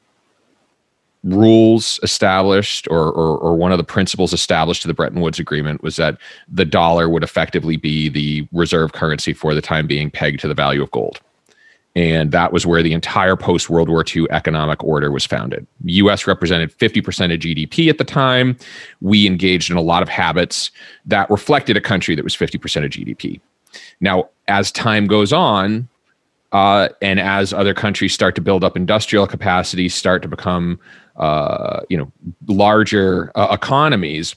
rules 1.24 2.00
established 2.04 2.88
or, 2.92 3.12
or 3.12 3.38
or 3.38 3.56
one 3.56 3.72
of 3.72 3.78
the 3.78 3.84
principles 3.84 4.34
established 4.34 4.82
to 4.82 4.88
the 4.88 4.94
Bretton 4.94 5.22
Woods 5.22 5.40
agreement 5.40 5.82
was 5.82 5.96
that 5.96 6.18
the 6.50 6.66
dollar 6.66 7.08
would 7.08 7.24
effectively 7.24 7.78
be 7.78 8.10
the 8.10 8.48
reserve 8.52 8.92
currency 8.92 9.34
for 9.34 9.54
the 9.54 9.62
time 9.62 9.88
being 9.88 10.12
pegged 10.12 10.42
to 10.42 10.48
the 10.48 10.54
value 10.54 10.84
of 10.84 10.92
gold. 10.92 11.22
And 11.96 12.32
that 12.32 12.52
was 12.52 12.66
where 12.66 12.82
the 12.82 12.94
entire 12.94 13.36
post 13.36 13.70
World 13.70 13.88
War 13.88 14.04
II 14.04 14.26
economic 14.32 14.84
order 14.84 15.12
was 15.12 15.26
founded. 15.26 15.68
US 15.86 16.26
represented 16.26 16.76
50% 16.78 17.34
of 17.34 17.40
GDP 17.40 17.88
at 17.88 18.00
the 18.00 18.04
time. 18.04 18.58
We 19.00 19.28
engaged 19.28 19.70
in 19.70 19.78
a 19.78 19.82
lot 19.82 20.02
of 20.02 20.10
habits 20.10 20.72
that 21.06 21.30
reflected 21.30 21.78
a 21.78 21.82
country 21.82 22.16
that 22.16 22.24
was 22.24 22.36
50% 22.36 22.56
of 22.84 22.92
GDP. 22.92 23.40
Now, 24.02 24.30
as 24.48 24.72
time 24.72 25.06
goes 25.06 25.32
on, 25.32 25.88
uh, 26.54 26.90
and 27.02 27.20
as 27.20 27.52
other 27.52 27.74
countries 27.74 28.14
start 28.14 28.36
to 28.36 28.42
build 28.42 28.64
up 28.64 28.78
industrial 28.78 29.26
capacity, 29.28 29.90
start 29.90 30.22
to 30.22 30.28
become, 30.28 30.80
uh, 31.18 31.82
you 31.90 31.98
know, 31.98 32.12
larger 32.48 33.32
uh, 33.36 33.48
economies, 33.52 34.36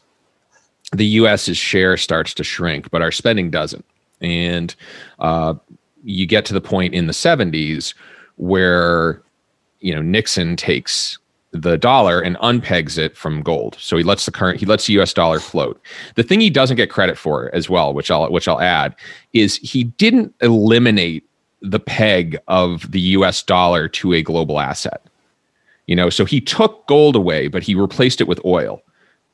the 0.93 1.07
U.S.'s 1.07 1.59
share 1.59 1.97
starts 1.99 2.33
to 2.35 2.43
shrink, 2.43 2.91
but 2.91 3.03
our 3.03 3.13
spending 3.13 3.51
doesn't. 3.51 3.85
And 4.23 4.75
uh, 5.19 5.55
you 6.05 6.27
get 6.27 6.47
to 6.47 6.55
the 6.55 6.61
point 6.61 6.95
in 6.95 7.07
the 7.07 7.13
70s 7.13 7.95
where, 8.37 9.23
you 9.81 9.95
know, 9.95 10.01
Nixon 10.01 10.57
takes 10.57 11.19
the 11.53 11.77
dollar 11.77 12.21
and 12.21 12.37
unpegs 12.37 12.97
it 12.97 13.15
from 13.15 13.43
gold. 13.43 13.77
So 13.79 13.97
he 13.97 14.03
lets 14.03 14.25
the 14.25 14.33
current 14.33 14.59
he 14.59 14.67
lets 14.67 14.87
the 14.87 14.99
US 15.01 15.13
dollar 15.13 15.41
float. 15.41 15.81
The 16.15 16.23
thing 16.23 16.41
he 16.41 16.51
doesn't 16.51 16.77
get 16.77 16.91
credit 16.91 17.17
for 17.17 17.55
as 17.55 17.69
well, 17.69 17.93
which 17.95 18.11
I'll 18.11 18.31
which 18.31 18.49
I'll 18.49 18.61
add, 18.61 18.95
is 19.33 19.57
he 19.57 19.85
didn't 19.85 20.35
eliminate 20.41 21.25
the 21.71 21.81
peg 21.81 22.39
of 22.49 22.91
the 22.91 23.01
US 23.01 23.43
dollar 23.43 23.89
to 23.89 24.13
a 24.13 24.23
global 24.23 24.61
asset. 24.61 25.03
You 25.87 25.97
know, 25.97 26.11
so 26.11 26.25
he 26.25 26.41
took 26.41 26.87
gold 26.87 27.17
away, 27.17 27.49
but 27.49 27.63
he 27.63 27.75
replaced 27.75 28.21
it 28.21 28.29
with 28.29 28.45
oil. 28.45 28.83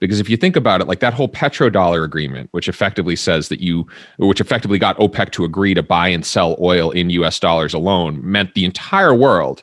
Because 0.00 0.18
if 0.18 0.28
you 0.28 0.36
think 0.36 0.56
about 0.56 0.80
it, 0.80 0.88
like 0.88 0.98
that 0.98 1.14
whole 1.14 1.28
petrodollar 1.28 2.04
agreement, 2.04 2.48
which 2.50 2.68
effectively 2.68 3.14
says 3.14 3.48
that 3.48 3.60
you, 3.60 3.86
which 4.18 4.40
effectively 4.40 4.78
got 4.78 4.98
OPEC 4.98 5.30
to 5.30 5.44
agree 5.44 5.74
to 5.74 5.82
buy 5.82 6.08
and 6.08 6.26
sell 6.26 6.56
oil 6.60 6.90
in 6.90 7.08
US 7.10 7.38
dollars 7.38 7.72
alone, 7.72 8.20
meant 8.22 8.54
the 8.54 8.64
entire 8.64 9.14
world 9.14 9.62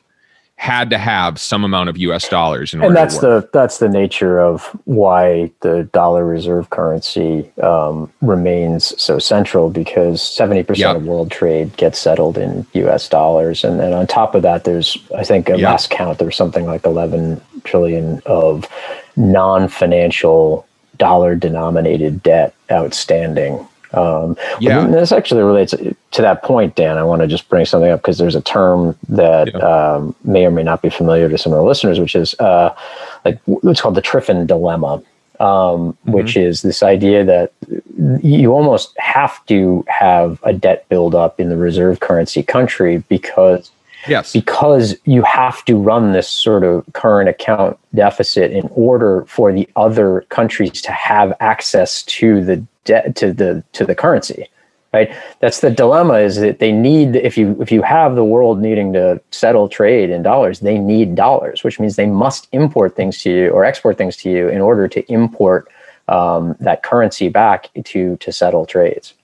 had 0.60 0.90
to 0.90 0.98
have 0.98 1.38
some 1.40 1.64
amount 1.64 1.88
of 1.88 1.96
US 1.96 2.28
dollars 2.28 2.74
in 2.74 2.80
order 2.80 2.88
and 2.88 2.94
that's 2.96 3.16
the 3.20 3.48
that's 3.50 3.78
the 3.78 3.88
nature 3.88 4.38
of 4.38 4.66
why 4.84 5.50
the 5.60 5.84
dollar 5.94 6.26
reserve 6.26 6.68
currency 6.68 7.50
um, 7.62 8.12
remains 8.20 8.92
so 9.02 9.18
central 9.18 9.70
because 9.70 10.20
70% 10.20 10.76
Yep. 10.76 10.96
of 10.96 11.04
world 11.06 11.30
trade 11.30 11.74
gets 11.78 11.98
settled 11.98 12.36
in 12.36 12.66
US 12.74 13.08
dollars 13.08 13.64
and 13.64 13.80
then 13.80 13.94
on 13.94 14.06
top 14.06 14.34
of 14.34 14.42
that 14.42 14.64
there's 14.64 14.98
I 15.16 15.24
think 15.24 15.48
a 15.48 15.52
Yep. 15.52 15.60
last 15.62 15.88
count 15.90 16.18
there's 16.18 16.36
something 16.36 16.66
like 16.66 16.84
11 16.84 17.40
trillion 17.64 18.20
of 18.26 18.68
non-financial 19.16 20.66
dollar 20.98 21.34
denominated 21.36 22.22
debt 22.22 22.54
outstanding 22.70 23.66
um, 23.92 24.36
Yeah. 24.60 24.86
this 24.86 25.12
actually 25.12 25.42
relates 25.42 25.72
to 25.72 26.22
that 26.22 26.42
point, 26.42 26.74
Dan. 26.76 26.98
I 26.98 27.02
want 27.02 27.22
to 27.22 27.28
just 27.28 27.48
bring 27.48 27.64
something 27.64 27.90
up 27.90 28.00
because 28.00 28.18
there's 28.18 28.34
a 28.34 28.40
term 28.40 28.96
that 29.08 29.54
um, 29.62 30.14
may 30.24 30.46
or 30.46 30.50
may 30.50 30.62
not 30.62 30.82
be 30.82 30.90
familiar 30.90 31.28
to 31.28 31.38
some 31.38 31.52
of 31.52 31.58
the 31.58 31.64
listeners, 31.64 31.98
which 31.98 32.14
is 32.14 32.34
uh, 32.40 32.74
like 33.24 33.40
what's 33.46 33.80
called 33.80 33.94
the 33.94 34.02
Triffin 34.02 34.46
dilemma, 34.46 35.02
um, 35.40 35.96
which 36.04 36.36
is 36.36 36.62
this 36.62 36.82
idea 36.82 37.24
that 37.24 37.52
you 38.22 38.52
almost 38.52 38.96
have 38.98 39.44
to 39.46 39.84
have 39.88 40.38
a 40.42 40.52
debt 40.52 40.88
buildup 40.88 41.40
in 41.40 41.48
the 41.48 41.56
reserve 41.56 42.00
currency 42.00 42.42
country 42.42 43.02
because 43.08 43.70
yes. 44.06 44.32
because 44.32 44.96
you 45.04 45.22
have 45.22 45.64
to 45.64 45.76
run 45.76 46.12
this 46.12 46.28
sort 46.28 46.64
of 46.64 46.84
current 46.92 47.28
account 47.28 47.78
deficit 47.94 48.52
in 48.52 48.68
order 48.72 49.24
for 49.26 49.52
the 49.52 49.68
other 49.76 50.22
countries 50.28 50.80
to 50.82 50.92
have 50.92 51.32
access 51.40 52.02
to 52.04 52.44
the 52.44 52.64
debt 52.84 53.14
to 53.16 53.32
the 53.32 53.62
to 53.72 53.84
the 53.84 53.94
currency 53.94 54.48
right 54.92 55.14
that's 55.40 55.60
the 55.60 55.70
dilemma 55.70 56.14
is 56.14 56.36
that 56.36 56.58
they 56.58 56.72
need 56.72 57.14
if 57.16 57.36
you 57.36 57.56
if 57.60 57.70
you 57.70 57.82
have 57.82 58.14
the 58.14 58.24
world 58.24 58.60
needing 58.60 58.92
to 58.92 59.20
settle 59.30 59.68
trade 59.68 60.10
in 60.10 60.22
dollars 60.22 60.60
they 60.60 60.78
need 60.78 61.14
dollars 61.14 61.62
which 61.62 61.78
means 61.78 61.96
they 61.96 62.06
must 62.06 62.48
import 62.52 62.96
things 62.96 63.22
to 63.22 63.30
you 63.30 63.50
or 63.50 63.64
export 63.64 63.98
things 63.98 64.16
to 64.16 64.30
you 64.30 64.48
in 64.48 64.60
order 64.60 64.88
to 64.88 65.00
import 65.12 65.68
um, 66.08 66.56
that 66.58 66.82
currency 66.82 67.28
back 67.28 67.68
to 67.84 68.16
to 68.16 68.32
settle 68.32 68.66
trades 68.66 69.14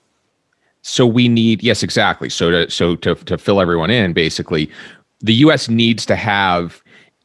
So 0.87 1.05
we 1.05 1.27
need 1.27 1.61
yes, 1.61 1.83
exactly. 1.83 2.29
So 2.29 2.49
to 2.49 2.71
so 2.71 2.95
to 2.97 3.15
to 3.15 3.37
fill 3.37 3.59
everyone 3.59 3.89
in, 3.89 4.13
basically, 4.13 4.71
the 5.19 5.33
U.S. 5.33 5.67
needs 5.67 6.05
to 6.05 6.15
have 6.15 6.81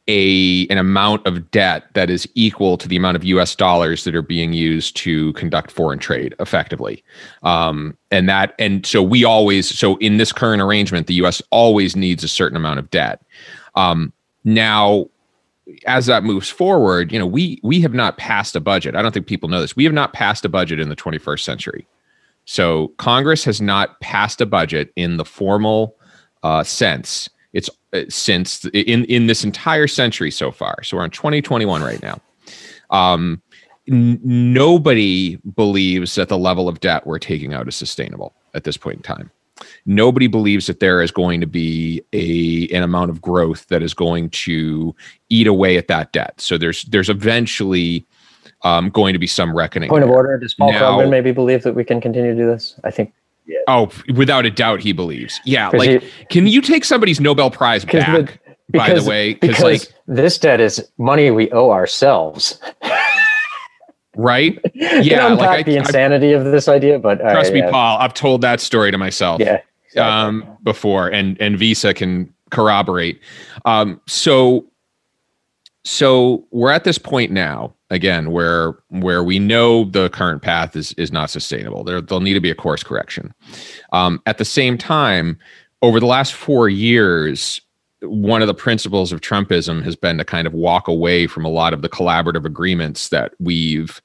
a 0.09 0.67
an 0.67 0.77
amount 0.77 1.25
of 1.25 1.49
debt 1.49 1.85
that 1.93 2.09
is 2.09 2.27
equal 2.35 2.77
to 2.77 2.89
the 2.89 2.97
amount 2.97 3.15
of 3.15 3.23
U.S. 3.23 3.55
dollars 3.55 4.03
that 4.03 4.15
are 4.15 4.21
being 4.21 4.51
used 4.51 4.97
to 4.97 5.31
conduct 5.33 5.71
foreign 5.71 5.97
trade 5.97 6.35
effectively, 6.41 7.01
um, 7.43 7.97
and 8.11 8.27
that 8.27 8.53
and 8.59 8.85
so 8.85 9.01
we 9.01 9.23
always 9.23 9.69
so 9.69 9.95
in 9.97 10.17
this 10.17 10.33
current 10.33 10.61
arrangement, 10.61 11.07
the 11.07 11.13
U.S. 11.15 11.41
always 11.49 11.95
needs 11.95 12.21
a 12.21 12.27
certain 12.27 12.57
amount 12.57 12.79
of 12.79 12.89
debt. 12.89 13.21
Um, 13.75 14.11
now, 14.43 15.07
as 15.87 16.07
that 16.07 16.25
moves 16.25 16.49
forward, 16.49 17.13
you 17.13 17.17
know, 17.17 17.25
we 17.25 17.61
we 17.63 17.79
have 17.79 17.93
not 17.93 18.17
passed 18.17 18.57
a 18.57 18.59
budget. 18.59 18.93
I 18.93 19.01
don't 19.01 19.13
think 19.13 19.27
people 19.27 19.47
know 19.47 19.61
this. 19.61 19.73
We 19.73 19.85
have 19.85 19.93
not 19.93 20.11
passed 20.11 20.43
a 20.43 20.49
budget 20.49 20.81
in 20.81 20.89
the 20.89 20.97
21st 20.97 21.39
century. 21.39 21.87
So 22.45 22.89
Congress 22.97 23.43
has 23.45 23.61
not 23.61 23.99
passed 23.99 24.41
a 24.41 24.45
budget 24.45 24.91
in 24.95 25.17
the 25.17 25.25
formal 25.25 25.95
uh, 26.43 26.63
sense. 26.63 27.29
It's 27.53 27.69
uh, 27.93 28.01
since 28.09 28.65
in 28.65 29.05
in 29.05 29.27
this 29.27 29.43
entire 29.43 29.87
century 29.87 30.31
so 30.31 30.51
far. 30.51 30.83
So 30.83 30.97
we're 30.97 31.05
in 31.05 31.11
2021 31.11 31.81
right 31.81 32.01
now. 32.01 32.19
Um, 32.89 33.41
n- 33.89 34.19
nobody 34.23 35.37
believes 35.55 36.15
that 36.15 36.29
the 36.29 36.37
level 36.37 36.67
of 36.67 36.79
debt 36.79 37.05
we're 37.05 37.19
taking 37.19 37.53
out 37.53 37.67
is 37.67 37.75
sustainable 37.75 38.33
at 38.53 38.63
this 38.63 38.77
point 38.77 38.97
in 38.97 39.03
time. 39.03 39.31
Nobody 39.85 40.27
believes 40.27 40.67
that 40.67 40.79
there 40.79 41.01
is 41.01 41.11
going 41.11 41.39
to 41.41 41.47
be 41.47 42.01
a 42.11 42.67
an 42.75 42.83
amount 42.83 43.11
of 43.11 43.21
growth 43.21 43.67
that 43.67 43.83
is 43.83 43.93
going 43.93 44.29
to 44.31 44.95
eat 45.29 45.47
away 45.47 45.77
at 45.77 45.87
that 45.87 46.11
debt. 46.11 46.39
So 46.41 46.57
there's 46.57 46.83
there's 46.85 47.09
eventually 47.09 48.05
um, 48.63 48.89
going 48.89 49.13
to 49.13 49.19
be 49.19 49.27
some 49.27 49.55
reckoning. 49.55 49.89
Point 49.89 50.03
of 50.03 50.09
order: 50.09 50.37
Does 50.37 50.53
Paul 50.53 50.71
Now- 50.71 50.97
Krugman 50.99 51.09
maybe 51.09 51.31
believe 51.31 51.63
that 51.63 51.75
we 51.75 51.83
can 51.83 51.99
continue 52.01 52.31
to 52.33 52.37
do 52.37 52.45
this? 52.47 52.79
I 52.83 52.91
think 52.91 53.13
Oh, 53.67 53.89
without 54.15 54.45
a 54.45 54.49
doubt, 54.51 54.79
he 54.81 54.93
believes. 54.93 55.39
Yeah, 55.45 55.69
like 55.73 56.01
he- 56.01 56.09
can 56.29 56.47
you 56.47 56.61
take 56.61 56.85
somebody's 56.85 57.19
Nobel 57.19 57.51
Prize 57.51 57.83
'Cause 57.83 58.03
the- 58.05 58.23
back? 58.23 58.39
by 58.73 58.93
the 58.93 59.03
way, 59.03 59.33
because 59.35 59.61
like 59.61 59.81
this 60.07 60.37
debt 60.37 60.61
is 60.61 60.89
money 60.97 61.29
we 61.31 61.51
owe 61.51 61.71
ourselves. 61.71 62.59
right? 64.15 64.59
Yeah, 64.73 64.99
Yeah, 65.01 65.31
unpack 65.31 65.47
like 65.49 65.59
I- 65.59 65.63
the 65.63 65.75
I- 65.75 65.79
insanity 65.79 66.31
of 66.33 66.45
this 66.45 66.67
idea, 66.67 66.99
but 66.99 67.19
Trust 67.19 67.35
right, 67.35 67.53
me, 67.53 67.59
yeah, 67.61 67.71
Paul. 67.71 67.97
I've 67.99 68.13
told 68.13 68.41
that 68.41 68.59
story 68.61 68.91
to 68.91 68.97
myself. 68.97 69.39
Yeah, 69.41 69.59
exactly. 69.87 70.01
um, 70.01 70.57
before, 70.63 71.07
and 71.09 71.37
and 71.41 71.57
Visa 71.57 71.93
can 71.93 72.33
corroborate. 72.51 73.19
Um, 73.65 73.99
so, 74.07 74.65
so 75.83 76.45
we're 76.51 76.71
at 76.71 76.83
this 76.83 76.97
point 76.97 77.31
now 77.31 77.73
again 77.93 78.31
where 78.31 78.75
where 78.89 79.23
we 79.23 79.39
know 79.39 79.85
the 79.85 80.09
current 80.09 80.41
path 80.41 80.75
is 80.75 80.93
is 80.93 81.11
not 81.11 81.29
sustainable. 81.29 81.83
There 81.83 82.01
there'll 82.01 82.21
need 82.21 82.33
to 82.33 82.41
be 82.41 82.51
a 82.51 82.55
course 82.55 82.83
correction. 82.83 83.33
Um, 83.93 84.21
at 84.25 84.37
the 84.37 84.45
same 84.45 84.77
time, 84.77 85.37
over 85.81 85.99
the 85.99 86.07
last 86.07 86.33
four 86.33 86.67
years. 86.67 87.61
One 88.01 88.41
of 88.41 88.49
the 88.49 88.53
principles 88.53 89.13
of 89.13 89.21
Trumpism 89.21 89.81
has 89.83 89.95
been 89.95 90.17
to 90.17 90.25
kind 90.25 90.45
of 90.45 90.51
walk 90.51 90.89
away 90.89 91.25
from 91.25 91.45
a 91.45 91.49
lot 91.49 91.73
of 91.73 91.81
the 91.81 91.87
collaborative 91.87 92.43
agreements 92.43 93.07
that 93.07 93.31
we've 93.39 94.01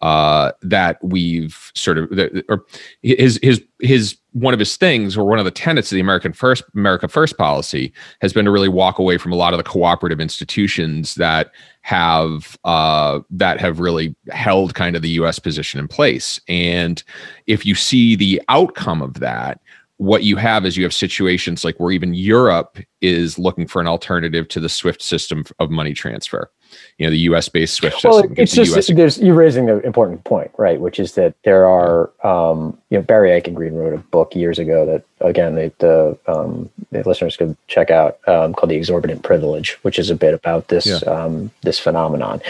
uh, 0.00 0.52
that 0.62 0.98
we've 1.02 1.70
sort 1.74 1.98
of 1.98 2.10
or 2.48 2.64
his 3.02 3.38
his 3.42 3.62
his 3.80 4.16
one 4.32 4.54
of 4.54 4.60
his 4.60 4.76
things 4.76 5.16
or 5.16 5.24
one 5.26 5.38
of 5.38 5.44
the 5.44 5.50
tenets 5.50 5.90
of 5.90 5.96
the 5.96 6.00
American 6.00 6.32
First 6.32 6.64
America 6.74 7.08
First 7.08 7.36
policy 7.36 7.92
has 8.20 8.32
been 8.32 8.44
to 8.44 8.50
really 8.50 8.68
walk 8.68 8.98
away 8.98 9.18
from 9.18 9.32
a 9.32 9.36
lot 9.36 9.52
of 9.52 9.58
the 9.58 9.64
cooperative 9.64 10.20
institutions 10.20 11.16
that 11.16 11.50
have 11.82 12.58
uh, 12.64 13.20
that 13.30 13.60
have 13.60 13.80
really 13.80 14.14
held 14.30 14.74
kind 14.74 14.96
of 14.96 15.02
the 15.02 15.10
U.S. 15.10 15.38
position 15.38 15.80
in 15.80 15.88
place. 15.88 16.40
And 16.48 17.02
if 17.46 17.66
you 17.66 17.74
see 17.74 18.16
the 18.16 18.40
outcome 18.48 19.02
of 19.02 19.14
that, 19.14 19.60
what 20.00 20.24
you 20.24 20.36
have 20.36 20.64
is 20.64 20.78
you 20.78 20.84
have 20.84 20.94
situations 20.94 21.62
like 21.62 21.78
where 21.78 21.90
even 21.90 22.14
Europe 22.14 22.78
is 23.02 23.38
looking 23.38 23.66
for 23.66 23.82
an 23.82 23.86
alternative 23.86 24.48
to 24.48 24.58
the 24.58 24.68
SWIFT 24.68 25.02
system 25.02 25.44
of 25.58 25.70
money 25.70 25.92
transfer. 25.92 26.50
You 26.98 27.06
know, 27.06 27.10
the 27.10 27.18
U.S. 27.18 27.48
based 27.48 27.74
SWIFT 27.74 28.04
well, 28.04 28.20
system. 28.20 28.34
it's 28.36 28.52
the 28.52 28.64
just 28.64 28.76
US 28.76 28.96
there's 28.96 29.18
you're 29.18 29.34
raising 29.34 29.70
an 29.70 29.80
important 29.82 30.24
point, 30.24 30.50
right? 30.58 30.80
Which 30.80 30.98
is 30.98 31.14
that 31.14 31.34
there 31.44 31.66
are, 31.66 32.10
um, 32.24 32.78
you 32.90 32.98
know, 32.98 33.02
Barry 33.02 33.30
Eichengreen 33.30 33.74
wrote 33.74 33.94
a 33.94 33.98
book 33.98 34.34
years 34.34 34.58
ago 34.58 34.86
that 34.86 35.04
again 35.20 35.54
the 35.54 35.72
the, 35.78 36.18
um, 36.26 36.68
the 36.90 37.02
listeners 37.08 37.36
could 37.36 37.56
check 37.68 37.90
out 37.90 38.18
um, 38.28 38.54
called 38.54 38.70
"The 38.70 38.76
Exorbitant 38.76 39.22
Privilege," 39.22 39.78
which 39.82 39.98
is 39.98 40.10
a 40.10 40.14
bit 40.14 40.34
about 40.34 40.68
this 40.68 40.86
Yeah. 40.86 40.98
um, 41.10 41.50
this 41.62 41.78
phenomenon, 41.78 42.40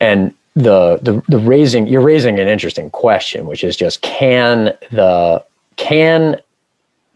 and 0.00 0.34
the 0.54 0.98
the 1.02 1.22
the 1.28 1.38
raising 1.38 1.86
you're 1.86 2.02
raising 2.02 2.38
an 2.38 2.48
interesting 2.48 2.90
question, 2.90 3.46
which 3.46 3.62
is 3.64 3.76
just 3.76 4.02
can 4.02 4.76
the 4.90 5.44
can 5.76 6.36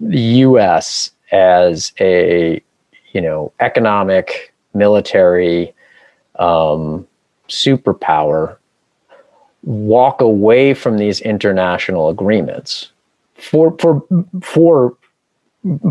the 0.01 0.21
U.S. 0.47 1.11
as 1.33 1.93
a 2.01 2.63
you 3.13 3.21
know 3.21 3.53
economic 3.61 4.53
military 4.75 5.75
um, 6.37 7.07
superpower 7.49 8.57
walk 9.63 10.21
away 10.21 10.75
from 10.75 10.99
these 10.99 11.21
international 11.21 12.09
agreements 12.09 12.91
for 13.35 13.77
for 13.79 14.03
for 14.43 14.97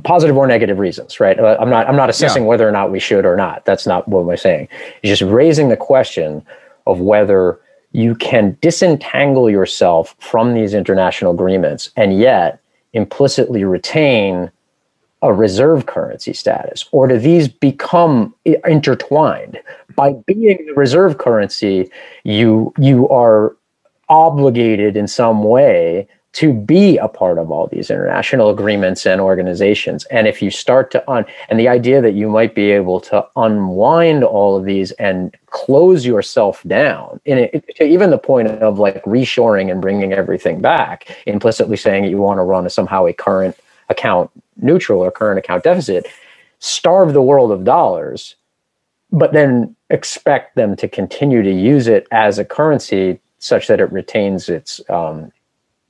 positive 0.04 0.36
or 0.36 0.46
negative 0.48 0.80
reasons 0.80 1.20
right? 1.22 1.40
Uh, 1.40 1.56
i'm 1.60 1.70
not 1.70 1.88
i'm 1.88 1.96
not 1.96 2.10
assessing 2.10 2.46
whether 2.46 2.68
or 2.68 2.72
not 2.72 2.92
we 2.92 3.00
should 3.00 3.26
or 3.26 3.38
not. 3.38 3.64
That's 3.66 3.88
not 3.88 4.08
what 4.08 4.30
i'm 4.30 4.38
saying. 4.38 4.68
It's 5.02 5.20
just 5.20 5.32
raising 5.32 5.70
the 5.70 5.78
question 5.78 6.44
of 6.88 7.00
whether 7.00 7.60
you 7.94 8.16
can 8.16 8.58
disentangle 8.62 9.50
yourself 9.50 10.16
from 10.20 10.54
these 10.54 10.74
international 10.74 11.34
agreements 11.34 11.92
and 11.96 12.18
yet 12.18 12.60
implicitly 12.94 13.64
retain 13.64 14.52
a 15.22 15.34
reserve 15.34 15.86
currency 15.86 16.34
status 16.34 16.86
or 16.92 17.08
do 17.08 17.18
these 17.18 17.48
become 17.48 18.34
intertwined? 18.46 19.60
By 19.96 20.14
being 20.26 20.66
the 20.66 20.74
reserve 20.74 21.18
currency 21.18 21.90
you 22.24 22.74
you 22.78 23.08
are 23.10 23.56
obligated 24.10 24.98
in 24.98 25.08
some 25.08 25.44
way 25.44 26.08
to 26.34 26.54
be 26.54 26.98
a 26.98 27.08
part 27.10 27.38
of 27.38 27.52
all 27.52 27.68
these 27.68 27.90
international 27.90 28.50
agreements 28.50 29.06
and 29.06 29.20
organizations. 29.20 30.06
And 30.06 30.28
if 30.28 30.42
you 30.42 30.50
start 30.50 30.90
to 30.92 31.12
un 31.12 31.26
and 31.50 31.60
the 31.60 31.68
idea 31.68 32.02
that 32.02 32.14
you 32.14 32.30
might 32.30 32.56
be 32.56 32.72
able 32.72 33.02
to 33.02 33.26
unwind 33.36 34.24
all 34.24 34.56
of 34.56 34.64
these 34.64 34.92
and 34.94 35.36
close 35.48 36.06
yourself 36.06 36.64
down 36.64 37.20
in 37.26 37.38
it, 37.38 37.66
to 37.76 37.84
even 37.84 38.12
the 38.12 38.18
point 38.18 38.48
of 38.48 38.80
like 38.80 39.04
reshoring 39.04 39.70
and 39.70 39.82
bringing 39.82 40.14
everything 40.14 40.62
back 40.62 41.10
implicitly 41.26 41.76
saying 41.76 42.04
that 42.04 42.10
you 42.10 42.18
want 42.18 42.38
to 42.38 42.44
run 42.44 42.66
a, 42.66 42.70
somehow 42.70 43.06
a 43.06 43.14
current 43.14 43.58
account 43.90 44.32
neutral 44.62 45.02
or 45.02 45.12
current 45.12 45.40
account 45.40 45.64
deficit 45.64 46.08
starve 46.60 47.14
the 47.14 47.22
world 47.22 47.52
of 47.52 47.64
dollars 47.64 48.36
but 49.12 49.34
then 49.34 49.76
expect 49.90 50.56
them 50.56 50.76
to 50.76 50.88
continue 50.88 51.42
to 51.42 51.52
use 51.52 51.88
it 51.88 52.08
as 52.12 52.40
a 52.40 52.46
currency 52.46 53.20
such 53.40 53.68
that 53.68 53.80
it 53.80 53.92
retains 53.92 54.48
its 54.48 54.80
um, 54.90 55.32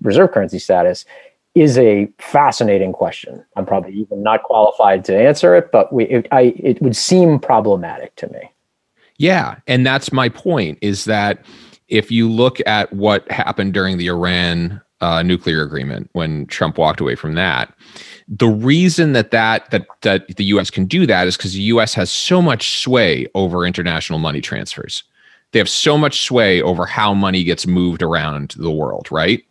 reserve 0.02 0.32
currency 0.32 0.58
status 0.58 1.06
is 1.54 1.78
a 1.78 2.10
fascinating 2.18 2.94
question. 2.94 3.44
I'm 3.56 3.66
probably 3.66 3.94
even 3.94 4.24
not 4.24 4.44
qualified 4.44 5.04
to 5.06 5.18
answer 5.18 5.56
it, 5.56 5.72
but 5.72 5.92
we, 5.92 6.06
it, 6.06 6.28
I, 6.32 6.54
it 6.58 6.82
would 6.82 6.96
seem 6.96 7.40
problematic 7.40 8.16
to 8.18 8.28
me. 8.30 8.52
Yeah, 9.18 9.58
and 9.68 9.86
that's 9.86 10.12
my 10.12 10.30
point 10.30 10.80
is 10.82 11.06
that 11.06 11.46
if 11.90 12.10
you 12.10 12.30
look 12.30 12.60
at 12.66 12.92
what 12.94 13.30
happened 13.30 13.74
during 13.74 13.98
the 13.98 14.08
Iran 14.08 14.82
uh, 15.02 15.24
nuclear 15.24 15.64
agreement 15.64 16.10
when 16.14 16.46
Trump 16.48 16.78
walked 16.78 17.02
away 17.02 17.16
from 17.16 17.34
that, 17.34 17.74
the 18.28 18.48
reason 18.48 19.14
that 19.14 19.32
that 19.32 19.70
that 19.72 19.86
that 20.02 20.36
the 20.38 20.46
U.S. 20.46 20.70
can 20.70 20.86
do 20.86 21.06
that 21.06 21.28
is 21.28 21.36
because 21.36 21.54
the 21.54 21.62
U.S. 21.64 21.94
has 21.94 22.10
so 22.10 22.42
much 22.42 22.82
sway 22.82 23.28
over 23.36 23.66
international 23.66 24.20
money 24.20 24.42
transfers. 24.42 25.04
They 25.52 25.60
have 25.60 25.70
so 25.70 25.98
much 25.98 26.22
sway 26.22 26.62
over 26.62 26.86
how 26.86 27.14
money 27.14 27.44
gets 27.44 27.68
moved 27.68 28.02
around 28.02 28.56
the 28.58 28.72
world, 28.72 29.12
right? 29.12 29.44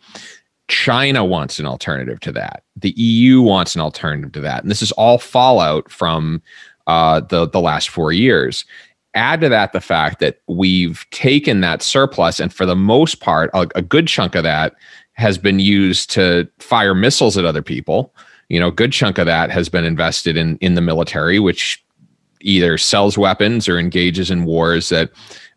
China 0.68 1.24
wants 1.24 1.58
an 1.58 1.66
alternative 1.66 2.20
to 2.20 2.32
that. 2.32 2.62
The 2.76 2.92
EU 2.92 3.42
wants 3.42 3.74
an 3.74 3.80
alternative 3.80 4.32
to 4.32 4.40
that, 4.40 4.62
and 4.62 4.70
this 4.70 4.82
is 4.82 4.92
all 4.92 5.18
fallout 5.18 5.90
from 5.90 6.40
uh, 6.86 7.20
the 7.20 7.48
the 7.48 7.60
last 7.60 7.88
four 7.88 8.12
years 8.12 8.64
add 9.14 9.40
to 9.40 9.48
that 9.48 9.72
the 9.72 9.80
fact 9.80 10.20
that 10.20 10.40
we've 10.46 11.04
taken 11.10 11.60
that 11.60 11.82
surplus 11.82 12.38
and 12.38 12.52
for 12.52 12.64
the 12.64 12.76
most 12.76 13.20
part 13.20 13.50
a, 13.54 13.66
a, 13.74 13.82
good 13.82 14.06
chunk 14.06 14.34
of 14.34 14.44
that 14.44 14.74
has 15.20 15.38
been 15.38 15.60
used 15.60 16.10
to 16.10 16.48
fire 16.58 16.94
missiles 16.94 17.36
at 17.36 17.44
other 17.44 17.62
people. 17.62 18.12
You 18.48 18.58
know 18.58 18.68
a 18.68 18.72
good 18.72 18.92
chunk 18.92 19.18
of 19.18 19.26
that 19.26 19.50
has 19.50 19.68
been 19.68 19.84
invested 19.84 20.36
in 20.36 20.56
in 20.58 20.74
the 20.74 20.80
military 20.80 21.38
which 21.38 21.84
either 22.40 22.78
sells 22.78 23.18
weapons 23.18 23.68
or 23.68 23.78
engages 23.78 24.30
in 24.30 24.44
wars 24.44 24.88
that 24.88 25.10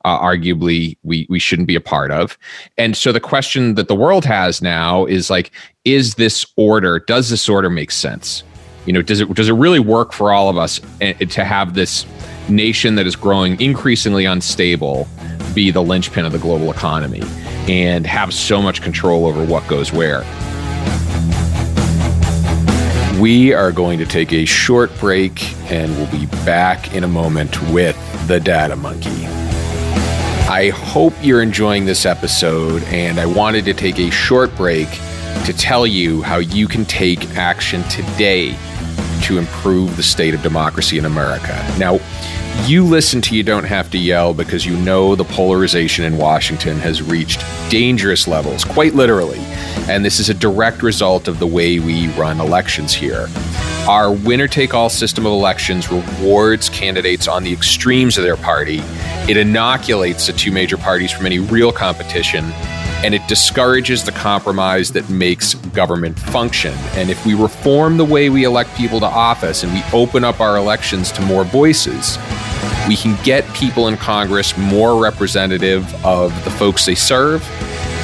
uh, 0.05 0.19
arguably 0.19 0.97
we 1.03 1.25
we 1.29 1.39
shouldn't 1.39 1.67
be 1.67 1.75
a 1.75 1.81
part 1.81 2.11
of. 2.11 2.37
And 2.77 2.95
so 2.95 3.11
the 3.11 3.19
question 3.19 3.75
that 3.75 3.87
the 3.87 3.95
world 3.95 4.25
has 4.25 4.61
now 4.61 5.05
is 5.05 5.29
like 5.29 5.51
is 5.85 6.15
this 6.15 6.45
order 6.57 6.99
does 6.99 7.29
this 7.29 7.47
order 7.47 7.69
make 7.69 7.91
sense? 7.91 8.43
You 8.85 8.93
know 8.93 9.01
does 9.01 9.21
it 9.21 9.33
does 9.33 9.49
it 9.49 9.53
really 9.53 9.79
work 9.79 10.11
for 10.11 10.33
all 10.33 10.49
of 10.49 10.57
us 10.57 10.81
eh, 10.99 11.13
to 11.13 11.45
have 11.45 11.73
this 11.73 12.05
nation 12.49 12.95
that 12.95 13.07
is 13.07 13.15
growing 13.15 13.59
increasingly 13.61 14.25
unstable 14.25 15.07
be 15.53 15.71
the 15.71 15.81
linchpin 15.81 16.25
of 16.25 16.31
the 16.31 16.39
global 16.39 16.71
economy 16.71 17.21
and 17.67 18.05
have 18.05 18.33
so 18.33 18.61
much 18.61 18.81
control 18.81 19.25
over 19.25 19.45
what 19.45 19.67
goes 19.67 19.91
where. 19.93 20.23
We 23.19 23.53
are 23.53 23.71
going 23.71 23.99
to 23.99 24.05
take 24.05 24.33
a 24.33 24.45
short 24.45 24.91
break 24.99 25.43
and 25.71 25.95
we'll 25.95 26.11
be 26.11 26.25
back 26.45 26.93
in 26.93 27.03
a 27.03 27.07
moment 27.07 27.61
with 27.71 27.97
the 28.27 28.39
Data 28.39 28.75
Monkey. 28.75 29.27
I 30.49 30.69
hope 30.69 31.13
you're 31.21 31.41
enjoying 31.41 31.85
this 31.85 32.05
episode, 32.05 32.83
and 32.83 33.19
I 33.19 33.25
wanted 33.25 33.65
to 33.65 33.73
take 33.73 33.97
a 33.97 34.11
short 34.11 34.53
break 34.55 34.89
to 35.45 35.53
tell 35.57 35.87
you 35.87 36.21
how 36.21 36.37
you 36.37 36.67
can 36.67 36.85
take 36.85 37.37
action 37.37 37.81
today 37.83 38.55
to 39.23 39.37
improve 39.37 39.95
the 39.95 40.03
state 40.03 40.33
of 40.33 40.41
democracy 40.43 40.97
in 40.97 41.05
America. 41.05 41.55
Now, 41.79 41.99
You 42.61 42.85
listen 42.85 43.19
to 43.23 43.35
You 43.35 43.43
Don't 43.43 43.65
Have 43.65 43.91
to 43.91 43.97
Yell 43.97 44.33
because 44.33 44.65
you 44.65 44.77
know 44.77 45.15
the 45.15 45.25
polarization 45.25 46.05
in 46.05 46.17
Washington 46.17 46.77
has 46.77 47.01
reached 47.01 47.43
dangerous 47.69 48.25
levels, 48.25 48.63
quite 48.63 48.93
literally. 48.93 49.39
And 49.89 50.05
this 50.05 50.17
is 50.17 50.29
a 50.29 50.33
direct 50.33 50.81
result 50.81 51.27
of 51.27 51.39
the 51.39 51.47
way 51.47 51.79
we 51.79 52.07
run 52.13 52.39
elections 52.39 52.93
here. 52.93 53.27
Our 53.85 54.13
winner 54.13 54.47
take 54.47 54.73
all 54.73 54.89
system 54.89 55.25
of 55.25 55.33
elections 55.33 55.91
rewards 55.91 56.69
candidates 56.69 57.27
on 57.27 57.43
the 57.43 57.51
extremes 57.51 58.17
of 58.17 58.23
their 58.23 58.37
party. 58.37 58.79
It 59.27 59.35
inoculates 59.35 60.27
the 60.27 60.33
two 60.33 60.53
major 60.53 60.77
parties 60.77 61.11
from 61.11 61.25
any 61.25 61.39
real 61.39 61.73
competition, 61.73 62.45
and 63.03 63.13
it 63.13 63.27
discourages 63.27 64.05
the 64.05 64.13
compromise 64.13 64.93
that 64.93 65.09
makes 65.09 65.55
government 65.55 66.17
function. 66.17 66.73
And 66.93 67.09
if 67.09 67.25
we 67.25 67.33
reform 67.33 67.97
the 67.97 68.05
way 68.05 68.29
we 68.29 68.45
elect 68.45 68.73
people 68.77 69.01
to 69.01 69.05
office 69.05 69.63
and 69.63 69.73
we 69.73 69.83
open 69.91 70.23
up 70.23 70.39
our 70.39 70.55
elections 70.55 71.11
to 71.13 71.21
more 71.21 71.43
voices, 71.43 72.17
we 72.87 72.95
can 72.95 73.21
get 73.23 73.47
people 73.53 73.87
in 73.87 73.97
Congress 73.97 74.57
more 74.57 75.01
representative 75.01 75.83
of 76.05 76.31
the 76.43 76.51
folks 76.51 76.85
they 76.85 76.95
serve 76.95 77.43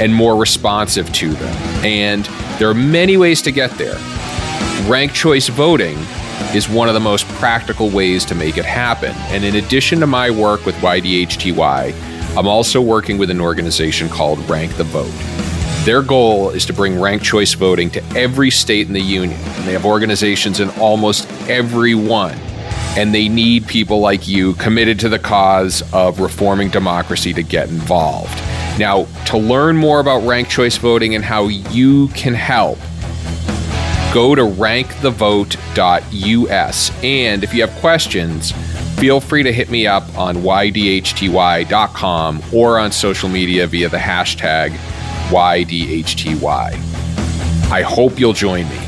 and 0.01 0.13
more 0.13 0.35
responsive 0.35 1.11
to 1.13 1.29
them. 1.33 1.55
And 1.85 2.25
there 2.59 2.69
are 2.69 2.73
many 2.73 3.17
ways 3.17 3.41
to 3.43 3.51
get 3.51 3.71
there. 3.71 3.97
Ranked 4.89 5.15
choice 5.15 5.49
voting 5.49 5.97
is 6.55 6.69
one 6.69 6.87
of 6.87 6.93
the 6.93 6.99
most 6.99 7.27
practical 7.27 7.89
ways 7.89 8.25
to 8.25 8.35
make 8.35 8.57
it 8.57 8.65
happen. 8.65 9.11
And 9.27 9.43
in 9.43 9.55
addition 9.55 9.99
to 9.99 10.07
my 10.07 10.31
work 10.31 10.65
with 10.65 10.75
YDHTY, 10.75 12.37
I'm 12.37 12.47
also 12.47 12.81
working 12.81 13.17
with 13.17 13.29
an 13.29 13.41
organization 13.41 14.07
called 14.07 14.39
Rank 14.49 14.75
the 14.77 14.83
Vote. 14.85 15.11
Their 15.85 16.01
goal 16.01 16.49
is 16.51 16.65
to 16.65 16.73
bring 16.73 16.99
ranked 16.99 17.25
choice 17.25 17.53
voting 17.53 17.89
to 17.91 18.03
every 18.15 18.51
state 18.51 18.87
in 18.87 18.93
the 18.93 19.01
union. 19.01 19.39
And 19.39 19.67
they 19.67 19.73
have 19.73 19.85
organizations 19.85 20.59
in 20.59 20.69
almost 20.71 21.29
every 21.49 21.95
one. 21.95 22.37
And 22.97 23.13
they 23.13 23.29
need 23.29 23.67
people 23.67 23.99
like 23.99 24.27
you 24.27 24.55
committed 24.55 24.99
to 25.01 25.09
the 25.09 25.19
cause 25.19 25.83
of 25.93 26.19
reforming 26.19 26.69
democracy 26.69 27.31
to 27.33 27.43
get 27.43 27.69
involved. 27.69 28.35
Now, 28.79 29.05
to 29.25 29.37
learn 29.37 29.77
more 29.77 29.99
about 29.99 30.25
ranked 30.25 30.49
choice 30.51 30.77
voting 30.77 31.13
and 31.15 31.23
how 31.23 31.47
you 31.47 32.07
can 32.09 32.33
help, 32.33 32.79
go 34.13 34.35
to 34.35 34.41
rankthevote.us. 34.41 37.03
And 37.03 37.43
if 37.43 37.53
you 37.53 37.61
have 37.61 37.71
questions, 37.79 38.51
feel 38.99 39.21
free 39.21 39.43
to 39.43 39.53
hit 39.53 39.69
me 39.69 39.85
up 39.85 40.17
on 40.17 40.37
ydhty.com 40.37 42.41
or 42.53 42.79
on 42.79 42.91
social 42.91 43.29
media 43.29 43.67
via 43.67 43.89
the 43.89 43.97
hashtag 43.97 44.71
ydhty. 45.29 46.43
I 47.71 47.83
hope 47.83 48.19
you'll 48.19 48.33
join 48.33 48.67
me. 48.67 48.79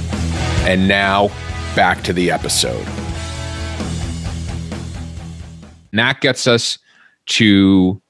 And 0.63 0.87
now, 0.87 1.27
back 1.75 2.01
to 2.03 2.13
the 2.13 2.31
episode. 2.31 2.87
And 5.91 5.99
that 5.99 6.21
gets 6.21 6.47
us 6.47 6.77
to 7.27 8.01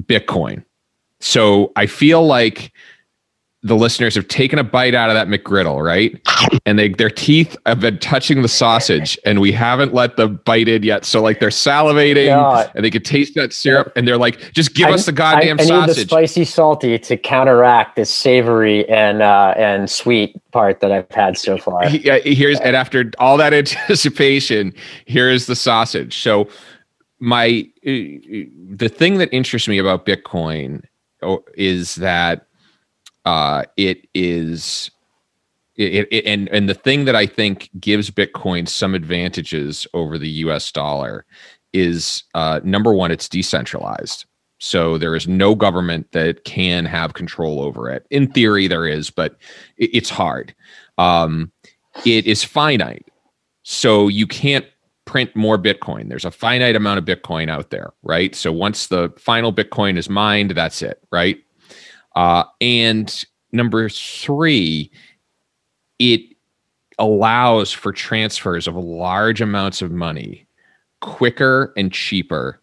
Bitcoin. 0.00 0.64
So 1.20 1.72
I 1.76 1.86
feel 1.86 2.24
like 2.26 2.72
the 3.64 3.74
listeners 3.74 4.14
have 4.14 4.28
taken 4.28 4.56
a 4.60 4.62
bite 4.64 4.94
out 4.94 5.10
of 5.10 5.14
that 5.14 5.26
McGriddle, 5.26 5.84
right? 5.84 6.16
And 6.64 6.78
they 6.78 6.90
their 6.90 7.10
teeth 7.10 7.56
have 7.66 7.80
been 7.80 7.98
touching 7.98 8.42
the 8.42 8.48
sausage, 8.48 9.18
and 9.26 9.40
we 9.40 9.50
haven't 9.50 9.92
let 9.92 10.16
them 10.16 10.38
bite 10.44 10.68
in 10.68 10.84
yet. 10.84 11.04
So 11.04 11.20
like 11.20 11.40
they're 11.40 11.48
salivating, 11.48 12.26
Yeah. 12.26 12.70
and 12.76 12.84
they 12.84 12.90
can 12.90 13.02
taste 13.02 13.34
that 13.34 13.52
syrup, 13.52 13.92
and 13.96 14.06
they're 14.06 14.16
like, 14.16 14.52
"Just 14.52 14.76
give 14.76 14.86
I- 14.86 14.92
us 14.92 15.06
the 15.06 15.12
goddamn 15.12 15.58
I, 15.58 15.64
I 15.64 15.66
need 15.66 15.72
the 15.72 15.86
sausage." 15.88 16.08
spicy 16.08 16.44
salty 16.44 16.98
to 17.00 17.16
counteract 17.16 17.96
this 17.96 18.14
savory 18.14 18.88
and 18.88 19.22
uh, 19.22 19.54
and 19.56 19.90
sweet 19.90 20.36
part 20.52 20.78
that 20.78 20.92
I've 20.92 21.10
had 21.10 21.36
so 21.36 21.58
far. 21.58 21.82
Uh, 21.84 21.88
here's 22.24 22.60
and 22.60 22.76
after 22.76 23.10
all 23.18 23.36
that 23.38 23.52
anticipation, 23.54 24.72
here's 25.06 25.46
the 25.46 25.56
sausage. 25.56 26.16
So 26.22 26.48
my 27.20 27.68
uh, 27.86 27.90
the 28.70 28.92
thing 28.92 29.18
that 29.18 29.32
interests 29.32 29.68
me 29.68 29.78
about 29.78 30.06
Bitcoin 30.06 30.84
oh, 31.22 31.44
is 31.54 31.96
that 31.96 32.46
uh, 33.24 33.64
it 33.76 34.06
is 34.14 34.90
it, 35.76 36.08
it 36.10 36.24
and 36.26 36.48
and 36.48 36.68
the 36.68 36.74
thing 36.74 37.04
that 37.06 37.16
I 37.16 37.26
think 37.26 37.70
gives 37.80 38.10
Bitcoin 38.10 38.68
some 38.68 38.94
advantages 38.94 39.86
over 39.94 40.18
the 40.18 40.28
U.S. 40.28 40.70
dollar 40.70 41.24
is 41.72 42.24
uh, 42.34 42.60
number 42.64 42.92
one, 42.92 43.10
it's 43.10 43.28
decentralized. 43.28 44.24
So 44.58 44.98
there 44.98 45.14
is 45.14 45.28
no 45.28 45.54
government 45.54 46.10
that 46.12 46.44
can 46.44 46.84
have 46.84 47.14
control 47.14 47.60
over 47.60 47.88
it. 47.90 48.06
In 48.10 48.30
theory, 48.32 48.66
there 48.66 48.86
is, 48.86 49.10
but 49.10 49.36
it, 49.76 49.90
it's 49.92 50.10
hard. 50.10 50.54
Um, 50.98 51.52
it 52.04 52.26
is 52.26 52.42
finite. 52.42 53.06
So 53.62 54.08
you 54.08 54.26
can't 54.26 54.66
print 55.08 55.34
more 55.34 55.56
Bitcoin. 55.56 56.10
There's 56.10 56.26
a 56.26 56.30
finite 56.30 56.76
amount 56.76 56.98
of 56.98 57.04
Bitcoin 57.06 57.48
out 57.48 57.70
there, 57.70 57.94
right? 58.02 58.34
So 58.34 58.52
once 58.52 58.88
the 58.88 59.10
final 59.16 59.54
Bitcoin 59.54 59.96
is 59.96 60.10
mined, 60.10 60.50
that's 60.50 60.82
it, 60.82 61.02
right? 61.10 61.38
Uh, 62.14 62.44
and 62.60 63.24
number 63.50 63.88
three, 63.88 64.92
it 65.98 66.20
allows 66.98 67.72
for 67.72 67.90
transfers 67.90 68.68
of 68.68 68.76
large 68.76 69.40
amounts 69.40 69.80
of 69.80 69.90
money 69.90 70.46
quicker 71.00 71.72
and 71.74 71.90
cheaper 71.90 72.60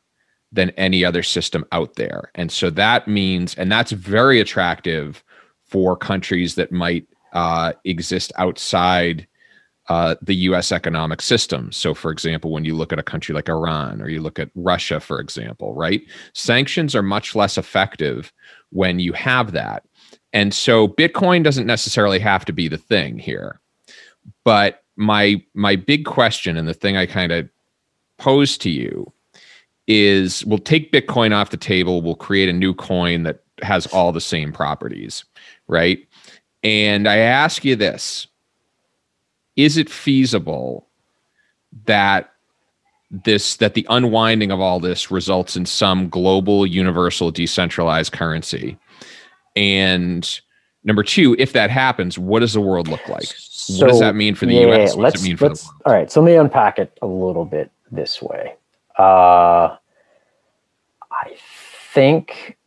than 0.51 0.69
any 0.71 1.03
other 1.03 1.23
system 1.23 1.65
out 1.71 1.95
there. 1.95 2.29
And 2.36 2.51
so 2.51 2.69
that 2.69 3.08
means, 3.08 3.55
and 3.55 3.71
that's 3.71 3.91
very 3.91 4.39
attractive 4.39 5.23
for 5.63 5.97
countries 5.97 6.53
that 6.55 6.71
might 6.71 7.08
uh, 7.34 7.73
exist 7.86 8.31
outside 8.38 9.25
uh, 9.87 10.15
the 10.21 10.35
US 10.35 10.71
economic 10.71 11.21
system. 11.21 11.71
So, 11.71 11.93
for 11.93 12.11
example, 12.11 12.51
when 12.51 12.65
you 12.65 12.75
look 12.75 12.91
at 12.91 12.99
a 12.99 13.03
country 13.03 13.35
like 13.35 13.49
Iran 13.49 14.01
or 14.01 14.09
you 14.09 14.21
look 14.21 14.39
at 14.39 14.49
Russia, 14.55 14.99
for 14.99 15.19
example, 15.19 15.73
right? 15.73 16.01
Sanctions 16.33 16.95
are 16.95 17.03
much 17.03 17.35
less 17.35 17.57
effective 17.57 18.33
when 18.71 18.99
you 18.99 19.13
have 19.13 19.51
that. 19.51 19.83
And 20.33 20.53
so 20.53 20.87
Bitcoin 20.87 21.43
doesn't 21.43 21.67
necessarily 21.67 22.19
have 22.19 22.45
to 22.45 22.53
be 22.53 22.67
the 22.67 22.77
thing 22.77 23.19
here. 23.19 23.59
But 24.43 24.83
my 24.95 25.43
my 25.53 25.75
big 25.75 26.05
question 26.05 26.57
and 26.57 26.67
the 26.67 26.73
thing 26.73 26.97
I 26.97 27.05
kind 27.05 27.31
of 27.31 27.47
pose 28.17 28.57
to 28.59 28.69
you 28.69 29.11
is 29.87 30.43
we'll 30.45 30.57
take 30.57 30.91
Bitcoin 30.91 31.33
off 31.33 31.51
the 31.51 31.57
table, 31.57 32.01
we'll 32.01 32.15
create 32.15 32.49
a 32.49 32.53
new 32.53 32.73
coin 32.73 33.23
that 33.23 33.43
has 33.61 33.85
all 33.87 34.11
the 34.11 34.21
same 34.21 34.51
properties, 34.51 35.23
right? 35.67 35.99
And 36.63 37.07
I 37.07 37.17
ask 37.17 37.63
you 37.63 37.75
this 37.75 38.27
is 39.55 39.77
it 39.77 39.89
feasible 39.89 40.87
that 41.85 42.31
this 43.11 43.57
that 43.57 43.73
the 43.73 43.85
unwinding 43.89 44.51
of 44.51 44.59
all 44.59 44.79
this 44.79 45.11
results 45.11 45.55
in 45.55 45.65
some 45.65 46.09
global 46.09 46.65
universal 46.65 47.31
decentralized 47.31 48.11
currency 48.11 48.77
and 49.55 50.41
number 50.83 51.03
two 51.03 51.35
if 51.37 51.53
that 51.53 51.69
happens 51.69 52.17
what 52.17 52.39
does 52.39 52.53
the 52.53 52.61
world 52.61 52.87
look 52.87 53.07
like 53.07 53.27
what 53.69 53.87
does 53.87 53.99
that 53.99 54.15
mean 54.15 54.35
for 54.35 54.45
the 54.45 54.55
yeah, 54.55 54.67
us 54.67 54.95
what 54.95 55.13
does 55.13 55.23
it 55.23 55.27
mean 55.27 55.37
for 55.37 55.49
the 55.49 55.53
world 55.53 55.75
all 55.85 55.93
right. 55.93 56.11
So 56.11 56.19
let 56.19 56.25
me 56.25 56.35
unpack 56.35 56.79
it 56.79 56.97
a 57.01 57.07
little 57.07 57.45
bit 57.45 57.71
this 57.91 58.21
way. 58.21 58.55
Uh, 58.97 59.77
I 61.11 61.35
think 61.93 62.57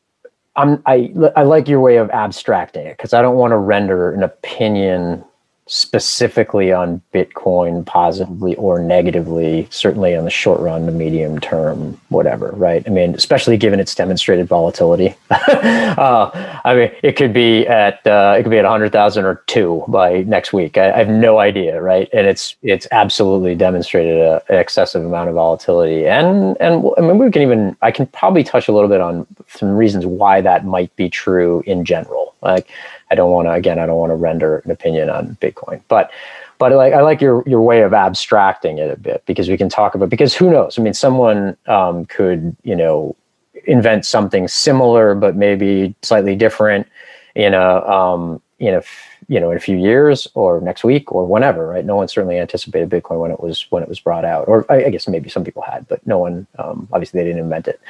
I'm, 0.56 0.82
I, 0.86 1.12
I 1.36 1.42
like 1.42 1.68
your 1.68 1.80
way 1.80 1.96
of 1.96 2.10
abstracting 2.10 2.86
it 2.86 2.96
because 2.96 3.12
I 3.12 3.22
don't 3.22 3.36
want 3.36 3.52
to 3.52 3.56
render 3.56 4.12
an 4.12 4.22
opinion 4.22 5.24
specifically 5.68 6.72
on 6.72 7.00
Bitcoin 7.14 7.84
positively 7.84 8.56
or 8.56 8.80
negatively, 8.80 9.68
certainly 9.70 10.16
on 10.16 10.24
the 10.24 10.30
short 10.30 10.60
run, 10.60 10.86
the 10.86 10.92
medium 10.92 11.38
term, 11.38 12.00
whatever, 12.08 12.50
right? 12.56 12.82
I 12.86 12.90
mean, 12.90 13.14
especially 13.14 13.56
given 13.56 13.78
its 13.78 13.94
demonstrated 13.94 14.48
volatility. 14.48 15.14
uh, 15.30 16.60
I 16.64 16.74
mean, 16.74 16.90
it 17.02 17.12
could 17.12 17.32
be 17.32 17.66
at 17.66 18.04
uh, 18.06 18.36
it 18.38 18.42
could 18.42 18.50
be 18.50 18.58
at 18.58 18.64
100,000 18.64 19.24
or 19.24 19.42
two 19.46 19.84
by 19.88 20.22
next 20.22 20.52
week. 20.52 20.78
I, 20.78 20.90
I 20.90 20.98
have 20.98 21.08
no 21.08 21.38
idea, 21.38 21.80
right? 21.80 22.08
And 22.12 22.26
it's 22.26 22.56
it's 22.62 22.88
absolutely 22.90 23.54
demonstrated 23.54 24.18
a, 24.18 24.42
an 24.48 24.58
excessive 24.58 25.04
amount 25.04 25.28
of 25.28 25.34
volatility. 25.34 26.06
And 26.06 26.56
and 26.60 26.84
I 26.96 27.02
mean, 27.02 27.18
we 27.18 27.30
can 27.30 27.42
even 27.42 27.76
I 27.82 27.90
can 27.90 28.06
probably 28.06 28.42
touch 28.42 28.68
a 28.68 28.72
little 28.72 28.88
bit 28.88 29.00
on 29.00 29.26
some 29.48 29.76
reasons 29.76 30.06
why 30.06 30.40
that 30.40 30.64
might 30.64 30.94
be 30.96 31.10
true 31.10 31.62
in 31.66 31.84
general. 31.84 32.34
Like 32.42 32.68
I 33.10 33.14
don't 33.14 33.30
want 33.30 33.46
to 33.46 33.52
again, 33.52 33.78
I 33.78 33.86
don't 33.86 33.98
want 33.98 34.10
to 34.10 34.16
render 34.16 34.58
an 34.58 34.70
opinion 34.70 35.10
on 35.10 35.36
Bitcoin, 35.40 35.80
but 35.88 36.10
but 36.58 36.72
like 36.72 36.92
I 36.92 37.02
like 37.02 37.20
your 37.20 37.42
your 37.46 37.62
way 37.62 37.82
of 37.82 37.94
abstracting 37.94 38.78
it 38.78 38.90
a 38.90 38.96
bit 38.96 39.22
because 39.26 39.48
we 39.48 39.56
can 39.56 39.68
talk 39.68 39.94
about 39.94 40.10
because 40.10 40.34
who 40.34 40.50
knows? 40.50 40.78
I 40.78 40.82
mean, 40.82 40.94
someone 40.94 41.56
um, 41.66 42.04
could 42.06 42.56
you 42.62 42.76
know 42.76 43.16
invent 43.64 44.06
something 44.06 44.48
similar 44.48 45.14
but 45.14 45.36
maybe 45.36 45.94
slightly 46.02 46.34
different 46.34 46.86
in 47.34 47.54
a 47.54 47.86
um, 47.88 48.40
in 48.58 48.74
a 48.74 48.82
you 49.28 49.38
know 49.38 49.50
in 49.50 49.56
a 49.56 49.60
few 49.60 49.76
years 49.76 50.26
or 50.34 50.60
next 50.60 50.84
week 50.84 51.12
or 51.12 51.26
whenever, 51.26 51.66
right? 51.68 51.84
No 51.84 51.96
one 51.96 52.08
certainly 52.08 52.38
anticipated 52.38 52.90
Bitcoin 52.90 53.20
when 53.20 53.30
it 53.30 53.40
was 53.40 53.66
when 53.70 53.82
it 53.82 53.88
was 53.88 54.00
brought 54.00 54.24
out, 54.24 54.48
or 54.48 54.66
I, 54.70 54.86
I 54.86 54.90
guess 54.90 55.06
maybe 55.06 55.28
some 55.28 55.44
people 55.44 55.62
had, 55.62 55.86
but 55.88 56.04
no 56.06 56.18
one 56.18 56.46
um, 56.58 56.88
obviously 56.92 57.20
they 57.20 57.24
didn't 57.24 57.42
invent 57.42 57.68
it. 57.68 57.80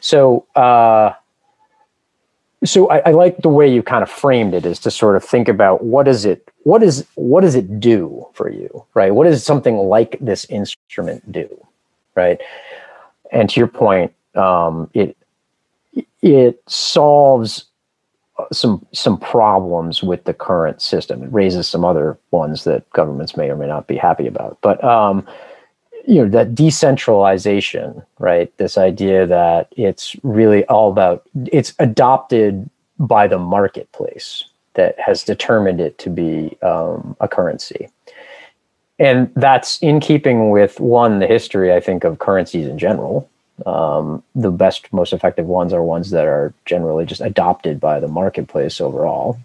So. 0.00 0.46
Uh, 0.54 1.14
so 2.64 2.88
I, 2.90 2.98
I 3.06 3.10
like 3.12 3.38
the 3.38 3.48
way 3.48 3.72
you 3.72 3.82
kind 3.82 4.02
of 4.02 4.10
framed 4.10 4.54
it 4.54 4.66
is 4.66 4.78
to 4.80 4.90
sort 4.90 5.16
of 5.16 5.24
think 5.24 5.48
about 5.48 5.84
what 5.84 6.08
is 6.08 6.24
it 6.24 6.48
what 6.62 6.82
is 6.82 7.06
what 7.14 7.42
does 7.42 7.54
it 7.54 7.80
do 7.80 8.26
for 8.32 8.50
you 8.50 8.84
right 8.94 9.14
what 9.14 9.24
does 9.24 9.44
something 9.44 9.76
like 9.76 10.16
this 10.20 10.44
instrument 10.46 11.30
do 11.30 11.48
right 12.14 12.40
and 13.34 13.50
to 13.50 13.60
your 13.60 13.66
point, 13.66 14.12
um, 14.34 14.88
it 14.94 15.16
it 16.22 16.62
solves 16.66 17.66
some 18.52 18.86
some 18.92 19.18
problems 19.18 20.02
with 20.02 20.24
the 20.24 20.32
current 20.32 20.80
system. 20.80 21.22
It 21.22 21.32
raises 21.32 21.68
some 21.68 21.84
other 21.84 22.16
ones 22.30 22.64
that 22.64 22.88
governments 22.90 23.36
may 23.36 23.50
or 23.50 23.56
may 23.56 23.66
not 23.66 23.86
be 23.86 23.96
happy 23.96 24.26
about. 24.26 24.58
But 24.62 24.82
um, 24.82 25.26
you 26.06 26.22
know 26.22 26.28
that 26.30 26.54
decentralization, 26.54 28.02
right? 28.18 28.54
This 28.58 28.76
idea 28.78 29.26
that 29.26 29.72
it's 29.76 30.16
really 30.22 30.64
all 30.66 30.90
about 30.90 31.26
it's 31.46 31.74
adopted 31.78 32.68
by 32.98 33.26
the 33.26 33.38
marketplace 33.38 34.44
that 34.74 34.98
has 34.98 35.22
determined 35.22 35.80
it 35.80 35.98
to 35.98 36.10
be 36.10 36.56
um, 36.62 37.16
a 37.20 37.28
currency. 37.28 37.88
And 38.98 39.32
that's 39.34 39.78
in 39.78 40.00
keeping 40.00 40.50
with 40.50 40.78
one, 40.78 41.18
the 41.18 41.26
history, 41.26 41.72
I 41.72 41.80
think, 41.80 42.04
of 42.04 42.18
currencies 42.18 42.68
in 42.68 42.78
general. 42.78 43.28
Um, 43.66 44.22
the 44.34 44.50
best, 44.50 44.92
most 44.92 45.12
effective 45.12 45.46
ones 45.46 45.72
are 45.72 45.82
ones 45.82 46.10
that 46.10 46.26
are 46.26 46.52
generally 46.64 47.04
just 47.04 47.20
adopted 47.20 47.80
by 47.80 48.00
the 48.00 48.08
marketplace 48.08 48.80
overall. 48.80 49.38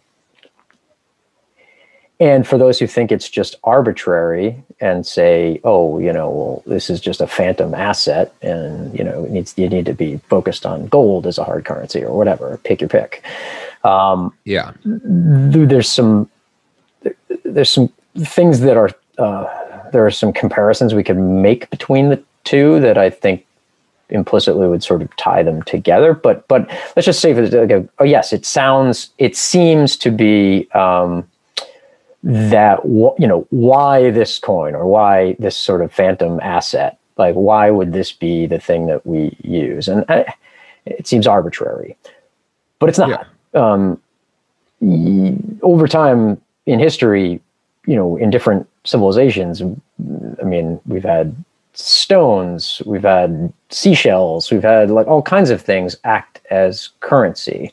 And 2.21 2.45
for 2.45 2.57
those 2.57 2.79
who 2.79 2.87
think 2.87 3.13
it's 3.13 3.29
just 3.29 3.55
arbitrary 3.63 4.61
and 4.81 5.07
say, 5.07 5.61
oh, 5.63 5.99
you 5.99 6.11
know, 6.11 6.29
well, 6.29 6.63
this 6.65 6.89
is 6.89 6.99
just 6.99 7.21
a 7.21 7.27
phantom 7.27 7.73
asset 7.73 8.33
and, 8.41 8.97
you 8.97 9.05
know, 9.05 9.23
it 9.23 9.31
needs, 9.31 9.53
you 9.57 9.69
need 9.69 9.85
to 9.85 9.93
be 9.93 10.17
focused 10.29 10.65
on 10.65 10.87
gold 10.87 11.25
as 11.25 11.37
a 11.37 11.45
hard 11.45 11.63
currency 11.63 12.03
or 12.03 12.17
whatever, 12.17 12.59
pick 12.65 12.81
your 12.81 12.89
pick. 12.89 13.23
Um, 13.85 14.33
yeah. 14.43 14.73
There's 14.83 15.89
some, 15.89 16.29
there's 17.45 17.71
some 17.71 17.87
things 18.17 18.59
that 18.59 18.75
are, 18.75 18.89
uh, 19.17 19.89
there 19.91 20.05
are 20.05 20.11
some 20.11 20.33
comparisons 20.33 20.93
we 20.93 21.05
could 21.05 21.17
make 21.17 21.69
between 21.69 22.09
the 22.09 22.21
two 22.43 22.81
that 22.81 22.97
I 22.97 23.09
think 23.09 23.45
implicitly 24.09 24.67
would 24.67 24.83
sort 24.83 25.01
of 25.01 25.15
tie 25.15 25.43
them 25.43 25.61
together. 25.63 26.13
But, 26.13 26.45
but 26.49 26.67
let's 26.97 27.05
just 27.05 27.21
say, 27.21 27.33
for, 27.33 27.47
the, 27.47 27.87
oh 27.99 28.03
yes, 28.03 28.33
it 28.33 28.45
sounds, 28.45 29.11
it 29.19 29.37
seems 29.37 29.95
to 29.97 30.11
be, 30.11 30.69
um, 30.71 31.25
that 32.23 32.83
you 32.85 33.27
know 33.27 33.47
why 33.49 34.11
this 34.11 34.39
coin 34.39 34.75
or 34.75 34.85
why 34.85 35.35
this 35.39 35.57
sort 35.57 35.81
of 35.81 35.91
phantom 35.93 36.39
asset? 36.41 36.97
Like 37.17 37.35
why 37.35 37.69
would 37.69 37.93
this 37.93 38.11
be 38.11 38.45
the 38.45 38.59
thing 38.59 38.87
that 38.87 39.05
we 39.05 39.35
use? 39.43 39.87
And 39.87 40.05
I, 40.09 40.33
it 40.85 41.07
seems 41.07 41.27
arbitrary 41.27 41.97
but 42.79 42.89
it's 42.89 42.97
not. 42.97 43.27
Yeah. 43.53 43.61
um, 43.61 44.01
over 45.61 45.87
time 45.87 46.41
in 46.65 46.79
history 46.79 47.41
you 47.85 47.95
know 47.95 48.15
in 48.15 48.29
different 48.29 48.67
civilizations 48.85 49.61
i 49.61 50.45
mean 50.45 50.79
we've 50.85 51.03
had 51.03 51.35
stones 51.73 52.81
we've 52.85 53.03
had 53.03 53.51
seashells 53.69 54.49
we've 54.51 54.63
had 54.63 54.89
like 54.89 55.05
all 55.07 55.21
kinds 55.21 55.49
of 55.49 55.61
things 55.61 55.97
act 56.03 56.41
as 56.49 56.89
currency. 57.01 57.71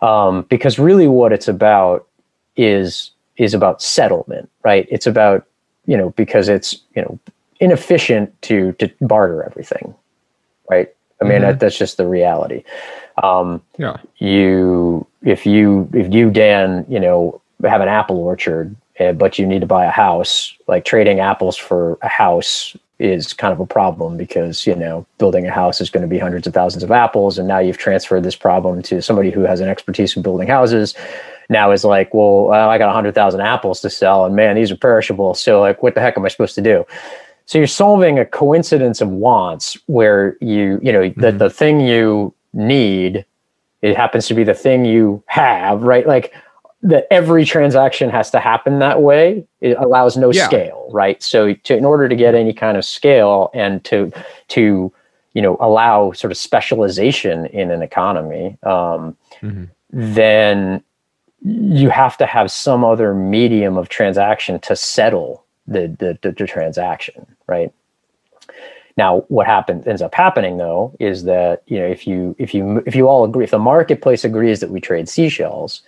Um, 0.00 0.42
because 0.50 0.78
really 0.78 1.08
what 1.08 1.32
it's 1.32 1.48
about 1.48 2.06
is 2.56 3.10
is 3.36 3.54
about 3.54 3.82
settlement, 3.82 4.50
right? 4.64 4.86
It's 4.90 5.06
about, 5.06 5.46
you 5.86 5.96
know, 5.96 6.10
because 6.10 6.48
it's, 6.48 6.80
you 6.94 7.02
know, 7.02 7.18
inefficient 7.60 8.40
to 8.42 8.72
to 8.72 8.90
barter 9.00 9.42
everything, 9.42 9.94
right? 10.70 10.92
I 11.20 11.24
mean, 11.24 11.34
mm-hmm. 11.34 11.42
that, 11.42 11.60
that's 11.60 11.78
just 11.78 11.96
the 11.96 12.06
reality. 12.06 12.62
Um, 13.22 13.62
yeah. 13.78 13.96
You, 14.18 15.06
if 15.22 15.46
you, 15.46 15.88
if 15.94 16.12
you, 16.12 16.30
Dan, 16.30 16.84
you 16.88 17.00
know, 17.00 17.40
have 17.64 17.80
an 17.80 17.88
apple 17.88 18.18
orchard, 18.18 18.76
uh, 19.00 19.12
but 19.12 19.38
you 19.38 19.46
need 19.46 19.60
to 19.60 19.66
buy 19.66 19.86
a 19.86 19.90
house, 19.90 20.54
like 20.68 20.84
trading 20.84 21.20
apples 21.20 21.56
for 21.56 21.98
a 22.02 22.08
house 22.08 22.76
is 22.98 23.32
kind 23.32 23.52
of 23.52 23.60
a 23.60 23.66
problem 23.66 24.16
because, 24.16 24.66
you 24.66 24.74
know, 24.74 25.06
building 25.18 25.46
a 25.46 25.50
house 25.50 25.80
is 25.80 25.90
going 25.90 26.02
to 26.02 26.08
be 26.08 26.18
hundreds 26.18 26.46
of 26.46 26.54
thousands 26.54 26.82
of 26.82 26.90
apples. 26.90 27.38
And 27.38 27.48
now 27.48 27.58
you've 27.58 27.78
transferred 27.78 28.22
this 28.22 28.36
problem 28.36 28.82
to 28.82 29.00
somebody 29.00 29.30
who 29.30 29.42
has 29.42 29.60
an 29.60 29.68
expertise 29.68 30.16
in 30.16 30.22
building 30.22 30.48
houses 30.48 30.94
now 31.48 31.70
is 31.70 31.84
like, 31.84 32.12
well, 32.12 32.52
uh, 32.52 32.68
I 32.68 32.78
got 32.78 32.86
100,000 32.86 33.40
apples 33.40 33.80
to 33.80 33.90
sell, 33.90 34.24
and 34.24 34.34
man, 34.34 34.56
these 34.56 34.70
are 34.70 34.76
perishable. 34.76 35.34
So, 35.34 35.60
like, 35.60 35.82
what 35.82 35.94
the 35.94 36.00
heck 36.00 36.16
am 36.16 36.24
I 36.24 36.28
supposed 36.28 36.54
to 36.56 36.62
do? 36.62 36.84
So, 37.46 37.58
you're 37.58 37.66
solving 37.66 38.18
a 38.18 38.24
coincidence 38.24 39.00
of 39.00 39.08
wants 39.08 39.78
where 39.86 40.36
you, 40.40 40.80
you 40.82 40.92
know, 40.92 41.02
mm-hmm. 41.02 41.20
the, 41.20 41.32
the 41.32 41.50
thing 41.50 41.80
you 41.80 42.34
need, 42.52 43.24
it 43.82 43.96
happens 43.96 44.26
to 44.28 44.34
be 44.34 44.44
the 44.44 44.54
thing 44.54 44.84
you 44.84 45.22
have, 45.26 45.82
right? 45.82 46.06
Like, 46.06 46.34
that 46.82 47.06
every 47.10 47.44
transaction 47.44 48.10
has 48.10 48.30
to 48.30 48.38
happen 48.38 48.78
that 48.78 49.02
way 49.02 49.44
it 49.60 49.76
allows 49.78 50.16
no 50.16 50.30
yeah. 50.30 50.46
scale 50.46 50.88
right 50.92 51.22
so 51.22 51.54
to, 51.54 51.76
in 51.76 51.84
order 51.84 52.08
to 52.08 52.14
get 52.14 52.34
any 52.34 52.52
kind 52.52 52.76
of 52.76 52.84
scale 52.84 53.50
and 53.54 53.82
to 53.84 54.12
to 54.48 54.92
you 55.32 55.42
know 55.42 55.56
allow 55.60 56.12
sort 56.12 56.30
of 56.30 56.36
specialization 56.36 57.46
in 57.46 57.70
an 57.70 57.82
economy 57.82 58.56
um, 58.62 59.16
mm-hmm. 59.40 59.64
then 59.90 60.82
you 61.46 61.90
have 61.90 62.16
to 62.16 62.26
have 62.26 62.50
some 62.50 62.84
other 62.84 63.14
medium 63.14 63.76
of 63.78 63.88
transaction 63.88 64.58
to 64.58 64.74
settle 64.74 65.44
the, 65.68 65.86
the, 65.98 66.18
the, 66.22 66.32
the 66.32 66.46
transaction, 66.46 67.24
right? 67.46 67.72
Now, 68.96 69.20
what 69.28 69.46
happens 69.46 69.86
ends 69.86 70.02
up 70.02 70.14
happening 70.14 70.56
though 70.56 70.96
is 70.98 71.24
that 71.24 71.62
you 71.66 71.78
know 71.78 71.84
if 71.84 72.06
you 72.06 72.34
if 72.38 72.54
you 72.54 72.82
if 72.86 72.96
you 72.96 73.08
all 73.08 73.24
agree 73.24 73.44
if 73.44 73.50
the 73.50 73.58
marketplace 73.58 74.24
agrees 74.24 74.60
that 74.60 74.70
we 74.70 74.80
trade 74.80 75.06
seashells, 75.06 75.82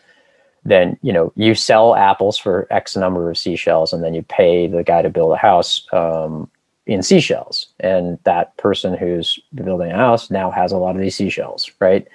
then 0.63 0.99
you 1.01 1.11
know 1.11 1.33
you 1.35 1.55
sell 1.55 1.95
apples 1.95 2.37
for 2.37 2.67
X 2.71 2.97
number 2.97 3.31
of 3.31 3.39
seashells, 3.39 3.95
and 3.95 4.05
then 4.05 4.13
you 4.13 4.23
pay 4.23 4.67
the 4.67 4.85
guy 4.85 5.01
to 5.01 5.09
build 5.09 5.33
a 5.33 5.39
house 5.39 5.87
um, 5.95 6.51
in 6.85 7.03
seashells, 7.03 7.69
and 7.81 8.19
that 8.25 8.55
person 8.59 8.93
who's 8.93 9.41
building 9.55 9.91
a 9.91 9.97
house 9.97 10.31
now 10.31 10.51
has 10.51 10.71
a 10.71 10.77
lot 10.77 10.95
of 10.95 11.01
these 11.01 11.17
seashells, 11.17 11.71
right? 11.81 12.07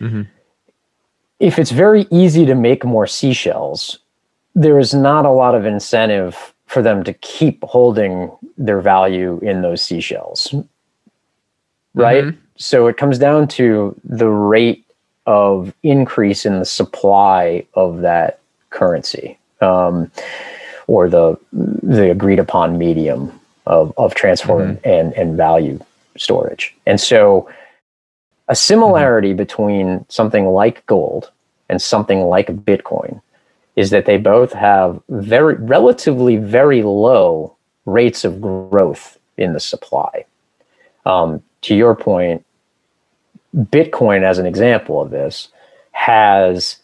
Mm-hmm 0.00 0.22
if 1.40 1.58
it's 1.58 1.70
very 1.70 2.06
easy 2.10 2.46
to 2.46 2.54
make 2.54 2.84
more 2.84 3.06
seashells, 3.06 3.98
there 4.54 4.78
is 4.78 4.94
not 4.94 5.24
a 5.24 5.30
lot 5.30 5.54
of 5.54 5.64
incentive 5.64 6.54
for 6.66 6.82
them 6.82 7.02
to 7.04 7.12
keep 7.14 7.64
holding 7.64 8.30
their 8.56 8.80
value 8.80 9.40
in 9.42 9.62
those 9.62 9.82
seashells. 9.82 10.54
Right? 11.94 12.24
Mm-hmm. 12.24 12.40
So 12.56 12.86
it 12.86 12.96
comes 12.96 13.18
down 13.18 13.48
to 13.48 13.98
the 14.04 14.28
rate 14.28 14.84
of 15.26 15.72
increase 15.82 16.46
in 16.46 16.58
the 16.58 16.64
supply 16.64 17.66
of 17.74 18.02
that 18.02 18.40
currency 18.68 19.38
um, 19.60 20.10
or 20.86 21.08
the 21.08 21.38
the 21.52 22.10
agreed 22.10 22.38
upon 22.38 22.78
medium 22.78 23.38
of, 23.66 23.92
of 23.96 24.14
transfer 24.14 24.58
mm-hmm. 24.58 24.88
and, 24.88 25.12
and 25.14 25.36
value 25.36 25.78
storage. 26.16 26.74
And 26.86 27.00
so 27.00 27.50
a 28.50 28.54
similarity 28.54 29.30
mm-hmm. 29.30 29.36
between 29.38 30.04
something 30.08 30.46
like 30.46 30.84
gold 30.86 31.30
and 31.70 31.80
something 31.80 32.22
like 32.22 32.48
Bitcoin 32.48 33.22
is 33.76 33.90
that 33.90 34.04
they 34.04 34.18
both 34.18 34.52
have 34.52 35.00
very 35.08 35.54
relatively 35.54 36.36
very 36.36 36.82
low 36.82 37.56
rates 37.86 38.24
of 38.24 38.40
growth 38.40 39.18
in 39.38 39.54
the 39.54 39.60
supply. 39.60 40.26
Um, 41.06 41.42
to 41.62 41.74
your 41.74 41.94
point, 41.94 42.44
Bitcoin, 43.56 44.22
as 44.22 44.38
an 44.38 44.46
example 44.46 45.00
of 45.00 45.10
this, 45.10 45.48
has 45.92 46.78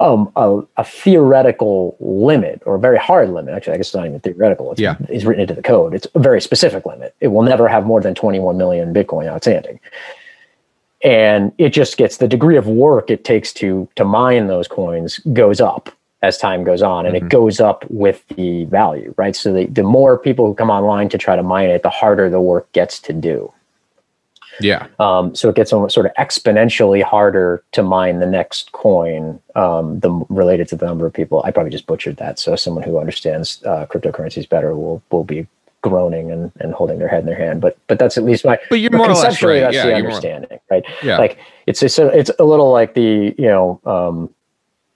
um, 0.00 0.32
a, 0.36 0.62
a, 0.76 0.84
theoretical 0.84 1.96
limit 2.00 2.62
or 2.66 2.74
a 2.74 2.78
very 2.78 2.98
hard 2.98 3.30
limit. 3.30 3.54
Actually, 3.54 3.74
I 3.74 3.76
guess 3.76 3.88
it's 3.88 3.94
not 3.94 4.06
even 4.06 4.20
theoretical. 4.20 4.72
It's, 4.72 4.80
yeah. 4.80 4.96
it's 5.08 5.24
written 5.24 5.42
into 5.42 5.54
the 5.54 5.62
code. 5.62 5.94
It's 5.94 6.06
a 6.14 6.18
very 6.18 6.40
specific 6.40 6.84
limit. 6.84 7.14
It 7.20 7.28
will 7.28 7.42
never 7.42 7.68
have 7.68 7.86
more 7.86 8.00
than 8.00 8.14
21 8.14 8.58
million 8.58 8.92
Bitcoin 8.92 9.28
outstanding 9.28 9.78
and 11.04 11.52
it 11.58 11.70
just 11.70 11.96
gets 11.96 12.16
the 12.16 12.26
degree 12.26 12.56
of 12.56 12.66
work 12.66 13.10
it 13.10 13.24
takes 13.24 13.52
to 13.52 13.88
to 13.94 14.04
mine 14.04 14.48
those 14.48 14.66
coins 14.66 15.18
goes 15.32 15.60
up 15.60 15.90
as 16.22 16.38
time 16.38 16.64
goes 16.64 16.82
on 16.82 17.04
and 17.04 17.14
mm-hmm. 17.14 17.26
it 17.26 17.28
goes 17.28 17.60
up 17.60 17.84
with 17.90 18.26
the 18.28 18.64
value 18.64 19.14
right? 19.16 19.36
So 19.36 19.52
the, 19.52 19.66
the 19.66 19.82
more 19.82 20.18
people 20.18 20.46
who 20.46 20.54
come 20.54 20.70
online 20.70 21.08
to 21.10 21.18
try 21.18 21.36
to 21.36 21.42
mine 21.42 21.70
it 21.70 21.82
the 21.82 21.90
harder 21.90 22.28
the 22.30 22.40
work 22.40 22.70
gets 22.72 22.98
to 23.00 23.12
do. 23.12 23.52
Yeah. 24.60 24.86
Um, 25.00 25.34
so 25.34 25.48
it 25.48 25.56
gets 25.56 25.72
almost 25.72 25.94
sort 25.94 26.06
of 26.06 26.12
exponentially 26.14 27.02
harder 27.02 27.64
to 27.72 27.82
mine 27.82 28.20
the 28.20 28.26
next 28.26 28.72
coin 28.72 29.40
um, 29.56 29.98
the 30.00 30.10
related 30.28 30.68
to 30.68 30.76
the 30.76 30.86
number 30.86 31.06
of 31.06 31.12
people. 31.12 31.42
I 31.44 31.50
probably 31.50 31.72
just 31.72 31.86
butchered 31.86 32.16
that 32.18 32.38
so 32.38 32.54
someone 32.56 32.84
who 32.84 32.98
understands 32.98 33.62
uh, 33.64 33.86
cryptocurrencies 33.86 34.48
better 34.48 34.76
will 34.76 35.02
will 35.10 35.24
be 35.24 35.46
groaning 35.84 36.32
and, 36.32 36.50
and 36.60 36.72
holding 36.72 36.98
their 36.98 37.08
head 37.08 37.20
in 37.20 37.26
their 37.26 37.36
hand. 37.36 37.60
But 37.60 37.76
but 37.86 37.98
that's 37.98 38.16
at 38.16 38.24
least 38.24 38.44
my. 38.44 38.58
But 38.70 38.80
you're 38.80 38.90
more 38.90 39.06
conceptually 39.06 39.60
right. 39.60 39.60
that's 39.60 39.76
yeah, 39.76 39.86
the 39.86 39.94
understanding, 39.94 40.48
more... 40.50 40.60
right? 40.70 40.84
Yeah. 41.02 41.18
Like 41.18 41.38
it's 41.66 41.82
it's 41.82 41.98
a, 41.98 42.06
it's 42.08 42.30
a 42.38 42.44
little 42.44 42.72
like 42.72 42.94
the 42.94 43.34
you 43.36 43.46
know 43.46 43.80
um, 43.84 44.33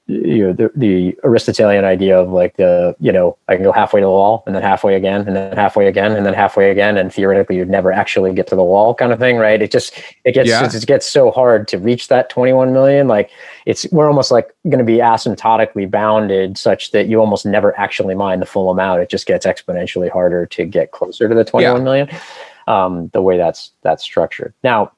you 0.09 0.47
know 0.47 0.53
the, 0.55 0.71
the 0.75 1.15
aristotelian 1.23 1.85
idea 1.85 2.19
of 2.19 2.31
like 2.31 2.57
the 2.57 2.97
you 2.99 3.13
know 3.13 3.37
i 3.49 3.55
can 3.55 3.63
go 3.63 3.71
halfway 3.71 4.01
to 4.01 4.07
the 4.07 4.11
wall 4.11 4.43
and 4.47 4.55
then 4.55 4.63
halfway 4.63 4.95
again 4.95 5.21
and 5.27 5.37
then 5.37 5.55
halfway 5.55 5.87
again 5.87 6.13
and 6.13 6.25
then 6.25 6.33
halfway 6.33 6.71
again 6.71 6.97
and 6.97 7.13
theoretically 7.13 7.57
you'd 7.57 7.69
never 7.69 7.93
actually 7.93 8.33
get 8.33 8.47
to 8.47 8.57
the 8.57 8.65
wall 8.65 8.95
kind 8.95 9.13
of 9.13 9.19
thing 9.19 9.37
right 9.37 9.61
it 9.61 9.71
just 9.71 9.93
it 10.25 10.33
gets 10.33 10.49
yeah. 10.49 10.65
it 10.65 10.87
gets 10.87 11.07
so 11.07 11.31
hard 11.31 11.69
to 11.69 11.77
reach 11.77 12.09
that 12.09 12.31
21 12.31 12.73
million 12.73 13.07
like 13.07 13.31
it's 13.67 13.87
we're 13.93 14.09
almost 14.09 14.31
like 14.31 14.51
going 14.65 14.79
to 14.79 14.85
be 14.85 14.97
asymptotically 14.97 15.89
bounded 15.91 16.57
such 16.57 16.91
that 16.93 17.07
you 17.07 17.21
almost 17.21 17.45
never 17.45 17.79
actually 17.79 18.15
mine 18.15 18.41
the 18.41 18.47
full 18.47 18.71
amount 18.71 19.03
it 19.03 19.11
just 19.11 19.27
gets 19.27 19.45
exponentially 19.45 20.11
harder 20.11 20.47
to 20.47 20.65
get 20.65 20.91
closer 20.91 21.29
to 21.29 21.35
the 21.35 21.45
twenty-one 21.45 21.77
yeah. 21.77 21.85
million. 21.85 22.09
um, 22.69 23.09
the 23.15 23.23
way 23.23 23.39
that's 23.39 23.73
that's 23.83 24.05
structured. 24.05 24.55
Now, 24.63 24.93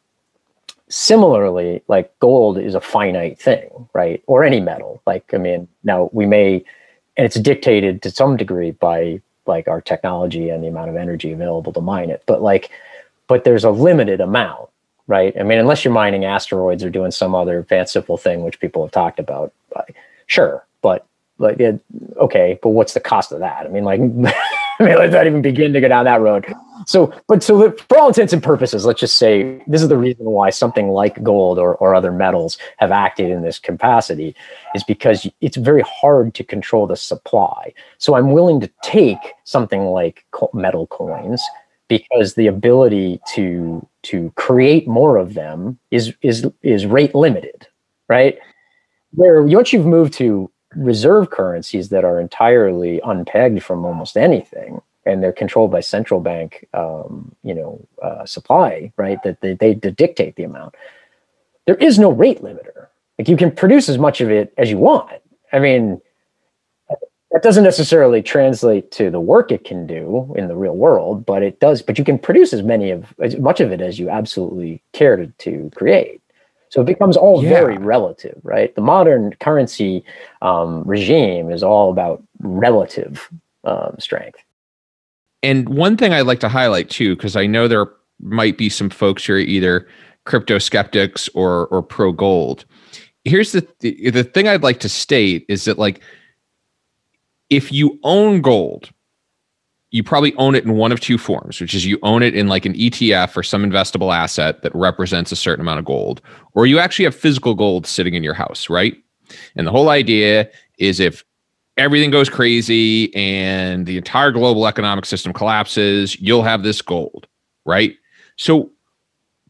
similarly, 0.90 1.82
like 1.88 2.16
gold 2.18 2.58
is 2.58 2.74
a 2.74 2.80
finite 2.80 3.38
thing, 3.38 3.88
right? 3.94 4.22
Or 4.26 4.44
any 4.44 4.60
metal. 4.60 5.02
Like 5.06 5.32
I 5.32 5.38
mean, 5.38 5.68
now 5.84 6.10
we 6.12 6.26
may, 6.26 6.64
and 7.16 7.24
it's 7.24 7.40
dictated 7.40 8.02
to 8.02 8.10
some 8.10 8.36
degree 8.36 8.72
by 8.72 9.20
like 9.46 9.68
our 9.68 9.80
technology 9.80 10.50
and 10.50 10.62
the 10.62 10.68
amount 10.68 10.90
of 10.90 10.96
energy 10.96 11.32
available 11.32 11.72
to 11.72 11.80
mine 11.80 12.10
it. 12.10 12.22
But 12.26 12.42
like, 12.42 12.70
but 13.28 13.44
there's 13.44 13.64
a 13.64 13.70
limited 13.70 14.20
amount, 14.20 14.68
right? 15.06 15.34
I 15.38 15.42
mean, 15.44 15.58
unless 15.58 15.84
you're 15.84 15.94
mining 15.94 16.24
asteroids 16.24 16.84
or 16.84 16.90
doing 16.90 17.10
some 17.10 17.34
other 17.34 17.62
fanciful 17.64 18.16
thing, 18.16 18.42
which 18.42 18.60
people 18.60 18.84
have 18.84 18.92
talked 18.92 19.18
about, 19.18 19.52
sure, 20.26 20.64
but 20.82 21.06
like, 21.38 21.58
okay, 22.18 22.58
but 22.62 22.70
what's 22.70 22.94
the 22.94 23.00
cost 23.00 23.32
of 23.32 23.40
that? 23.40 23.64
I 23.64 23.68
mean, 23.68 23.84
like, 23.84 24.00
I 24.84 24.84
mean, 24.84 24.96
let's 24.96 25.12
not 25.12 25.26
even 25.26 25.42
begin 25.42 25.74
to 25.74 25.80
go 25.80 25.88
down 25.88 26.06
that 26.06 26.22
road. 26.22 26.46
So, 26.86 27.12
but 27.28 27.42
so 27.42 27.70
for 27.72 27.98
all 27.98 28.08
intents 28.08 28.32
and 28.32 28.42
purposes, 28.42 28.86
let's 28.86 29.00
just 29.00 29.18
say 29.18 29.62
this 29.66 29.82
is 29.82 29.88
the 29.88 29.98
reason 29.98 30.24
why 30.24 30.48
something 30.48 30.88
like 30.88 31.22
gold 31.22 31.58
or, 31.58 31.74
or 31.76 31.94
other 31.94 32.10
metals 32.10 32.56
have 32.78 32.90
acted 32.90 33.30
in 33.30 33.42
this 33.42 33.58
capacity 33.58 34.34
is 34.74 34.82
because 34.82 35.28
it's 35.42 35.58
very 35.58 35.82
hard 35.82 36.34
to 36.34 36.42
control 36.42 36.86
the 36.86 36.96
supply. 36.96 37.74
So 37.98 38.14
I'm 38.14 38.32
willing 38.32 38.58
to 38.60 38.70
take 38.82 39.18
something 39.44 39.84
like 39.84 40.24
metal 40.54 40.86
coins 40.86 41.44
because 41.88 42.34
the 42.34 42.46
ability 42.46 43.20
to 43.34 43.86
to 44.04 44.32
create 44.36 44.88
more 44.88 45.18
of 45.18 45.34
them 45.34 45.78
is 45.90 46.14
is 46.22 46.46
is 46.62 46.86
rate 46.86 47.14
limited, 47.14 47.66
right? 48.08 48.38
Where 49.12 49.42
once 49.42 49.74
you've 49.74 49.84
moved 49.84 50.14
to 50.14 50.50
reserve 50.76 51.30
currencies 51.30 51.88
that 51.88 52.04
are 52.04 52.20
entirely 52.20 53.00
unpegged 53.04 53.62
from 53.62 53.84
almost 53.84 54.16
anything 54.16 54.80
and 55.06 55.22
they're 55.22 55.32
controlled 55.32 55.70
by 55.70 55.80
central 55.80 56.20
bank 56.20 56.68
um, 56.74 57.34
you 57.42 57.54
know 57.54 57.80
uh, 58.02 58.24
supply 58.24 58.92
right 58.96 59.22
that 59.22 59.40
they, 59.40 59.54
they 59.54 59.74
dictate 59.74 60.36
the 60.36 60.44
amount. 60.44 60.74
There 61.66 61.76
is 61.76 61.98
no 61.98 62.10
rate 62.10 62.42
limiter. 62.42 62.88
Like 63.18 63.28
you 63.28 63.36
can 63.36 63.50
produce 63.50 63.88
as 63.88 63.98
much 63.98 64.20
of 64.20 64.30
it 64.30 64.52
as 64.56 64.70
you 64.70 64.78
want. 64.78 65.20
I 65.52 65.58
mean 65.58 66.00
that 67.30 67.42
doesn't 67.42 67.64
necessarily 67.64 68.22
translate 68.22 68.90
to 68.92 69.10
the 69.10 69.20
work 69.20 69.52
it 69.52 69.64
can 69.64 69.86
do 69.86 70.34
in 70.36 70.48
the 70.48 70.56
real 70.56 70.76
world 70.76 71.24
but 71.24 71.42
it 71.42 71.60
does 71.60 71.82
but 71.82 71.98
you 71.98 72.04
can 72.04 72.18
produce 72.18 72.52
as 72.52 72.62
many 72.62 72.90
of 72.90 73.14
as 73.20 73.36
much 73.36 73.60
of 73.60 73.72
it 73.72 73.80
as 73.80 73.98
you 73.98 74.10
absolutely 74.10 74.82
care 74.92 75.16
to, 75.16 75.26
to 75.38 75.70
create 75.74 76.20
so 76.70 76.80
it 76.80 76.86
becomes 76.86 77.16
all 77.16 77.42
yeah. 77.42 77.50
very 77.50 77.78
relative, 77.78 78.40
right? 78.42 78.74
The 78.74 78.80
modern 78.80 79.34
currency 79.40 80.04
um, 80.40 80.82
regime 80.84 81.50
is 81.50 81.62
all 81.62 81.90
about 81.90 82.22
relative 82.38 83.28
um, 83.64 83.96
strength. 83.98 84.38
And 85.42 85.68
one 85.68 85.96
thing 85.96 86.12
I'd 86.12 86.26
like 86.26 86.40
to 86.40 86.48
highlight 86.48 86.88
too, 86.88 87.16
because 87.16 87.34
I 87.34 87.46
know 87.46 87.66
there 87.66 87.86
might 88.20 88.56
be 88.56 88.68
some 88.68 88.88
folks 88.88 89.24
who 89.24 89.34
are 89.34 89.38
either 89.38 89.88
crypto 90.24 90.58
skeptics 90.58 91.28
or 91.34 91.66
or 91.68 91.82
pro 91.82 92.12
gold. 92.12 92.64
Here's 93.24 93.52
the 93.52 93.62
th- 93.62 94.12
the 94.12 94.24
thing 94.24 94.46
I'd 94.46 94.62
like 94.62 94.80
to 94.80 94.88
state 94.88 95.44
is 95.48 95.64
that 95.64 95.78
like 95.78 96.00
if 97.48 97.72
you 97.72 97.98
own 98.04 98.42
gold, 98.42 98.90
you 99.90 100.04
probably 100.04 100.34
own 100.36 100.54
it 100.54 100.64
in 100.64 100.74
one 100.74 100.92
of 100.92 101.00
two 101.00 101.18
forms, 101.18 101.60
which 101.60 101.74
is 101.74 101.84
you 101.84 101.98
own 102.02 102.22
it 102.22 102.34
in 102.34 102.48
like 102.48 102.64
an 102.64 102.74
ETF 102.74 103.36
or 103.36 103.42
some 103.42 103.64
investable 103.64 104.14
asset 104.14 104.62
that 104.62 104.74
represents 104.74 105.32
a 105.32 105.36
certain 105.36 105.60
amount 105.60 105.80
of 105.80 105.84
gold, 105.84 106.20
or 106.54 106.66
you 106.66 106.78
actually 106.78 107.04
have 107.04 107.14
physical 107.14 107.54
gold 107.54 107.86
sitting 107.86 108.14
in 108.14 108.22
your 108.22 108.34
house, 108.34 108.70
right? 108.70 108.96
And 109.56 109.66
the 109.66 109.72
whole 109.72 109.88
idea 109.88 110.48
is 110.78 111.00
if 111.00 111.24
everything 111.76 112.10
goes 112.10 112.28
crazy 112.28 113.14
and 113.14 113.86
the 113.86 113.96
entire 113.96 114.30
global 114.30 114.66
economic 114.66 115.06
system 115.06 115.32
collapses, 115.32 116.20
you'll 116.20 116.42
have 116.42 116.62
this 116.62 116.82
gold, 116.82 117.26
right? 117.64 117.94
So, 118.36 118.70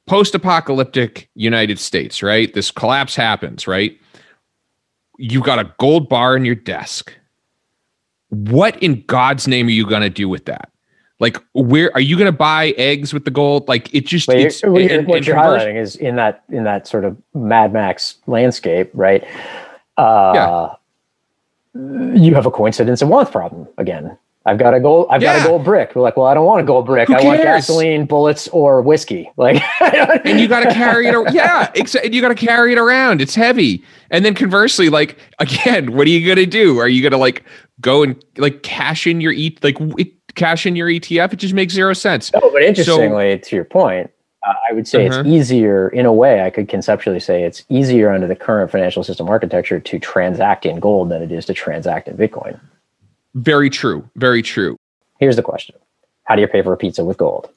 post 0.07 0.35
apocalyptic 0.35 1.29
United 1.35 1.79
States, 1.79 2.23
right? 2.23 2.53
This 2.53 2.71
collapse 2.71 3.15
happens, 3.15 3.67
right? 3.67 3.97
You've 5.19 5.45
got 5.45 5.59
a 5.59 5.73
gold 5.79 6.09
bar 6.09 6.35
in 6.35 6.45
your 6.45 6.55
desk 6.55 7.13
what 8.31 8.81
in 8.83 9.03
God's 9.07 9.47
name 9.47 9.67
are 9.67 9.71
you 9.71 9.87
going 9.87 10.03
to 10.03 10.11
do 10.11 10.29
with 10.29 10.47
that? 10.47 10.71
Like, 11.19 11.37
where 11.53 11.93
are 11.95 12.01
you 12.01 12.17
going 12.17 12.27
to 12.27 12.37
buy 12.37 12.69
eggs 12.79 13.13
with 13.13 13.27
the 13.27 13.31
gold? 13.31 13.69
Like, 13.69 13.95
it 13.95 14.07
just 14.07 14.27
Wait, 14.27 14.47
it's, 14.47 14.63
what, 14.63 14.81
and, 14.83 15.07
what 15.07 15.19
and 15.19 15.27
you're 15.27 15.37
highlighting 15.37 15.77
is 15.77 15.95
in 15.97 16.17
that 16.17 16.43
in 16.49 16.65
that 16.65 16.87
sort 16.87 17.05
of 17.05 17.17
Mad 17.35 17.73
Max 17.75 18.17
landscape, 18.27 18.91
right? 18.95 19.23
Uh, 19.99 20.33
yeah. 20.35 20.75
You 21.75 22.35
have 22.35 22.47
a 22.47 22.51
coincidence 22.51 23.03
and 23.03 23.11
want 23.11 23.31
problem 23.31 23.69
again. 23.77 24.17
I've 24.47 24.57
got 24.57 24.73
a 24.73 24.81
gold. 24.81 25.07
I've 25.11 25.23
yeah. 25.23 25.37
got 25.37 25.47
a 25.47 25.49
gold 25.51 25.65
brick. 25.65 25.95
We're 25.95 26.01
like, 26.01 26.17
well, 26.17 26.27
I 26.27 26.33
don't 26.33 26.47
want 26.47 26.63
a 26.63 26.65
gold 26.65 26.87
brick. 26.87 27.11
I 27.11 27.23
want 27.23 27.43
gasoline, 27.43 28.07
bullets, 28.07 28.49
or 28.49 28.81
whiskey. 28.81 29.31
Like, 29.37 29.63
and 30.27 30.39
you 30.39 30.49
got 30.49 30.61
to 30.61 30.73
carry 30.73 31.07
it. 31.07 31.15
Around. 31.15 31.35
Yeah, 31.35 31.71
except 31.75 32.13
you 32.13 32.21
got 32.21 32.29
to 32.29 32.35
carry 32.35 32.73
it 32.73 32.79
around. 32.79 33.21
It's 33.21 33.35
heavy. 33.35 33.83
And 34.11 34.25
then 34.25 34.35
conversely, 34.35 34.89
like 34.89 35.19
again, 35.39 35.93
what 35.93 36.07
are 36.07 36.11
you 36.11 36.27
gonna 36.27 36.47
do? 36.47 36.79
Are 36.79 36.89
you 36.89 37.03
gonna 37.03 37.21
like 37.21 37.45
go 37.81 38.03
and 38.03 38.23
like 38.37 38.63
cash 38.63 39.07
in 39.07 39.21
your 39.21 39.33
e 39.33 39.57
like 39.63 39.77
it, 39.99 40.13
cash 40.35 40.67
in 40.67 40.77
your 40.77 40.89
ETF? 40.89 41.33
It 41.33 41.37
just 41.37 41.55
makes 41.55 41.73
zero 41.73 41.95
sense. 41.95 42.33
No, 42.33 42.41
but 42.53 42.63
interestingly, 42.63 43.33
so, 43.43 43.49
to 43.49 43.57
your 43.57 43.65
point, 43.65 44.11
uh, 44.47 44.55
I 44.69 44.73
would 44.73 44.87
say 44.87 45.09
uh-huh. 45.09 45.21
it's 45.21 45.29
easier 45.29 45.89
in 45.89 46.07
a 46.07 46.13
way. 46.13 46.43
I 46.43 46.51
could 46.51 46.69
conceptually 46.69 47.21
say 47.21 47.45
it's 47.45 47.65
easier 47.69 48.11
under 48.11 48.27
the 48.27 48.37
current 48.37 48.71
financial 48.71 49.05
system 49.05 49.29
architecture 49.29 49.81
to 49.81 49.99
transact 49.99 50.67
in 50.67 50.81
gold 50.81 51.11
than 51.11 51.23
it 51.23 51.33
is 51.33 51.47
to 51.47 51.55
transact 51.55 52.09
in 52.09 52.17
Bitcoin. 52.17 52.61
Very 53.35 53.71
true. 53.71 54.09
Very 54.17 54.43
true. 54.43 54.77
Here's 55.19 55.37
the 55.37 55.43
question: 55.43 55.77
How 56.25 56.35
do 56.35 56.43
you 56.43 56.49
pay 56.49 56.63
for 56.63 56.73
a 56.73 56.77
pizza 56.77 57.05
with 57.05 57.19
gold? 57.19 57.51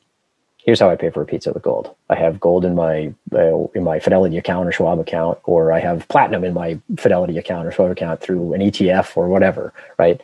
Here's 0.58 0.80
how 0.80 0.90
I 0.90 0.96
pay 0.96 1.10
for 1.10 1.22
a 1.22 1.26
pizza 1.26 1.52
with 1.52 1.64
gold. 1.64 1.94
I 2.10 2.16
have 2.16 2.40
gold 2.40 2.64
in 2.64 2.76
my 2.76 3.14
uh, 3.34 3.66
in 3.74 3.84
my 3.84 4.00
Fidelity 4.00 4.38
account 4.38 4.68
or 4.68 4.72
Schwab 4.72 5.00
account, 5.00 5.40
or 5.44 5.74
I 5.74 5.80
have 5.80 6.08
platinum 6.08 6.44
in 6.44 6.54
my 6.54 6.80
Fidelity 6.98 7.38
account 7.38 7.68
or 7.68 7.72
Schwab 7.72 7.92
account 7.92 8.22
through 8.22 8.54
an 8.54 8.62
ETF 8.62 9.18
or 9.18 9.28
whatever. 9.28 9.74
Right? 9.98 10.22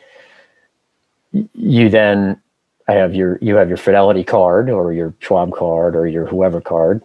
You 1.31 1.89
then 1.89 2.41
I 2.87 2.93
have 2.93 3.15
your 3.15 3.37
you 3.41 3.55
have 3.55 3.67
your 3.67 3.77
Fidelity 3.77 4.23
card 4.23 4.69
or 4.69 4.93
your 4.93 5.13
Schwab 5.19 5.51
card 5.53 5.95
or 5.95 6.07
your 6.07 6.25
whoever 6.25 6.61
card, 6.61 7.01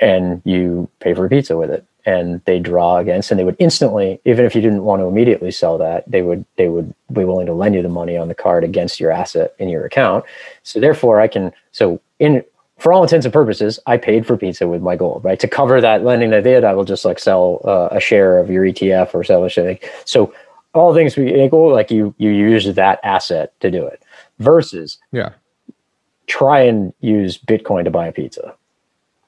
and 0.00 0.42
you 0.44 0.88
pay 1.00 1.14
for 1.14 1.26
a 1.26 1.28
pizza 1.28 1.56
with 1.56 1.70
it 1.70 1.86
and 2.06 2.40
they 2.44 2.58
draw 2.58 2.98
against 2.98 3.30
and 3.30 3.38
they 3.38 3.44
would 3.44 3.56
instantly 3.58 4.20
even 4.24 4.44
if 4.44 4.54
you 4.54 4.60
didn't 4.60 4.84
want 4.84 5.00
to 5.00 5.06
immediately 5.06 5.50
sell 5.50 5.76
that 5.76 6.08
they 6.10 6.22
would 6.22 6.44
they 6.56 6.68
would 6.68 6.94
be 7.12 7.24
willing 7.24 7.46
to 7.46 7.52
lend 7.52 7.74
you 7.74 7.82
the 7.82 7.88
money 7.88 8.16
on 8.16 8.28
the 8.28 8.34
card 8.34 8.64
against 8.64 9.00
your 9.00 9.10
asset 9.10 9.54
in 9.58 9.68
your 9.68 9.84
account. 9.84 10.24
So 10.62 10.80
therefore 10.80 11.20
i 11.20 11.28
can 11.28 11.52
so 11.72 12.00
in 12.18 12.42
for 12.78 12.92
all 12.92 13.02
intents 13.02 13.26
and 13.26 13.32
purposes 13.32 13.78
i 13.86 13.96
paid 13.96 14.26
for 14.26 14.36
pizza 14.36 14.66
with 14.66 14.80
my 14.80 14.96
gold 14.96 15.24
right? 15.24 15.40
To 15.40 15.48
cover 15.48 15.80
that 15.80 16.04
lending 16.04 16.30
that 16.30 16.38
I 16.38 16.42
did 16.42 16.64
i 16.64 16.72
will 16.72 16.84
just 16.84 17.04
like 17.04 17.18
sell 17.18 17.60
uh, 17.64 17.88
a 17.90 18.00
share 18.00 18.38
of 18.38 18.50
your 18.50 18.64
etf 18.64 19.14
or 19.14 19.24
sell 19.24 19.44
a 19.44 19.50
share. 19.50 19.78
So 20.04 20.32
all 20.72 20.94
things 20.94 21.16
we 21.16 21.42
equal 21.42 21.72
like 21.72 21.90
you 21.90 22.14
you 22.18 22.30
use 22.30 22.72
that 22.74 23.00
asset 23.02 23.58
to 23.60 23.70
do 23.70 23.84
it 23.84 24.02
versus 24.38 24.98
yeah. 25.10 25.30
try 26.26 26.60
and 26.60 26.92
use 27.00 27.38
bitcoin 27.38 27.84
to 27.84 27.90
buy 27.90 28.06
a 28.06 28.12
pizza 28.12 28.54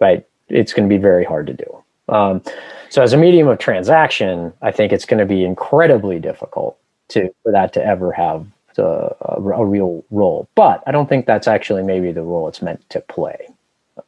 right? 0.01 0.24
It's 0.49 0.72
going 0.72 0.89
to 0.89 0.95
be 0.95 1.01
very 1.01 1.24
hard 1.24 1.47
to 1.49 1.53
do 1.53 1.83
um, 2.09 2.43
so 2.91 3.03
as 3.03 3.13
a 3.13 3.17
medium 3.17 3.49
of 3.49 3.59
transaction, 3.59 4.53
I 4.63 4.71
think 4.71 4.93
it's 4.93 5.05
going 5.05 5.19
to 5.19 5.27
be 5.27 5.45
incredibly 5.45 6.19
difficult 6.19 6.79
to 7.09 7.31
for 7.43 7.53
that 7.53 7.73
to 7.75 7.85
ever 7.85 8.13
have 8.13 8.47
a, 8.79 9.15
a, 9.21 9.65
real 9.65 10.05
role. 10.11 10.49
But 10.55 10.83
I 10.87 10.93
don't 10.93 11.09
think 11.09 11.27
that's 11.27 11.49
actually 11.49 11.83
maybe 11.83 12.13
the 12.13 12.23
role 12.23 12.49
it's 12.49 12.63
meant 12.63 12.89
to 12.91 13.01
play 13.01 13.49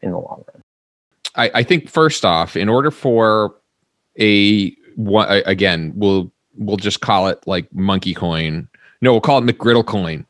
in 0.00 0.12
the 0.12 0.18
long 0.18 0.44
run. 0.52 0.62
I, 1.34 1.50
I 1.60 1.62
think 1.62 1.88
first 1.88 2.24
off, 2.24 2.56
in 2.56 2.68
order 2.68 2.90
for 2.90 3.54
a 4.18 4.74
again, 5.06 5.92
we'll 5.94 6.30
we'll 6.56 6.76
just 6.76 7.00
call 7.00 7.28
it 7.28 7.46
like 7.46 7.72
monkey 7.74 8.14
coin. 8.14 8.68
No, 9.00 9.12
we'll 9.12 9.20
call 9.20 9.38
it 9.38 9.44
McGriddle 9.44 9.86
coin 9.86 10.26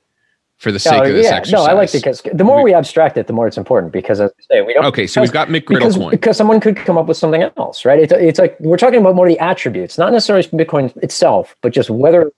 for 0.61 0.71
the 0.71 0.79
sake 0.79 0.93
oh, 0.93 1.09
of 1.09 1.15
this 1.15 1.25
yeah. 1.25 1.37
exercise. 1.37 1.53
No, 1.53 1.65
I 1.65 1.73
like 1.73 1.91
because 1.91 2.21
the 2.35 2.45
more 2.45 2.59
we, 2.59 2.65
we, 2.65 2.75
abstract 2.75 3.17
it, 3.17 3.27
the 3.27 3.33
more 3.33 3.49
it's 3.49 3.57
important 3.57 3.95
because 3.95 4.21
as 4.21 4.31
I 4.31 4.43
say, 4.43 4.63
we 4.63 4.75
don't. 4.75 4.85
Okay, 4.85 5.07
so 5.07 5.23
we've 5.23 5.33
got 5.33 5.49
McGriddle 5.49 5.69
because, 5.69 5.97
coin 5.97 6.11
because 6.11 6.37
someone 6.37 6.61
could 6.61 6.77
come 6.77 6.99
up 6.99 7.07
with 7.07 7.17
something 7.17 7.43
else, 7.43 7.87
right? 7.87 7.99
It's, 7.99 8.13
it's 8.13 8.39
like 8.39 8.61
we're 8.61 8.77
talking 8.77 9.01
about 9.01 9.15
more 9.15 9.27
the 9.27 9.39
attributes, 9.39 9.97
not 9.97 10.13
necessarily 10.13 10.47
Bitcoin 10.49 10.95
itself, 11.03 11.57
but 11.63 11.73
just 11.73 11.89
whether 11.89 12.31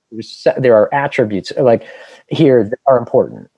there 0.56 0.76
are 0.76 0.88
attributes 0.94 1.52
like 1.58 1.84
here 2.28 2.62
that 2.62 2.78
are 2.86 2.96
important. 2.96 3.50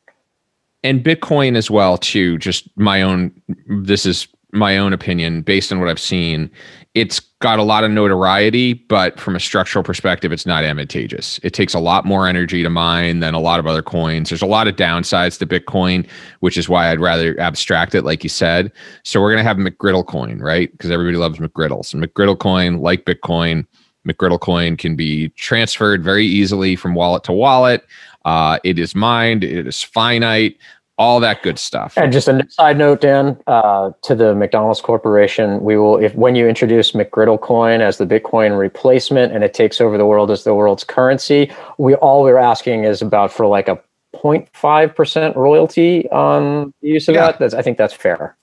And 0.83 1.05
Bitcoin 1.05 1.57
as 1.57 1.71
well, 1.71 1.99
too. 1.99 2.39
Just 2.39 2.69
my 2.77 3.03
own. 3.03 3.33
This 3.69 4.07
is 4.07 4.29
my 4.55 4.77
own 4.77 4.93
opinion 4.93 5.43
based 5.43 5.73
on 5.73 5.81
what 5.81 5.89
I've 5.89 6.01
seen. 6.01 6.51
It's 6.95 7.19
got 7.19 7.59
a 7.59 7.65
lot 7.65 7.83
of 7.83 7.91
notoriety, 7.91 8.75
but 8.75 9.19
from 9.19 9.35
a 9.35 9.41
structural 9.41 9.83
perspective, 9.83 10.33
it's 10.33 10.47
not 10.47 10.63
advantageous. 10.63 11.41
It 11.43 11.51
takes 11.51 11.75
a 11.75 11.81
lot 11.81 12.05
more 12.05 12.29
energy 12.29 12.63
to 12.63 12.71
mine 12.71 13.21
than 13.21 13.35
a 13.35 13.41
lot 13.41 13.59
of 13.59 13.67
other 13.67 13.83
coins. 13.83 14.31
There's 14.31 14.43
a 14.43 14.47
lot 14.47 14.69
of 14.69 14.77
downsides 14.77 15.39
to 15.41 15.47
Bitcoin, 15.47 16.09
which 16.41 16.57
is 16.57 16.69
why 16.69 16.91
I'd 16.91 17.01
rather 17.01 17.39
abstract 17.41 17.95
it, 17.95 18.03
like 18.03 18.23
you 18.23 18.31
said. 18.31 18.71
So 19.03 19.21
we're 19.21 19.33
going 19.33 19.45
to 19.45 19.49
have 19.49 19.57
McGriddle 19.57 20.07
coin, 20.07 20.39
right? 20.39 20.71
Because 20.71 20.91
everybody 20.91 21.17
loves 21.17 21.39
McGriddles. 21.39 21.93
And 21.93 22.03
McGriddle 22.03 22.39
coin, 22.39 22.79
like 22.79 23.05
Bitcoin, 23.05 23.67
McGriddle 24.07 24.41
coin 24.41 24.77
can 24.77 24.95
be 24.95 25.31
transferred 25.31 26.05
very 26.05 26.27
easily 26.27 26.77
from 26.77 26.95
wallet 26.95 27.25
to 27.25 27.33
wallet. 27.33 27.85
Uh, 28.25 28.59
it 28.63 28.79
is 28.79 28.95
mined, 28.95 29.43
it 29.43 29.67
is 29.67 29.83
finite 29.83 30.57
all 30.97 31.19
that 31.21 31.43
good 31.43 31.59
stuff. 31.59 31.97
And 31.97 32.13
just 32.13 32.29
a 32.29 32.47
side 32.49 32.79
note, 32.79 33.01
Dan, 33.01 33.37
uh, 33.47 33.91
to 34.03 34.15
the 34.15 34.35
McDonald's 34.35 34.81
Corporation, 34.81 35.61
we 35.63 35.77
will 35.77 35.99
if 35.99 36.15
when 36.15 36.35
you 36.37 36.47
introduce 36.49 36.93
McGriddle 36.93 37.41
coin 37.41 37.81
as 37.81 37.99
the 37.99 38.07
Bitcoin 38.07 38.59
replacement 38.59 39.33
and 39.33 39.43
it 39.43 39.55
takes 39.55 39.81
over 39.81 39.99
the 39.99 40.07
world 40.07 40.31
as 40.31 40.45
the 40.45 40.55
world's 40.55 40.85
currency, 40.85 41.51
we 41.79 41.95
all 41.97 42.23
we're 42.23 42.39
asking 42.39 42.85
is 42.85 43.03
about 43.03 43.33
for 43.33 43.47
like 43.47 43.69
a 43.69 43.81
0.5 44.15 44.95
percent 44.95 45.37
royalty 45.37 46.09
on 46.11 46.73
the 46.81 46.89
use 46.89 47.09
of 47.09 47.15
Yeah. 47.17 47.27
that. 47.27 47.39
That's 47.41 47.55
I 47.55 47.63
think 47.63 47.77
that's 47.79 47.95
fair. 47.95 48.37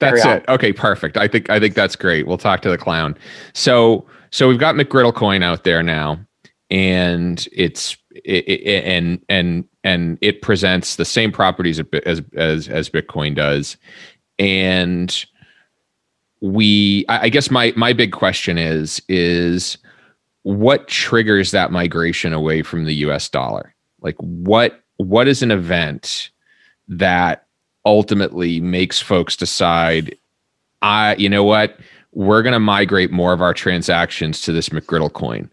That's 0.00 0.22
Carry 0.22 0.38
it. 0.38 0.44
Okay, 0.48 0.72
perfect. 0.72 1.16
I 1.16 1.28
think 1.28 1.50
I 1.50 1.60
think 1.60 1.74
that's 1.74 1.94
great. 1.94 2.26
We'll 2.26 2.38
talk 2.38 2.62
to 2.62 2.70
the 2.70 2.78
clown. 2.78 3.16
So 3.52 4.06
so 4.30 4.48
we've 4.48 4.58
got 4.58 4.74
McGriddle 4.74 5.14
coin 5.14 5.42
out 5.42 5.64
there 5.64 5.82
now, 5.82 6.18
and 6.70 7.46
it's 7.52 7.96
it, 8.24 8.44
it, 8.48 8.84
and 8.84 9.20
and 9.28 9.64
and 9.84 10.18
it 10.20 10.42
presents 10.42 10.96
the 10.96 11.04
same 11.04 11.32
properties 11.32 11.80
as 12.06 12.22
as 12.34 12.68
as, 12.68 12.90
Bitcoin 12.90 13.34
does, 13.34 13.76
and 14.38 15.24
we 16.40 17.04
I, 17.08 17.22
I 17.22 17.28
guess 17.28 17.50
my 17.50 17.72
my 17.76 17.92
big 17.92 18.12
question 18.12 18.58
is 18.58 19.02
is 19.08 19.78
what 20.42 20.88
triggers 20.88 21.50
that 21.50 21.70
migration 21.70 22.32
away 22.32 22.62
from 22.62 22.84
the 22.84 22.94
US 22.96 23.28
dollar? 23.28 23.74
Like 24.00 24.16
what 24.18 24.82
what 24.96 25.28
is 25.28 25.42
an 25.42 25.50
event 25.50 26.30
that 26.88 27.46
ultimately 27.86 28.60
makes 28.60 29.00
folks 29.00 29.36
decide 29.36 30.16
I 30.82 31.14
you 31.16 31.28
know 31.28 31.44
what 31.44 31.78
we're 32.12 32.42
going 32.42 32.52
to 32.52 32.60
migrate 32.60 33.10
more 33.10 33.32
of 33.32 33.40
our 33.40 33.54
transactions 33.54 34.42
to 34.42 34.52
this 34.52 34.70
McGriddle 34.70 35.12
coin 35.12 35.50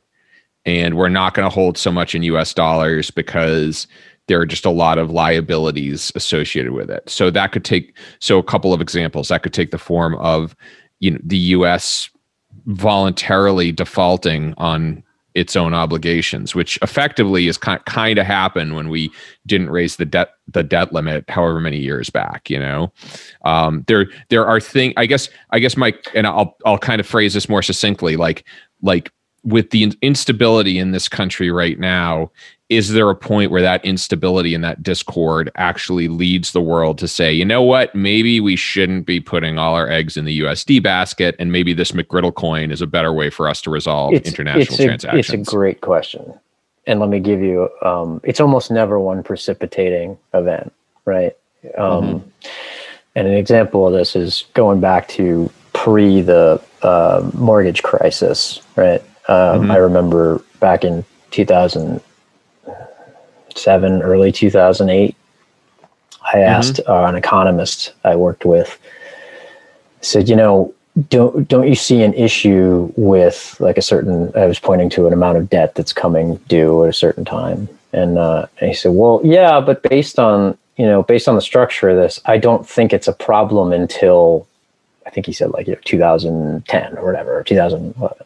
and 0.65 0.97
we're 0.97 1.07
not 1.07 1.33
going 1.33 1.47
to 1.47 1.53
hold 1.53 1.77
so 1.77 1.91
much 1.91 2.13
in 2.15 2.23
US 2.23 2.53
dollars 2.53 3.09
because 3.11 3.87
there 4.27 4.39
are 4.39 4.45
just 4.45 4.65
a 4.65 4.69
lot 4.69 4.97
of 4.97 5.09
liabilities 5.09 6.11
associated 6.15 6.73
with 6.73 6.89
it. 6.89 7.09
So 7.09 7.29
that 7.31 7.51
could 7.51 7.65
take 7.65 7.97
so 8.19 8.37
a 8.37 8.43
couple 8.43 8.73
of 8.73 8.81
examples 8.81 9.29
that 9.29 9.43
could 9.43 9.53
take 9.53 9.71
the 9.71 9.77
form 9.77 10.15
of 10.15 10.55
you 10.99 11.11
know 11.11 11.19
the 11.23 11.37
US 11.37 12.09
voluntarily 12.65 13.71
defaulting 13.71 14.53
on 14.57 15.03
its 15.37 15.55
own 15.55 15.71
obligations, 15.71 16.55
which 16.55 16.79
effectively 16.81 17.47
is 17.47 17.59
kind 17.59 17.83
kind 17.85 18.17
of 18.17 18.25
happened 18.25 18.75
when 18.75 18.89
we 18.89 19.11
didn't 19.45 19.69
raise 19.69 19.97
the 19.97 20.05
debt 20.05 20.31
the 20.47 20.63
debt 20.63 20.91
limit 20.91 21.29
however 21.29 21.59
many 21.59 21.77
years 21.77 22.09
back. 22.09 22.49
You 22.49 22.59
know, 22.59 22.91
um, 23.45 23.83
there 23.87 24.07
there 24.29 24.47
are 24.47 24.59
things. 24.59 24.93
I 24.97 25.05
guess 25.05 25.29
I 25.51 25.59
guess 25.59 25.77
Mike 25.77 26.09
and 26.15 26.25
I'll 26.25 26.57
I'll 26.65 26.79
kind 26.79 26.99
of 26.99 27.05
phrase 27.05 27.35
this 27.35 27.47
more 27.47 27.61
succinctly. 27.61 28.17
Like 28.17 28.45
like 28.81 29.11
with 29.43 29.69
the 29.69 29.93
instability 30.01 30.79
in 30.79 30.91
this 30.91 31.07
country 31.07 31.51
right 31.51 31.79
now, 31.79 32.31
is 32.69 32.91
there 32.91 33.09
a 33.09 33.15
point 33.15 33.49
where 33.49 33.61
that 33.61 33.83
instability 33.85 34.53
and 34.53 34.63
that 34.63 34.83
discord 34.83 35.49
actually 35.55 36.09
leads 36.09 36.51
the 36.51 36.61
world 36.61 36.97
to 36.97 37.07
say, 37.07 37.31
you 37.31 37.45
know 37.45 37.61
what, 37.61 37.95
maybe 37.95 38.39
we 38.41 38.55
shouldn't 38.55 39.05
be 39.05 39.19
putting 39.19 39.57
all 39.57 39.73
our 39.73 39.89
eggs 39.89 40.17
in 40.17 40.25
the 40.25 40.41
USD 40.41 40.83
basket, 40.83 41.35
and 41.39 41.51
maybe 41.51 41.73
this 41.73 41.93
McGriddle 41.93 42.33
coin 42.33 42.71
is 42.71 42.81
a 42.81 42.87
better 42.87 43.13
way 43.13 43.29
for 43.29 43.47
us 43.47 43.61
to 43.61 43.69
resolve 43.69 44.13
international 44.13 44.61
it's 44.61 44.79
a, 44.79 44.85
transactions? 44.85 45.41
It's 45.41 45.49
a 45.49 45.55
great 45.55 45.81
question. 45.81 46.33
And 46.85 46.99
let 46.99 47.09
me 47.09 47.19
give 47.19 47.41
you, 47.41 47.69
um, 47.83 48.21
it's 48.23 48.39
almost 48.39 48.69
never 48.69 48.99
one 48.99 49.23
precipitating 49.23 50.17
event, 50.33 50.73
right? 51.05 51.35
Um, 51.77 52.31
And 53.17 53.27
an 53.27 53.33
example 53.33 53.87
of 53.87 53.93
this 53.93 54.15
is 54.15 54.45
going 54.53 54.79
back 54.79 55.07
to 55.07 55.51
pre 55.73 56.21
the 56.21 56.61
uh, 56.83 57.27
mortgage 57.33 57.81
crisis, 57.81 58.61
right? 58.75 59.01
Um, 59.27 59.71
I 59.71 59.77
remember 59.77 60.43
back 60.59 60.83
in 60.83 61.03
2007, 63.57 64.01
early 64.01 64.31
2008, 64.31 65.15
I 66.33 66.39
asked 66.39 66.79
uh, 66.87 67.05
an 67.05 67.15
economist 67.15 67.93
I 68.03 68.15
worked 68.15 68.45
with, 68.45 68.77
said, 70.01 70.29
you 70.29 70.35
know, 70.35 70.73
don't 71.09 71.47
don't 71.47 71.67
you 71.67 71.75
see 71.75 72.01
an 72.01 72.13
issue 72.15 72.91
with 72.97 73.55
like 73.59 73.77
a 73.77 73.83
certain? 73.83 74.31
I 74.35 74.45
was 74.45 74.59
pointing 74.59 74.89
to 74.91 75.05
an 75.05 75.13
amount 75.13 75.37
of 75.37 75.49
debt 75.49 75.75
that's 75.75 75.93
coming 75.93 76.37
due 76.47 76.83
at 76.83 76.89
a 76.89 76.93
certain 76.93 77.23
time, 77.23 77.69
and, 77.93 78.17
uh, 78.17 78.47
and 78.59 78.69
he 78.69 78.75
said, 78.75 78.93
well, 78.93 79.21
yeah, 79.23 79.61
but 79.61 79.83
based 79.83 80.17
on 80.17 80.57
you 80.75 80.85
know 80.85 81.03
based 81.03 81.27
on 81.27 81.35
the 81.35 81.41
structure 81.41 81.89
of 81.89 81.97
this, 81.97 82.19
I 82.25 82.39
don't 82.39 82.67
think 82.67 82.93
it's 82.93 83.07
a 83.07 83.13
problem 83.13 83.71
until 83.71 84.47
I 85.05 85.11
think 85.11 85.27
he 85.27 85.33
said 85.33 85.51
like 85.51 85.67
you 85.67 85.73
know, 85.73 85.81
2010 85.85 86.97
or 86.97 87.05
whatever, 87.05 87.43
2011. 87.43 88.17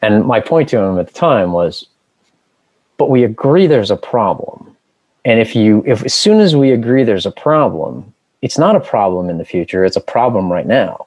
And 0.00 0.24
my 0.24 0.40
point 0.40 0.70
to 0.70 0.78
him 0.78 0.98
at 0.98 1.08
the 1.08 1.12
time 1.12 1.52
was, 1.52 1.86
but 2.98 3.08
we 3.08 3.24
agree 3.24 3.66
there's 3.66 3.90
a 3.90 3.96
problem. 3.96 4.76
And 5.24 5.40
if 5.40 5.56
you, 5.56 5.82
if 5.86 6.04
as 6.04 6.14
soon 6.14 6.40
as 6.40 6.54
we 6.54 6.72
agree 6.72 7.04
there's 7.04 7.26
a 7.26 7.30
problem, 7.30 8.12
it's 8.42 8.58
not 8.58 8.76
a 8.76 8.80
problem 8.80 9.30
in 9.30 9.38
the 9.38 9.44
future. 9.44 9.84
It's 9.84 9.96
a 9.96 10.00
problem 10.00 10.52
right 10.52 10.66
now, 10.66 11.06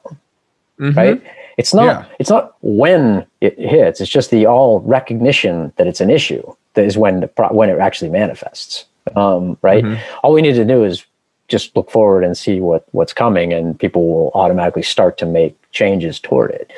Mhm. 0.79 0.95
right? 0.95 1.21
It's 1.57 1.73
not. 1.73 1.85
Yeah. 1.85 2.05
It's 2.19 2.29
not 2.29 2.55
when 2.61 3.25
it 3.41 3.57
hits. 3.59 4.01
It's 4.01 4.09
just 4.09 4.31
the 4.31 4.45
all 4.47 4.79
recognition 4.81 5.71
that 5.75 5.85
it's 5.87 6.01
an 6.01 6.09
issue 6.09 6.41
that 6.73 6.85
is 6.85 6.97
when 6.97 7.19
the 7.19 7.27
pro- 7.27 7.53
when 7.53 7.69
it 7.69 7.77
actually 7.79 8.09
manifests, 8.09 8.85
um, 9.15 9.57
right? 9.61 9.85
All 10.23 10.33
we 10.33 10.41
need 10.41 10.55
to 10.55 10.65
do 10.65 10.83
is 10.83 11.05
just 11.49 11.75
look 11.75 11.91
forward 11.91 12.23
and 12.23 12.37
see 12.37 12.59
what 12.61 12.85
what's 12.91 13.13
coming, 13.13 13.51
and 13.53 13.77
people 13.77 14.07
will 14.07 14.31
automatically 14.33 14.81
start 14.83 15.17
to 15.17 15.25
make 15.25 15.55
changes 15.71 16.19
toward 16.19 16.51
it. 16.51 16.71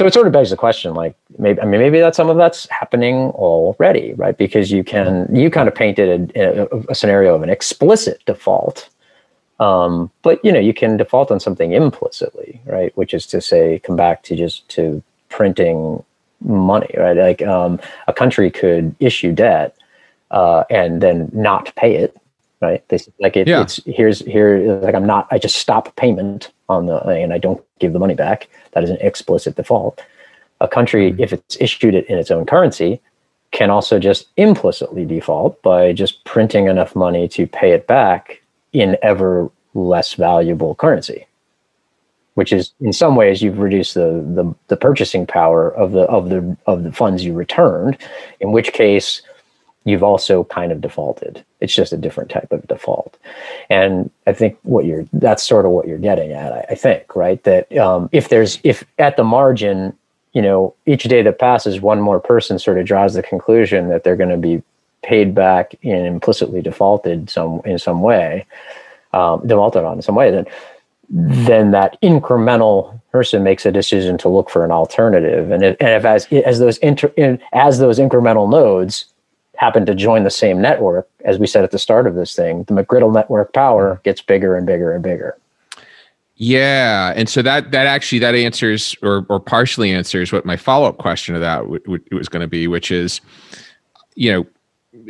So 0.00 0.06
it 0.06 0.14
sort 0.14 0.26
of 0.26 0.32
begs 0.32 0.48
the 0.48 0.56
question, 0.56 0.94
like 0.94 1.14
maybe 1.38 1.60
I 1.60 1.66
mean 1.66 1.78
maybe 1.78 2.00
that 2.00 2.14
some 2.14 2.30
of 2.30 2.38
that's 2.38 2.66
happening 2.70 3.32
already, 3.32 4.14
right? 4.14 4.34
Because 4.34 4.72
you 4.72 4.82
can 4.82 5.28
you 5.30 5.50
kind 5.50 5.68
of 5.68 5.74
painted 5.74 6.34
a, 6.34 6.72
a, 6.72 6.78
a 6.88 6.94
scenario 6.94 7.34
of 7.34 7.42
an 7.42 7.50
explicit 7.50 8.24
default, 8.24 8.88
um, 9.58 10.10
but 10.22 10.42
you 10.42 10.52
know 10.52 10.58
you 10.58 10.72
can 10.72 10.96
default 10.96 11.30
on 11.30 11.38
something 11.38 11.72
implicitly, 11.72 12.62
right? 12.64 12.96
Which 12.96 13.12
is 13.12 13.26
to 13.26 13.42
say, 13.42 13.78
come 13.80 13.94
back 13.94 14.22
to 14.22 14.36
just 14.36 14.66
to 14.70 15.02
printing 15.28 16.02
money, 16.40 16.88
right? 16.96 17.18
Like 17.18 17.42
um, 17.42 17.78
a 18.08 18.14
country 18.14 18.50
could 18.50 18.96
issue 19.00 19.32
debt 19.32 19.76
uh, 20.30 20.64
and 20.70 21.02
then 21.02 21.30
not 21.34 21.74
pay 21.76 21.96
it, 21.96 22.16
right? 22.60 22.86
They 22.88 22.98
like 23.18 23.36
it, 23.36 23.48
Yeah. 23.48 23.62
it's 23.62 23.80
here's 23.86 24.20
here 24.20 24.78
like 24.82 24.94
I'm 24.94 25.06
not 25.06 25.26
I 25.30 25.38
just 25.38 25.56
stop 25.56 25.94
payment 25.96 26.50
on 26.68 26.86
the 26.86 26.98
and 27.08 27.32
I 27.32 27.38
don't 27.38 27.62
give 27.78 27.92
the 27.92 27.98
money 27.98 28.14
back. 28.14 28.48
That 28.72 28.84
is 28.84 28.90
an 28.90 28.98
explicit 29.00 29.56
default. 29.56 30.02
A 30.60 30.68
country, 30.68 31.10
mm-hmm. 31.10 31.22
if 31.22 31.32
it's 31.32 31.56
issued 31.60 31.94
it 31.94 32.06
in 32.06 32.18
its 32.18 32.30
own 32.30 32.44
currency, 32.44 33.00
can 33.52 33.70
also 33.70 33.98
just 33.98 34.28
implicitly 34.36 35.04
default 35.04 35.60
by 35.62 35.92
just 35.92 36.24
printing 36.24 36.68
enough 36.68 36.94
money 36.94 37.26
to 37.28 37.46
pay 37.46 37.72
it 37.72 37.86
back 37.86 38.42
in 38.72 38.96
ever 39.02 39.50
less 39.74 40.14
valuable 40.14 40.74
currency. 40.74 41.26
Which 42.34 42.52
is 42.52 42.72
in 42.80 42.92
some 42.92 43.16
ways 43.16 43.42
you've 43.42 43.58
reduced 43.58 43.94
the, 43.94 44.24
the 44.34 44.54
the 44.68 44.76
purchasing 44.76 45.26
power 45.26 45.70
of 45.74 45.92
the 45.92 46.02
of 46.02 46.28
the 46.28 46.56
of 46.66 46.84
the 46.84 46.92
funds 46.92 47.24
you 47.24 47.32
returned, 47.32 47.98
in 48.38 48.52
which 48.52 48.72
case 48.72 49.22
you've 49.84 50.02
also 50.02 50.44
kind 50.44 50.72
of 50.72 50.80
defaulted. 50.80 51.44
It's 51.60 51.74
just 51.74 51.92
a 51.92 51.96
different 51.96 52.30
type 52.30 52.52
of 52.52 52.66
default. 52.68 53.18
And 53.68 54.10
I 54.26 54.32
think 54.32 54.58
what 54.62 54.84
you're 54.84 55.06
that's 55.12 55.42
sort 55.42 55.66
of 55.66 55.72
what 55.72 55.86
you're 55.86 55.98
getting 55.98 56.32
at, 56.32 56.52
I, 56.52 56.66
I 56.70 56.74
think, 56.74 57.14
right? 57.14 57.42
That 57.44 57.74
um, 57.76 58.08
if 58.12 58.28
there's 58.28 58.58
if 58.64 58.84
at 58.98 59.16
the 59.16 59.24
margin, 59.24 59.96
you 60.32 60.42
know, 60.42 60.74
each 60.86 61.04
day 61.04 61.22
that 61.22 61.38
passes, 61.38 61.80
one 61.80 62.00
more 62.00 62.20
person 62.20 62.58
sort 62.58 62.78
of 62.78 62.86
draws 62.86 63.14
the 63.14 63.22
conclusion 63.22 63.88
that 63.88 64.04
they're 64.04 64.16
going 64.16 64.30
to 64.30 64.36
be 64.36 64.62
paid 65.02 65.34
back 65.34 65.74
and 65.82 66.06
implicitly 66.06 66.62
defaulted 66.62 67.30
some 67.30 67.60
in 67.64 67.78
some 67.78 68.02
way, 68.02 68.46
um, 69.12 69.46
defaulted 69.46 69.84
on 69.84 69.96
in 69.96 70.02
some 70.02 70.14
way, 70.14 70.30
then 70.30 70.46
then 71.12 71.72
that 71.72 72.00
incremental 72.02 73.00
person 73.10 73.42
makes 73.42 73.66
a 73.66 73.72
decision 73.72 74.16
to 74.18 74.28
look 74.28 74.48
for 74.48 74.64
an 74.64 74.70
alternative. 74.70 75.50
And 75.50 75.64
if, 75.64 75.76
and 75.80 75.88
if 75.88 76.04
as 76.04 76.26
as 76.32 76.60
those 76.60 76.78
inter, 76.78 77.12
in, 77.16 77.40
as 77.52 77.78
those 77.78 77.98
incremental 77.98 78.48
nodes 78.48 79.06
happen 79.60 79.84
to 79.84 79.94
join 79.94 80.24
the 80.24 80.30
same 80.30 80.58
network, 80.58 81.06
as 81.26 81.38
we 81.38 81.46
said 81.46 81.62
at 81.64 81.70
the 81.70 81.78
start 81.78 82.06
of 82.06 82.14
this 82.14 82.34
thing, 82.34 82.64
the 82.64 82.72
McGriddle 82.72 83.12
network 83.12 83.52
power 83.52 84.00
gets 84.04 84.22
bigger 84.22 84.56
and 84.56 84.66
bigger 84.66 84.90
and 84.90 85.04
bigger. 85.04 85.36
Yeah, 86.36 87.12
and 87.14 87.28
so 87.28 87.42
that 87.42 87.70
that 87.70 87.86
actually 87.86 88.20
that 88.20 88.34
answers 88.34 88.96
or 89.02 89.26
or 89.28 89.38
partially 89.38 89.92
answers 89.92 90.32
what 90.32 90.46
my 90.46 90.56
follow 90.56 90.88
up 90.88 90.96
question 90.96 91.34
to 91.34 91.40
that 91.40 91.58
w- 91.58 91.80
w- 91.80 92.02
was 92.12 92.30
going 92.30 92.40
to 92.40 92.48
be, 92.48 92.68
which 92.68 92.90
is, 92.90 93.20
you 94.14 94.32
know, 94.32 94.46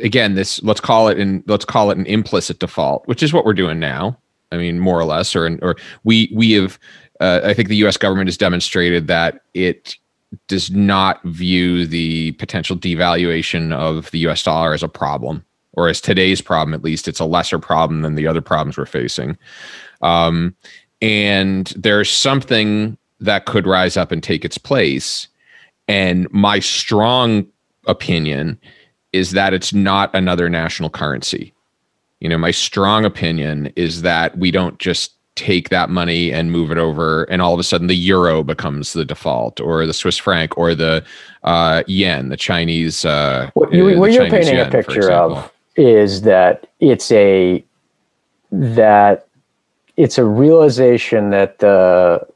again, 0.02 0.34
this 0.34 0.60
let's 0.64 0.80
call 0.80 1.06
it 1.06 1.18
an 1.18 1.44
let's 1.46 1.64
call 1.64 1.92
it 1.92 1.98
an 1.98 2.06
implicit 2.06 2.58
default, 2.58 3.06
which 3.06 3.22
is 3.22 3.32
what 3.32 3.44
we're 3.44 3.54
doing 3.54 3.78
now. 3.78 4.18
I 4.50 4.56
mean, 4.56 4.80
more 4.80 4.98
or 4.98 5.04
less, 5.04 5.36
or 5.36 5.56
or 5.62 5.76
we 6.02 6.28
we 6.34 6.52
have. 6.54 6.76
Uh, 7.20 7.40
I 7.44 7.54
think 7.54 7.68
the 7.68 7.76
U.S. 7.76 7.98
government 7.98 8.28
has 8.28 8.38
demonstrated 8.38 9.06
that 9.06 9.42
it 9.54 9.94
does 10.48 10.70
not 10.70 11.22
view 11.24 11.86
the 11.86 12.32
potential 12.32 12.76
devaluation 12.76 13.72
of 13.72 14.10
the 14.10 14.18
U.S. 14.20 14.42
dollar 14.42 14.72
as 14.72 14.82
a 14.82 14.88
problem, 14.88 15.44
or 15.72 15.88
as 15.88 16.00
today's 16.00 16.40
problem. 16.40 16.74
At 16.74 16.84
least, 16.84 17.08
it's 17.08 17.20
a 17.20 17.24
lesser 17.24 17.58
problem 17.58 18.02
than 18.02 18.14
the 18.14 18.26
other 18.26 18.40
problems 18.40 18.76
we're 18.76 18.86
facing. 18.86 19.36
Um, 20.02 20.54
and 21.02 21.72
there's 21.76 22.10
something 22.10 22.96
that 23.20 23.46
could 23.46 23.66
rise 23.66 23.96
up 23.96 24.12
and 24.12 24.22
take 24.22 24.44
its 24.44 24.58
place. 24.58 25.28
And 25.88 26.30
my 26.30 26.60
strong 26.60 27.46
opinion 27.86 28.58
is 29.12 29.32
that 29.32 29.52
it's 29.52 29.72
not 29.72 30.14
another 30.14 30.48
national 30.48 30.90
currency. 30.90 31.52
You 32.20 32.28
know, 32.28 32.38
my 32.38 32.50
strong 32.50 33.04
opinion 33.04 33.72
is 33.76 34.02
that 34.02 34.36
we 34.38 34.50
don't 34.50 34.78
just 34.78 35.12
take 35.36 35.68
that 35.70 35.88
money 35.88 36.32
and 36.32 36.52
move 36.52 36.70
it 36.70 36.78
over 36.78 37.24
and 37.24 37.40
all 37.40 37.54
of 37.54 37.60
a 37.60 37.62
sudden 37.62 37.86
the 37.86 37.96
euro 37.96 38.42
becomes 38.42 38.92
the 38.92 39.04
default 39.04 39.60
or 39.60 39.86
the 39.86 39.94
swiss 39.94 40.18
franc 40.18 40.56
or 40.58 40.74
the 40.74 41.02
uh, 41.44 41.82
yen 41.86 42.28
the 42.28 42.36
chinese 42.36 43.04
uh, 43.04 43.48
what, 43.54 43.72
you, 43.72 43.98
what 43.98 44.12
you're 44.12 44.28
painting 44.28 44.56
yen, 44.56 44.66
a 44.66 44.70
picture 44.70 45.10
of 45.10 45.50
is 45.76 46.22
that 46.22 46.66
it's 46.80 47.10
a 47.12 47.64
that 48.52 49.26
it's 49.96 50.18
a 50.18 50.24
realization 50.24 51.30
that 51.30 51.58
the 51.58 52.26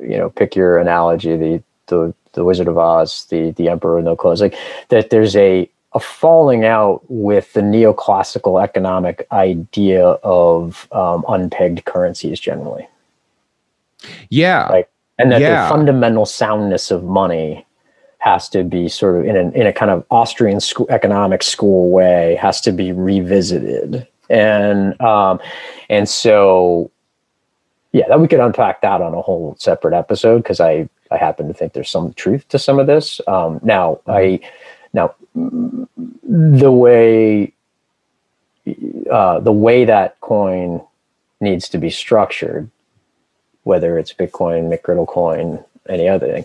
you 0.00 0.16
know 0.16 0.30
pick 0.30 0.56
your 0.56 0.78
analogy 0.78 1.36
the 1.36 1.62
the 1.86 2.14
the 2.32 2.44
Wizard 2.44 2.68
of 2.68 2.78
Oz 2.78 3.26
the 3.26 3.50
the 3.52 3.68
Emperor 3.68 4.00
no 4.02 4.16
clothes 4.16 4.40
like 4.40 4.56
that 4.88 5.10
there's 5.10 5.36
a 5.36 5.68
a 5.94 6.00
falling 6.00 6.64
out 6.64 7.02
with 7.08 7.52
the 7.54 7.60
neoclassical 7.60 8.62
economic 8.62 9.26
idea 9.32 10.04
of 10.06 10.86
um, 10.92 11.22
unpegged 11.22 11.84
currencies 11.84 12.38
generally. 12.38 12.86
Yeah. 14.28 14.68
Like, 14.68 14.90
and 15.18 15.32
that 15.32 15.40
yeah. 15.40 15.62
the 15.62 15.68
fundamental 15.70 16.26
soundness 16.26 16.90
of 16.90 17.04
money 17.04 17.66
has 18.18 18.48
to 18.50 18.64
be 18.64 18.88
sort 18.88 19.16
of 19.20 19.24
in 19.24 19.36
a, 19.36 19.50
in 19.52 19.66
a 19.66 19.72
kind 19.72 19.90
of 19.90 20.04
Austrian 20.10 20.60
school, 20.60 20.86
economic 20.90 21.42
school 21.42 21.90
way 21.90 22.36
has 22.36 22.60
to 22.60 22.72
be 22.72 22.92
revisited. 22.92 24.06
And, 24.28 25.00
um, 25.00 25.40
and 25.88 26.08
so, 26.08 26.90
yeah, 27.92 28.06
that 28.08 28.20
we 28.20 28.28
could 28.28 28.40
unpack 28.40 28.82
that 28.82 29.00
on 29.00 29.14
a 29.14 29.22
whole 29.22 29.56
separate 29.58 29.94
episode. 29.94 30.44
Cause 30.44 30.60
I, 30.60 30.88
I 31.10 31.16
happen 31.16 31.48
to 31.48 31.54
think 31.54 31.72
there's 31.72 31.88
some 31.88 32.12
truth 32.12 32.46
to 32.48 32.58
some 32.58 32.78
of 32.78 32.86
this. 32.86 33.20
Um, 33.26 33.58
now 33.62 34.00
I, 34.06 34.20
mm-hmm. 34.20 34.46
Now 34.92 35.14
the 35.34 36.72
way 36.72 37.52
uh, 39.10 39.40
the 39.40 39.52
way 39.52 39.84
that 39.84 40.20
coin 40.20 40.82
needs 41.40 41.68
to 41.70 41.78
be 41.78 41.90
structured, 41.90 42.70
whether 43.62 43.98
it's 43.98 44.12
Bitcoin, 44.12 44.68
McGriddle 44.68 45.06
coin, 45.06 45.64
any 45.88 46.08
other 46.08 46.26
thing, 46.26 46.44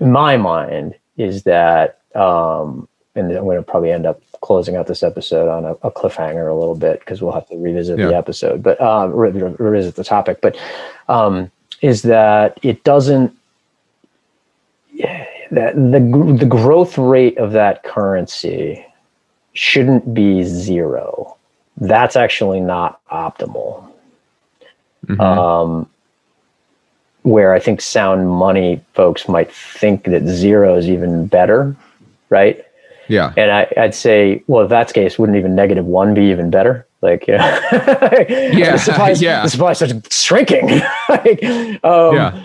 in 0.00 0.10
my 0.10 0.36
mind, 0.36 0.94
is 1.16 1.42
that, 1.42 2.00
um, 2.14 2.88
and 3.14 3.30
I'm 3.30 3.44
going 3.44 3.58
to 3.58 3.62
probably 3.62 3.92
end 3.92 4.06
up 4.06 4.22
closing 4.40 4.76
out 4.76 4.86
this 4.86 5.02
episode 5.02 5.48
on 5.48 5.64
a, 5.64 5.72
a 5.86 5.90
cliffhanger 5.90 6.50
a 6.50 6.54
little 6.54 6.74
bit 6.74 7.00
because 7.00 7.20
we'll 7.20 7.32
have 7.32 7.48
to 7.48 7.56
revisit 7.56 7.98
yeah. 7.98 8.06
the 8.06 8.16
episode, 8.16 8.62
but 8.62 8.80
uh, 8.80 9.08
re- 9.12 9.30
re- 9.30 9.56
revisit 9.58 9.96
the 9.96 10.04
topic. 10.04 10.40
But 10.40 10.56
um, 11.08 11.50
is 11.82 12.02
that 12.02 12.58
it 12.62 12.84
doesn't 12.84 13.36
that 15.54 15.74
the 15.74 16.36
the 16.38 16.46
growth 16.46 16.98
rate 16.98 17.38
of 17.38 17.52
that 17.52 17.82
currency 17.82 18.84
shouldn't 19.52 20.14
be 20.14 20.42
zero. 20.44 21.36
That's 21.76 22.16
actually 22.16 22.60
not 22.60 23.00
optimal. 23.08 23.90
Mm-hmm. 25.06 25.20
Um, 25.20 25.88
where 27.22 27.54
I 27.54 27.58
think 27.58 27.80
sound 27.80 28.28
money 28.28 28.82
folks 28.92 29.28
might 29.28 29.50
think 29.52 30.04
that 30.04 30.26
zero 30.26 30.76
is 30.76 30.88
even 30.88 31.26
better, 31.26 31.74
right? 32.28 32.62
Yeah. 33.08 33.32
And 33.36 33.50
I, 33.50 33.66
would 33.76 33.94
say, 33.94 34.42
well, 34.46 34.64
if 34.64 34.70
that's 34.70 34.92
the 34.92 35.00
case, 35.00 35.18
wouldn't 35.18 35.36
even 35.36 35.54
negative 35.54 35.86
one 35.86 36.14
be 36.14 36.30
even 36.30 36.50
better? 36.50 36.86
Like, 37.00 37.26
yeah, 37.26 37.60
yeah, 38.28 38.72
the 38.72 38.78
supply, 38.78 39.10
yeah. 39.18 39.42
The 39.42 39.50
supply 39.50 39.72
starts 39.74 40.22
shrinking. 40.22 40.68
like, 41.08 41.44
um, 41.84 42.14
yeah 42.14 42.44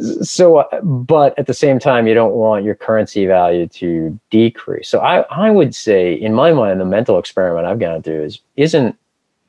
so 0.00 0.58
uh, 0.58 0.80
but 0.82 1.36
at 1.38 1.46
the 1.46 1.54
same 1.54 1.78
time 1.78 2.06
you 2.06 2.14
don't 2.14 2.34
want 2.34 2.64
your 2.64 2.74
currency 2.74 3.26
value 3.26 3.66
to 3.66 4.18
decrease 4.30 4.88
so 4.88 5.00
i 5.00 5.20
i 5.30 5.50
would 5.50 5.74
say 5.74 6.12
in 6.12 6.34
my 6.34 6.52
mind 6.52 6.80
the 6.80 6.84
mental 6.84 7.18
experiment 7.18 7.66
i've 7.66 7.80
gone 7.80 8.02
through 8.02 8.22
is 8.22 8.40
isn't 8.56 8.96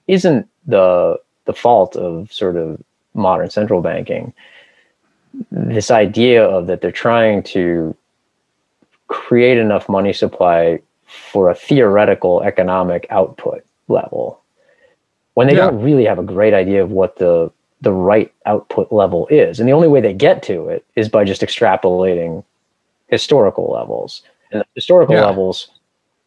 isn't 0.07 0.47
the 0.65 1.19
the 1.45 1.53
fault 1.53 1.95
of 1.95 2.31
sort 2.33 2.55
of 2.55 2.81
modern 3.13 3.49
central 3.49 3.81
banking 3.81 4.33
this 5.51 5.91
idea 5.91 6.43
of 6.43 6.65
that 6.67 6.81
they're 6.81 6.91
trying 6.91 7.43
to 7.43 7.95
create 9.07 9.57
enough 9.57 9.87
money 9.87 10.13
supply 10.13 10.79
for 11.05 11.49
a 11.49 11.55
theoretical 11.55 12.41
economic 12.41 13.05
output 13.11 13.63
level 13.87 14.41
when 15.35 15.47
they 15.47 15.53
yeah. 15.53 15.65
don't 15.69 15.81
really 15.81 16.05
have 16.05 16.19
a 16.19 16.23
great 16.23 16.53
idea 16.53 16.81
of 16.81 16.91
what 16.91 17.17
the 17.17 17.51
the 17.81 17.93
right 17.93 18.33
output 18.45 18.91
level 18.91 19.27
is. 19.27 19.59
And 19.59 19.67
the 19.67 19.73
only 19.73 19.87
way 19.87 20.01
they 20.01 20.13
get 20.13 20.43
to 20.43 20.67
it 20.67 20.85
is 20.95 21.07
by 21.09 21.23
just 21.23 21.41
extrapolating 21.41 22.43
historical 23.07 23.71
levels. 23.71 24.21
And 24.51 24.61
the 24.61 24.65
historical 24.75 25.15
yeah. 25.15 25.25
levels 25.25 25.69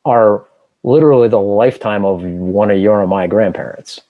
are 0.05 0.44
literally 0.82 1.28
the 1.28 1.40
lifetime 1.40 2.05
of 2.05 2.22
one 2.22 2.70
of 2.70 2.78
your 2.78 3.03
or 3.03 3.07
my 3.07 3.26
grandparents. 3.26 4.00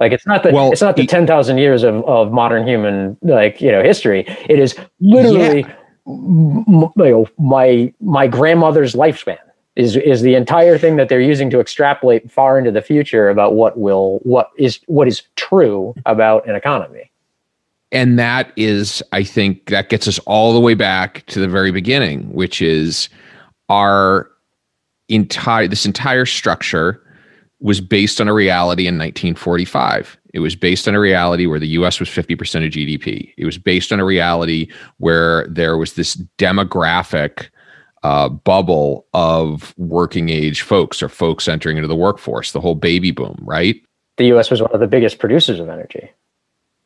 Like 0.00 0.12
it's 0.12 0.26
not 0.26 0.42
the 0.42 0.50
well, 0.50 0.72
it's 0.72 0.82
not 0.82 0.96
the 0.96 1.06
ten 1.06 1.26
thousand 1.26 1.58
years 1.58 1.82
of, 1.82 2.04
of 2.04 2.32
modern 2.32 2.66
human 2.66 3.16
like 3.22 3.60
you 3.60 3.70
know 3.70 3.82
history. 3.82 4.24
It 4.48 4.58
is 4.58 4.76
literally 5.00 5.60
yeah. 5.60 5.74
m- 6.06 6.90
you 6.96 7.10
know, 7.10 7.28
my 7.38 7.92
my 8.00 8.26
grandmother's 8.26 8.94
lifespan 8.94 9.38
is 9.76 9.96
is 9.96 10.22
the 10.22 10.34
entire 10.34 10.78
thing 10.78 10.96
that 10.96 11.08
they're 11.08 11.20
using 11.20 11.50
to 11.50 11.60
extrapolate 11.60 12.30
far 12.30 12.58
into 12.58 12.70
the 12.70 12.82
future 12.82 13.28
about 13.28 13.54
what 13.54 13.78
will 13.78 14.18
what 14.22 14.50
is 14.56 14.80
what 14.86 15.08
is 15.08 15.22
true 15.36 15.94
about 16.06 16.46
an 16.48 16.54
economy 16.54 17.10
and 17.92 18.18
that 18.18 18.52
is 18.56 19.02
i 19.12 19.22
think 19.22 19.66
that 19.66 19.88
gets 19.88 20.06
us 20.06 20.18
all 20.20 20.52
the 20.52 20.60
way 20.60 20.74
back 20.74 21.24
to 21.26 21.40
the 21.40 21.48
very 21.48 21.70
beginning 21.70 22.32
which 22.32 22.62
is 22.62 23.08
our 23.68 24.30
entire 25.08 25.66
this 25.66 25.86
entire 25.86 26.26
structure 26.26 27.00
was 27.60 27.80
based 27.80 28.20
on 28.20 28.28
a 28.28 28.34
reality 28.34 28.86
in 28.86 28.94
1945 28.94 30.18
it 30.34 30.40
was 30.40 30.56
based 30.56 30.88
on 30.88 30.96
a 30.96 31.00
reality 31.00 31.46
where 31.46 31.60
the 31.60 31.68
US 31.68 32.00
was 32.00 32.08
50% 32.08 32.32
of 32.66 32.72
GDP. 32.72 33.32
It 33.38 33.44
was 33.44 33.56
based 33.56 33.92
on 33.92 34.00
a 34.00 34.04
reality 34.04 34.68
where 34.98 35.46
there 35.46 35.78
was 35.78 35.92
this 35.92 36.16
demographic 36.38 37.50
uh, 38.04 38.28
bubble 38.28 39.06
of 39.14 39.74
working 39.78 40.28
age 40.28 40.60
folks 40.62 41.02
or 41.02 41.08
folks 41.08 41.48
entering 41.48 41.78
into 41.78 41.88
the 41.88 41.96
workforce, 41.96 42.52
the 42.52 42.60
whole 42.60 42.74
baby 42.74 43.10
boom, 43.10 43.36
right? 43.42 43.76
The 44.18 44.26
U.S. 44.26 44.50
was 44.50 44.60
one 44.60 44.70
of 44.72 44.80
the 44.80 44.86
biggest 44.86 45.18
producers 45.18 45.58
of 45.58 45.68
energy. 45.68 46.10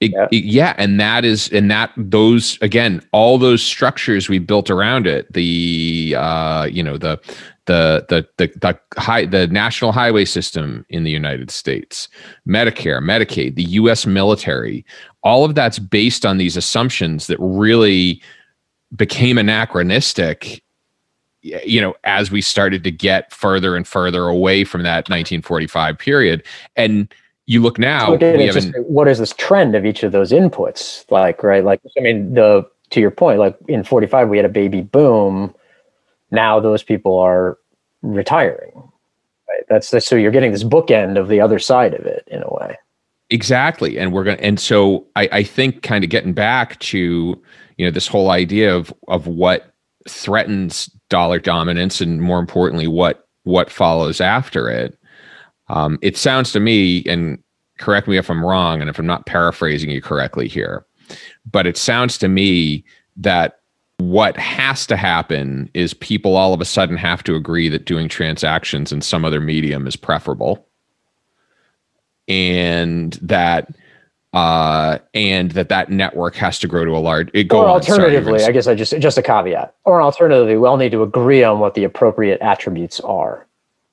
It, 0.01 0.13
yeah. 0.13 0.29
It, 0.31 0.45
yeah. 0.45 0.75
and 0.79 1.01
that 1.01 1.25
is 1.25 1.49
and 1.49 1.69
that 1.73 1.91
those 1.97 2.57
again 2.63 3.03
all 3.11 3.37
those 3.37 3.61
structures 3.61 4.29
we 4.29 4.39
built 4.39 4.71
around 4.71 5.09
it 5.09 5.33
the 5.33 6.15
uh 6.17 6.69
you 6.71 6.85
know 6.85 6.97
the 6.97 7.19
the 7.67 8.07
the 8.09 8.25
the 8.37 8.47
the 8.61 8.79
high 8.97 9.27
the 9.27 9.49
national 9.49 9.91
highway 9.91 10.25
system 10.25 10.87
in 10.89 11.03
the 11.03 11.11
United 11.11 11.51
States 11.51 12.09
Medicare 12.47 13.03
Medicaid 13.03 13.57
the 13.57 13.65
US 13.65 14.07
military 14.07 14.87
all 15.25 15.45
of 15.45 15.57
that's 15.57 15.81
based 15.81 16.25
on 16.25 16.39
these 16.39 16.57
assumptions 16.57 17.27
that 17.27 17.39
really 17.41 18.23
became 18.95 19.37
anachronistic 19.37 20.63
you 21.43 21.81
know, 21.81 21.95
as 22.05 22.31
we 22.31 22.41
started 22.41 22.85
to 22.85 22.91
get 22.91 23.33
further 23.33 23.77
and 23.77 23.87
further 23.87 24.27
away 24.27 24.65
from 24.65 24.83
that 24.83 25.09
1945 25.09 25.99
period. 25.99 26.43
And 26.77 27.13
you 27.47 27.63
look 27.63 27.79
now, 27.79 28.19
so 28.19 28.37
just, 28.37 28.71
what 28.81 29.09
is 29.09 29.19
this 29.19 29.33
trend 29.35 29.75
of 29.75 29.87
each 29.87 30.03
of 30.03 30.13
those 30.13 30.33
inputs? 30.33 31.11
Like, 31.11 31.43
right? 31.43 31.65
Like, 31.65 31.81
I 31.97 32.01
mean, 32.01 32.35
the, 32.35 32.69
to 32.91 33.01
your 33.01 33.11
point, 33.11 33.39
like 33.39 33.57
in 33.69 33.85
45, 33.85 34.29
we 34.29 34.37
had 34.37 34.47
a 34.47 34.51
baby 34.51 34.81
boom. 34.83 35.55
Now 36.31 36.61
those 36.61 36.83
people 36.83 37.19
are 37.19 37.59
retiring. 38.03 38.73
Right? 39.49 39.65
That's 39.69 39.91
the, 39.91 40.01
so 40.01 40.17
you're 40.17 40.31
getting 40.31 40.53
this 40.53 40.65
bookend 40.65 41.19
of 41.19 41.29
the 41.29 41.41
other 41.41 41.59
side 41.59 41.95
of 41.95 42.05
it 42.05 42.25
in 42.27 42.43
a 42.43 42.53
way. 42.53 42.77
Exactly. 43.31 43.99
And 43.99 44.13
we're 44.13 44.25
going 44.25 44.39
to, 44.39 44.45
and 44.45 44.59
so 44.59 45.07
I, 45.17 45.29
I 45.33 45.43
think 45.43 45.83
kind 45.83 46.03
of 46.03 46.11
getting 46.11 46.33
back 46.33 46.79
to, 46.81 47.41
you 47.77 47.87
know, 47.87 47.91
this 47.91 48.09
whole 48.09 48.31
idea 48.31 48.75
of, 48.75 48.93
of 49.07 49.27
what 49.27 49.75
threatens 50.09 50.87
dollar 51.09 51.39
dominance 51.39 52.01
and 52.01 52.21
more 52.21 52.39
importantly 52.39 52.87
what 52.87 53.27
what 53.45 53.71
follows 53.71 54.21
after 54.21 54.69
it. 54.69 54.99
Um, 55.69 55.99
it 56.03 56.17
sounds 56.17 56.53
to 56.53 56.61
me 56.61 57.03
and 57.07 57.43
correct 57.79 58.09
me 58.09 58.17
if 58.17 58.29
i'm 58.29 58.45
wrong 58.45 58.81
and 58.81 58.91
if 58.91 58.99
i'm 58.99 59.07
not 59.07 59.27
paraphrasing 59.27 59.89
you 59.89 60.03
correctly 60.03 60.49
here 60.49 60.85
but 61.51 61.67
it 61.67 61.77
sounds 61.77 62.19
to 62.19 62.29
me 62.29 62.85
that 63.17 63.59
what 63.99 64.37
has 64.37 64.87
to 64.87 64.97
happen 64.97 65.69
is 65.75 65.93
people 65.93 66.37
all 66.37 66.55
of 66.55 66.61
a 66.61 66.65
sudden 66.65 66.97
have 66.97 67.23
to 67.25 67.35
agree 67.35 67.69
that 67.69 67.85
doing 67.85 68.09
transactions 68.09 68.93
in 68.93 69.01
some 69.01 69.25
other 69.25 69.41
medium 69.41 69.87
is 69.87 69.97
preferable. 69.97 70.65
And 72.29 73.15
that 73.15 73.69
uh, 74.33 74.99
and 75.15 75.53
that 75.53 75.69
that 75.71 75.91
network 75.91 76.35
has 76.37 76.59
to 76.59 76.69
grow 76.69 76.85
to 76.85 76.93
a 76.93 76.99
large. 76.99 77.31
It 77.33 77.45
go 77.45 77.61
or 77.61 77.69
alternatively, 77.69 78.45
I 78.45 78.51
guess 78.53 78.67
I 78.67 78.75
just 78.75 78.99
just 78.99 79.19
a 79.19 79.23
caveat. 79.23 79.75
Or 79.85 80.03
alternatively, 80.03 80.57
we 80.57 80.67
all 80.67 80.77
need 80.77 80.93
to 80.93 81.03
agree 81.03 81.43
on 81.43 81.61
what 81.61 81.75
the 81.75 81.85
appropriate 81.85 82.41
attributes 82.41 83.01
are, 83.01 83.47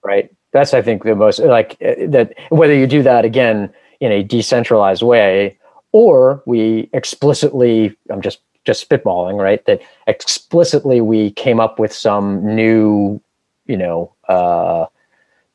right? 0.04 0.30
That's 0.52 0.74
I 0.74 0.82
think 0.82 1.04
the 1.04 1.16
most 1.16 1.40
like 1.40 1.78
uh, 1.82 2.08
that. 2.08 2.34
Whether 2.50 2.76
you 2.76 2.88
do 2.88 3.02
that 3.04 3.24
again 3.24 3.74
in 4.02 4.12
a 4.12 4.24
decentralized 4.24 5.04
way, 5.04 5.58
or 5.94 6.44
we 6.46 6.90
explicitly, 6.92 7.96
I'm 8.10 8.22
just 8.22 8.40
just 8.66 8.90
spitballing, 8.90 9.42
right? 9.42 9.64
That 9.66 9.82
explicitly 10.08 11.00
we 11.00 11.32
came 11.32 11.60
up 11.60 11.80
with 11.80 11.94
some 11.94 12.56
new, 12.56 13.22
you 13.68 13.78
know, 13.78 14.14
uh, 14.28 14.88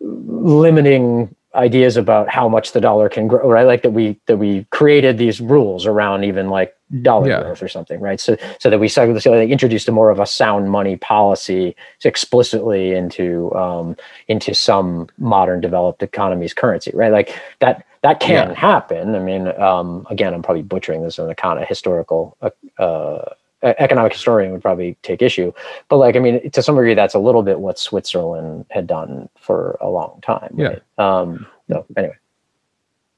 limiting 0.01 1.35
ideas 1.55 1.97
about 1.97 2.29
how 2.29 2.49
much 2.49 2.73
the 2.73 2.81
dollar 2.81 3.09
can 3.09 3.27
grow, 3.27 3.49
right? 3.49 3.67
Like 3.67 3.83
that 3.83 3.91
we 3.91 4.19
that 4.27 4.37
we 4.37 4.67
created 4.71 5.19
these 5.19 5.41
rules 5.41 5.85
around 5.87 6.25
even 6.25 6.49
like 6.49 6.77
dollar 7.03 7.29
Yeah. 7.29 7.43
growth 7.43 7.63
or 7.63 7.69
something, 7.69 8.01
right? 8.01 8.21
So 8.21 8.37
so 8.59 8.71
that 8.71 8.79
we 8.79 8.89
so 8.89 9.13
they 9.13 9.49
introduced 9.49 9.89
a 9.89 9.93
more 9.93 10.11
of 10.11 10.21
a 10.21 10.27
sound 10.27 10.71
money 10.71 10.97
policy 10.97 11.75
explicitly 12.05 12.93
into 12.93 13.53
um, 13.55 13.97
into 14.29 14.55
some 14.55 15.09
modern 15.19 15.61
developed 15.61 16.03
economy's 16.03 16.55
currency, 16.55 16.93
right? 16.95 17.13
Like 17.13 17.37
that 17.59 17.85
that 18.03 18.21
can 18.21 18.51
Yeah. 18.51 18.55
happen. 18.55 19.15
I 19.15 19.19
mean, 19.19 19.49
um, 19.61 20.07
again, 20.09 20.33
I'm 20.33 20.43
probably 20.43 20.63
butchering 20.63 21.03
this 21.03 21.19
as 21.19 21.29
a 21.29 21.35
kind 21.35 21.61
of 21.61 21.69
historical. 21.69 22.37
Uh, 22.41 22.51
uh, 22.83 23.35
economic 23.63 24.13
historian 24.13 24.53
would 24.53 24.63
probably 24.63 24.97
take 25.03 25.21
issue 25.23 25.53
but 25.89 25.97
like 25.99 26.17
i 26.17 26.19
mean 26.19 26.51
to 26.51 26.63
some 26.63 26.75
degree 26.77 26.95
that's 26.95 27.15
a 27.15 27.19
little 27.19 27.43
bit 27.43 27.61
what 27.61 27.79
switzerland 27.79 28.65
had 28.71 28.87
done 28.87 29.29
for 29.39 29.77
a 29.81 29.89
long 29.89 30.19
time 30.23 30.55
Yeah. 30.57 30.69
right? 30.69 30.83
um 30.99 31.47
no 31.69 31.85
anyway 31.97 32.15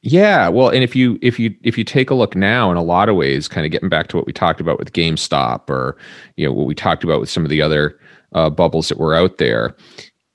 Yeah, 0.05 0.49
well, 0.49 0.69
and 0.69 0.83
if 0.83 0.97
you 0.97 1.17
if 1.23 1.39
you 1.39 1.55
if 1.63 1.79
you 1.79 1.85
take 1.85 2.11
a 2.11 2.15
look 2.15 2.35
now, 2.35 2.73
in 2.73 2.77
a 2.77 2.83
lot 2.83 3.09
of 3.09 3.15
ways, 3.15 3.47
kind 3.47 3.65
of 3.65 3.71
getting 3.71 3.89
back 3.89 4.09
to 4.09 4.17
what 4.17 4.27
we 4.27 4.33
talked 4.33 4.61
about 4.61 4.81
with 4.81 4.93
GameStop, 4.93 5.71
or 5.71 5.97
you 6.37 6.45
know 6.45 6.53
what 6.53 6.67
we 6.67 6.75
talked 6.75 7.05
about 7.05 7.21
with 7.21 7.31
some 7.31 7.45
of 7.45 7.51
the 7.51 7.63
other 7.63 8.01
uh, 8.33 8.51
bubbles 8.51 8.89
that 8.89 8.99
were 8.99 9.15
out 9.15 9.39
there, 9.39 9.77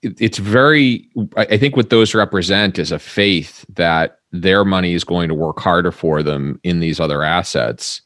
it, 0.03 0.16
it's 0.22 0.38
very. 0.38 1.10
I 1.36 1.58
think 1.58 1.76
what 1.76 1.89
those 1.89 2.16
represent 2.16 2.80
is 2.80 2.93
a 2.93 2.97
faith 2.99 3.66
that 3.76 4.20
their 4.32 4.64
money 4.64 4.93
is 4.93 5.03
going 5.03 5.28
to 5.28 5.36
work 5.36 5.60
harder 5.60 5.91
for 5.91 6.24
them 6.24 6.62
in 6.64 6.80
these 6.80 7.01
other 7.01 7.22
assets 7.24 8.01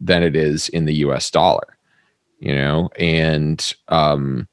than 0.00 0.22
it 0.22 0.36
is 0.36 0.68
in 0.70 0.84
the 0.84 0.94
U.S. 0.94 1.30
dollar. 1.30 1.76
You 2.38 2.54
know, 2.54 2.90
and 2.98 3.72
um, 3.88 4.46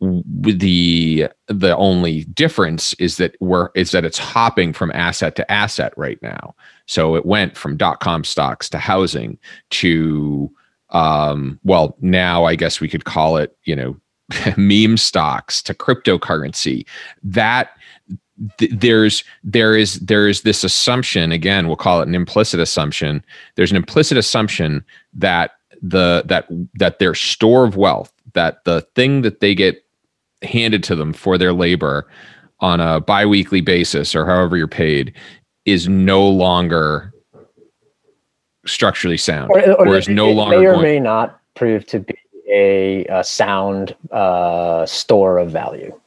the 0.00 1.28
the 1.48 1.76
only 1.76 2.24
difference 2.24 2.92
is 2.94 3.16
that 3.16 3.34
we're 3.40 3.70
is 3.74 3.92
that 3.92 4.04
it's 4.04 4.18
hopping 4.18 4.72
from 4.72 4.92
asset 4.92 5.36
to 5.36 5.50
asset 5.50 5.92
right 5.96 6.20
now. 6.22 6.54
So 6.86 7.16
it 7.16 7.24
went 7.24 7.56
from 7.56 7.76
dot 7.76 8.00
com 8.00 8.22
stocks 8.24 8.68
to 8.70 8.78
housing 8.78 9.38
to 9.70 10.50
um 10.90 11.58
well 11.64 11.96
now 12.00 12.44
I 12.44 12.54
guess 12.54 12.80
we 12.80 12.88
could 12.88 13.06
call 13.06 13.38
it, 13.38 13.56
you 13.64 13.74
know, 13.74 13.96
meme 14.56 14.98
stocks 14.98 15.62
to 15.62 15.74
cryptocurrency. 15.74 16.86
That 17.22 17.70
th- 18.58 18.72
there's 18.72 19.24
there 19.44 19.76
is 19.76 20.00
there 20.00 20.28
is 20.28 20.42
this 20.42 20.64
assumption 20.64 21.32
again 21.32 21.66
we'll 21.66 21.76
call 21.76 22.00
it 22.00 22.08
an 22.08 22.14
implicit 22.14 22.60
assumption. 22.60 23.22
There's 23.54 23.70
an 23.70 23.76
implicit 23.76 24.18
assumption 24.18 24.84
that 25.14 25.52
the 25.82 26.22
that 26.26 26.46
that 26.74 26.98
their 26.98 27.14
store 27.14 27.64
of 27.64 27.76
wealth 27.76 28.12
that 28.32 28.64
the 28.64 28.82
thing 28.94 29.22
that 29.22 29.40
they 29.40 29.54
get 29.54 29.84
handed 30.42 30.82
to 30.84 30.94
them 30.94 31.12
for 31.12 31.38
their 31.38 31.52
labor 31.52 32.06
on 32.60 32.80
a 32.80 33.00
biweekly 33.00 33.60
basis 33.60 34.14
or 34.14 34.26
however 34.26 34.56
you're 34.56 34.68
paid 34.68 35.12
is 35.64 35.88
no 35.88 36.26
longer 36.26 37.12
structurally 38.66 39.16
sound 39.16 39.50
or, 39.50 39.96
is 39.96 40.08
no 40.08 40.28
it 40.28 40.34
longer 40.34 40.58
may 40.58 40.66
or 40.66 40.72
going 40.72 40.82
may 40.82 41.00
not 41.00 41.40
prove 41.54 41.86
to 41.86 42.00
be 42.00 42.14
a, 42.50 43.04
a 43.06 43.24
sound 43.24 43.94
uh, 44.12 44.86
store 44.86 45.38
of 45.38 45.50
value 45.50 45.98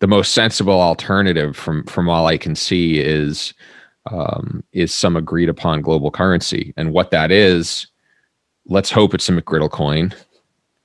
the 0.00 0.06
most 0.06 0.32
sensible 0.32 0.80
alternative 0.80 1.56
from 1.56 1.84
from 1.84 2.08
all 2.08 2.26
I 2.26 2.38
can 2.38 2.54
see 2.54 2.98
is 2.98 3.54
um, 4.10 4.62
is 4.72 4.92
some 4.92 5.16
agreed 5.16 5.48
upon 5.48 5.82
global 5.82 6.10
currency, 6.10 6.74
and 6.76 6.92
what 6.92 7.10
that 7.10 7.30
is, 7.30 7.86
let's 8.66 8.90
hope 8.90 9.14
it's 9.14 9.28
a 9.28 9.32
McGriddle 9.32 9.70
coin. 9.70 10.12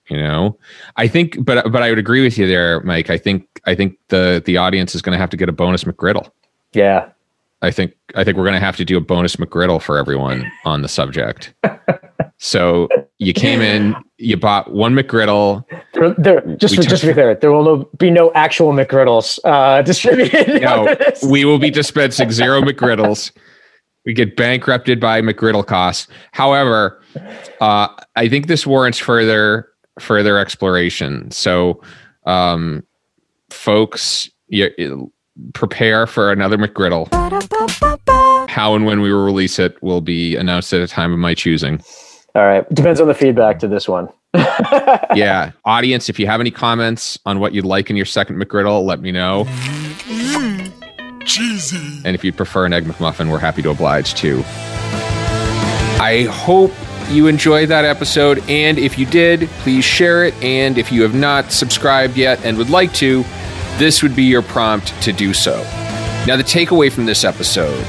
You 0.09 0.17
know, 0.17 0.57
I 0.95 1.07
think, 1.07 1.43
but 1.43 1.71
but 1.71 1.83
I 1.83 1.89
would 1.89 1.99
agree 1.99 2.23
with 2.23 2.37
you 2.37 2.47
there, 2.47 2.81
Mike. 2.81 3.09
I 3.09 3.17
think 3.17 3.47
I 3.65 3.75
think 3.75 3.97
the 4.07 4.41
the 4.45 4.57
audience 4.57 4.95
is 4.95 5.01
going 5.01 5.15
to 5.15 5.19
have 5.19 5.29
to 5.31 5.37
get 5.37 5.49
a 5.49 5.53
bonus 5.53 5.83
McGriddle. 5.83 6.31
yeah 6.73 7.09
I 7.61 7.71
think 7.71 7.93
I 8.15 8.23
think 8.23 8.37
we're 8.37 8.43
going 8.43 8.53
to 8.53 8.65
have 8.65 8.77
to 8.77 8.85
do 8.85 8.97
a 8.97 9.01
bonus 9.01 9.35
McGriddle 9.35 9.81
for 9.81 9.97
everyone 9.97 10.49
on 10.65 10.81
the 10.81 10.87
subject. 10.87 11.53
So 12.39 12.87
you 13.17 13.33
came 13.33 13.61
in, 13.61 13.93
you 14.19 14.37
bought 14.37 14.71
one 14.71 14.93
McGriddle. 14.93 15.63
there, 15.93 16.13
there, 16.17 16.55
just 16.57 16.77
We 16.77 16.83
for, 16.83 16.89
just 16.89 17.01
to 17.01 17.07
be 17.07 17.13
clear 17.13 17.33
there 17.35 17.51
will 17.51 17.63
no, 17.63 17.89
be 17.97 18.11
no 18.11 18.31
actual 18.33 18.73
mcgriddles 18.73 19.39
uh, 19.45 19.81
distributed 19.83 20.61
No, 20.61 20.95
we 21.27 21.45
will 21.45 21.59
be 21.59 21.71
dispensing 21.71 22.31
zero 22.31 22.61
McGriddles. 22.61 23.31
We 24.05 24.13
get 24.13 24.35
bankrupted 24.35 24.99
by 24.99 25.21
McGriddle 25.21 25.65
costs. 25.65 26.07
However, 26.31 27.01
uh, 27.61 27.87
I 28.15 28.29
think 28.29 28.47
this 28.47 28.67
warrants 28.67 28.99
further 28.99 29.69
further 29.99 30.37
exploration. 30.37 31.29
So, 31.31 31.81
um, 32.25 32.83
folks, 33.49 34.29
you, 34.47 34.69
you 34.77 35.11
prepare 35.53 36.07
for 36.07 36.31
another 36.31 36.57
McGriddle. 36.57 37.09
How 38.49 38.75
and 38.75 38.85
when 38.85 39.01
we 39.01 39.11
will 39.13 39.25
release 39.25 39.59
it 39.59 39.81
will 39.83 40.01
be 40.01 40.35
announced 40.35 40.73
at 40.73 40.81
a 40.81 40.87
time 40.87 41.13
of 41.13 41.19
my 41.19 41.33
choosing. 41.33 41.81
All 42.35 42.45
right 42.45 42.67
depends 42.73 42.99
on 43.01 43.07
the 43.07 43.13
feedback 43.13 43.59
to 43.59 43.67
this 43.67 43.87
one 43.87 44.09
Yeah, 45.15 45.51
audience, 45.65 46.07
if 46.07 46.19
you 46.19 46.27
have 46.27 46.39
any 46.39 46.51
comments 46.51 47.17
on 47.25 47.39
what 47.39 47.53
you'd 47.53 47.65
like 47.65 47.89
in 47.89 47.95
your 47.95 48.05
second 48.05 48.39
McGriddle, 48.39 48.85
let 48.85 49.01
me 49.01 49.11
know. 49.11 49.45
Cheesy. 51.25 52.01
And 52.05 52.15
if 52.15 52.23
you'd 52.23 52.37
prefer 52.37 52.65
an 52.65 52.73
egg 52.73 52.85
McMuffin, 52.85 53.31
we're 53.31 53.39
happy 53.39 53.63
to 53.63 53.71
oblige 53.71 54.13
too. 54.13 54.43
I 55.99 56.27
hope 56.31 56.71
you 57.09 57.25
enjoyed 57.27 57.69
that 57.69 57.85
episode. 57.85 58.39
And 58.47 58.77
if 58.77 58.99
you 58.99 59.07
did, 59.07 59.49
please 59.61 59.83
share 59.83 60.23
it. 60.25 60.35
And 60.43 60.77
if 60.77 60.91
you 60.91 61.01
have 61.01 61.15
not 61.15 61.51
subscribed 61.51 62.15
yet 62.15 62.43
and 62.45 62.57
would 62.57 62.69
like 62.69 62.93
to, 62.95 63.23
this 63.77 64.03
would 64.03 64.15
be 64.15 64.23
your 64.23 64.43
prompt 64.43 64.89
to 65.03 65.11
do 65.11 65.33
so. 65.33 65.57
Now, 66.27 66.35
the 66.35 66.43
takeaway 66.43 66.91
from 66.91 67.05
this 67.05 67.23
episode 67.23 67.83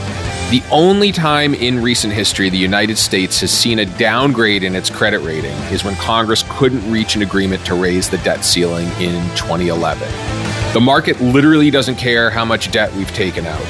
the 0.51 0.63
only 0.73 1.13
time 1.13 1.55
in 1.55 1.81
recent 1.81 2.13
history 2.13 2.51
the 2.51 2.59
United 2.59 2.99
States 2.99 3.41
has 3.41 3.53
seen 3.53 3.79
a 3.79 3.87
downgrade 3.87 4.65
in 4.65 4.75
its 4.75 4.91
credit 4.91 5.21
rating 5.21 5.55
is 5.71 5.85
when 5.85 5.95
Congress 5.95 6.45
couldn't 6.49 6.91
reach 6.91 7.15
an 7.15 7.23
agreement 7.23 7.65
to 7.65 7.75
raise 7.75 8.11
the 8.11 8.19
debt 8.19 8.45
ceiling 8.45 8.89
in 9.01 9.23
2011. 9.37 10.09
The 10.73 10.81
market 10.81 11.21
literally 11.21 11.71
doesn't 11.71 11.95
care 11.97 12.31
how 12.31 12.45
much 12.45 12.73
debt 12.73 12.93
we've 12.95 13.15
taken 13.15 13.47
out. 13.47 13.63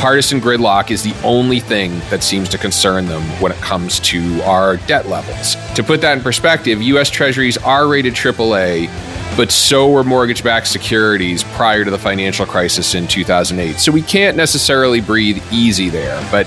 Partisan 0.00 0.40
gridlock 0.40 0.90
is 0.90 1.04
the 1.04 1.14
only 1.22 1.60
thing 1.60 2.00
that 2.10 2.24
seems 2.24 2.48
to 2.48 2.58
concern 2.58 3.06
them 3.06 3.22
when 3.40 3.52
it 3.52 3.58
comes 3.58 4.00
to 4.00 4.42
our 4.42 4.76
debt 4.88 5.06
levels. 5.06 5.54
To 5.76 5.84
put 5.84 6.00
that 6.00 6.18
in 6.18 6.24
perspective, 6.24 6.82
US 6.82 7.10
Treasuries 7.10 7.58
are 7.58 7.86
rated 7.86 8.14
AAA, 8.14 8.88
but 9.36 9.50
so 9.50 9.90
were 9.90 10.04
mortgage 10.04 10.44
backed 10.44 10.68
securities 10.68 11.42
prior 11.42 11.84
to 11.84 11.90
the 11.90 11.98
financial 11.98 12.46
crisis 12.46 12.94
in 12.94 13.08
2008. 13.08 13.80
So 13.80 13.90
we 13.90 14.02
can't 14.02 14.36
necessarily 14.36 15.00
breathe 15.00 15.42
easy 15.52 15.88
there. 15.88 16.20
But 16.30 16.46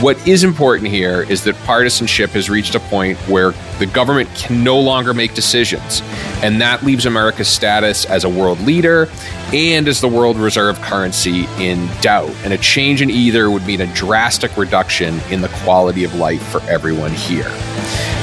what 0.00 0.26
is 0.26 0.42
important 0.42 0.90
here 0.90 1.22
is 1.22 1.44
that 1.44 1.54
partisanship 1.64 2.30
has 2.30 2.50
reached 2.50 2.74
a 2.74 2.80
point 2.80 3.16
where 3.28 3.52
the 3.78 3.86
government 3.86 4.28
can 4.34 4.64
no 4.64 4.78
longer 4.80 5.14
make 5.14 5.34
decisions. 5.34 6.02
And 6.42 6.60
that 6.60 6.82
leaves 6.82 7.06
America's 7.06 7.48
status 7.48 8.04
as 8.04 8.24
a 8.24 8.28
world 8.28 8.60
leader 8.60 9.08
and 9.52 9.86
as 9.86 10.00
the 10.00 10.08
world 10.08 10.36
reserve 10.36 10.80
currency 10.80 11.46
in 11.58 11.88
doubt. 12.00 12.34
And 12.42 12.52
a 12.52 12.58
change 12.58 13.00
in 13.00 13.10
either 13.10 13.48
would 13.48 13.64
mean 13.64 13.80
a 13.80 13.94
drastic 13.94 14.56
reduction 14.56 15.20
in 15.30 15.40
the 15.40 15.48
quality 15.62 16.02
of 16.02 16.14
life 16.16 16.42
for 16.48 16.60
everyone 16.62 17.12
here. 17.12 17.48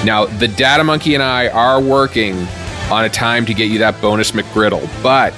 Now, 0.04 0.26
the 0.26 0.50
Data 0.50 0.84
Monkey 0.84 1.14
and 1.14 1.24
I 1.24 1.48
are 1.48 1.80
working 1.80 2.48
on 2.92 3.06
a 3.06 3.10
time 3.10 3.46
to 3.46 3.54
get 3.54 3.70
you 3.70 3.80
that 3.80 4.00
bonus 4.02 4.32
McGriddle, 4.32 4.88
but 5.02 5.34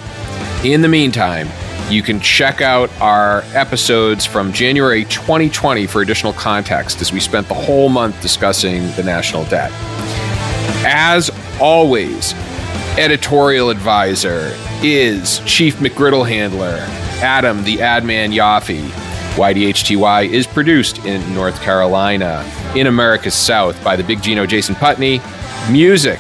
in 0.65 0.81
the 0.81 0.87
meantime, 0.87 1.47
you 1.89 2.01
can 2.01 2.19
check 2.19 2.61
out 2.61 2.89
our 2.99 3.43
episodes 3.53 4.25
from 4.25 4.51
January 4.51 5.05
2020 5.05 5.85
for 5.85 6.01
additional 6.01 6.33
context 6.33 7.01
as 7.01 7.13
we 7.13 7.19
spent 7.19 7.47
the 7.47 7.53
whole 7.53 7.89
month 7.89 8.19
discussing 8.21 8.89
the 8.93 9.03
national 9.03 9.43
debt. 9.45 9.71
As 10.85 11.29
always, 11.61 12.33
editorial 12.97 13.69
advisor 13.69 14.51
is 14.81 15.39
Chief 15.45 15.75
McGriddle 15.75 16.27
Handler, 16.27 16.77
Adam 17.21 17.63
the 17.63 17.77
Adman 17.77 18.33
Yaffe. 18.33 18.89
YDHTY 19.35 20.29
is 20.29 20.45
produced 20.45 21.05
in 21.05 21.33
North 21.33 21.59
Carolina, 21.61 22.49
in 22.75 22.87
America's 22.87 23.33
South, 23.33 23.81
by 23.83 23.95
the 23.95 24.03
big 24.03 24.21
Gino 24.21 24.45
Jason 24.45 24.75
Putney. 24.75 25.21
Music, 25.71 26.19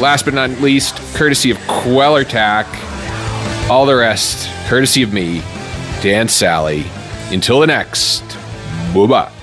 last 0.00 0.24
but 0.24 0.34
not 0.34 0.50
least, 0.60 0.96
courtesy 1.14 1.50
of 1.50 1.58
Quellertac. 1.58 2.66
All 3.70 3.86
the 3.86 3.96
rest, 3.96 4.48
courtesy 4.68 5.02
of 5.02 5.12
me, 5.12 5.40
Dan 6.02 6.28
Sally. 6.28 6.84
Until 7.30 7.60
the 7.60 7.66
next, 7.66 8.22
bye 8.94 9.06
bye. 9.06 9.41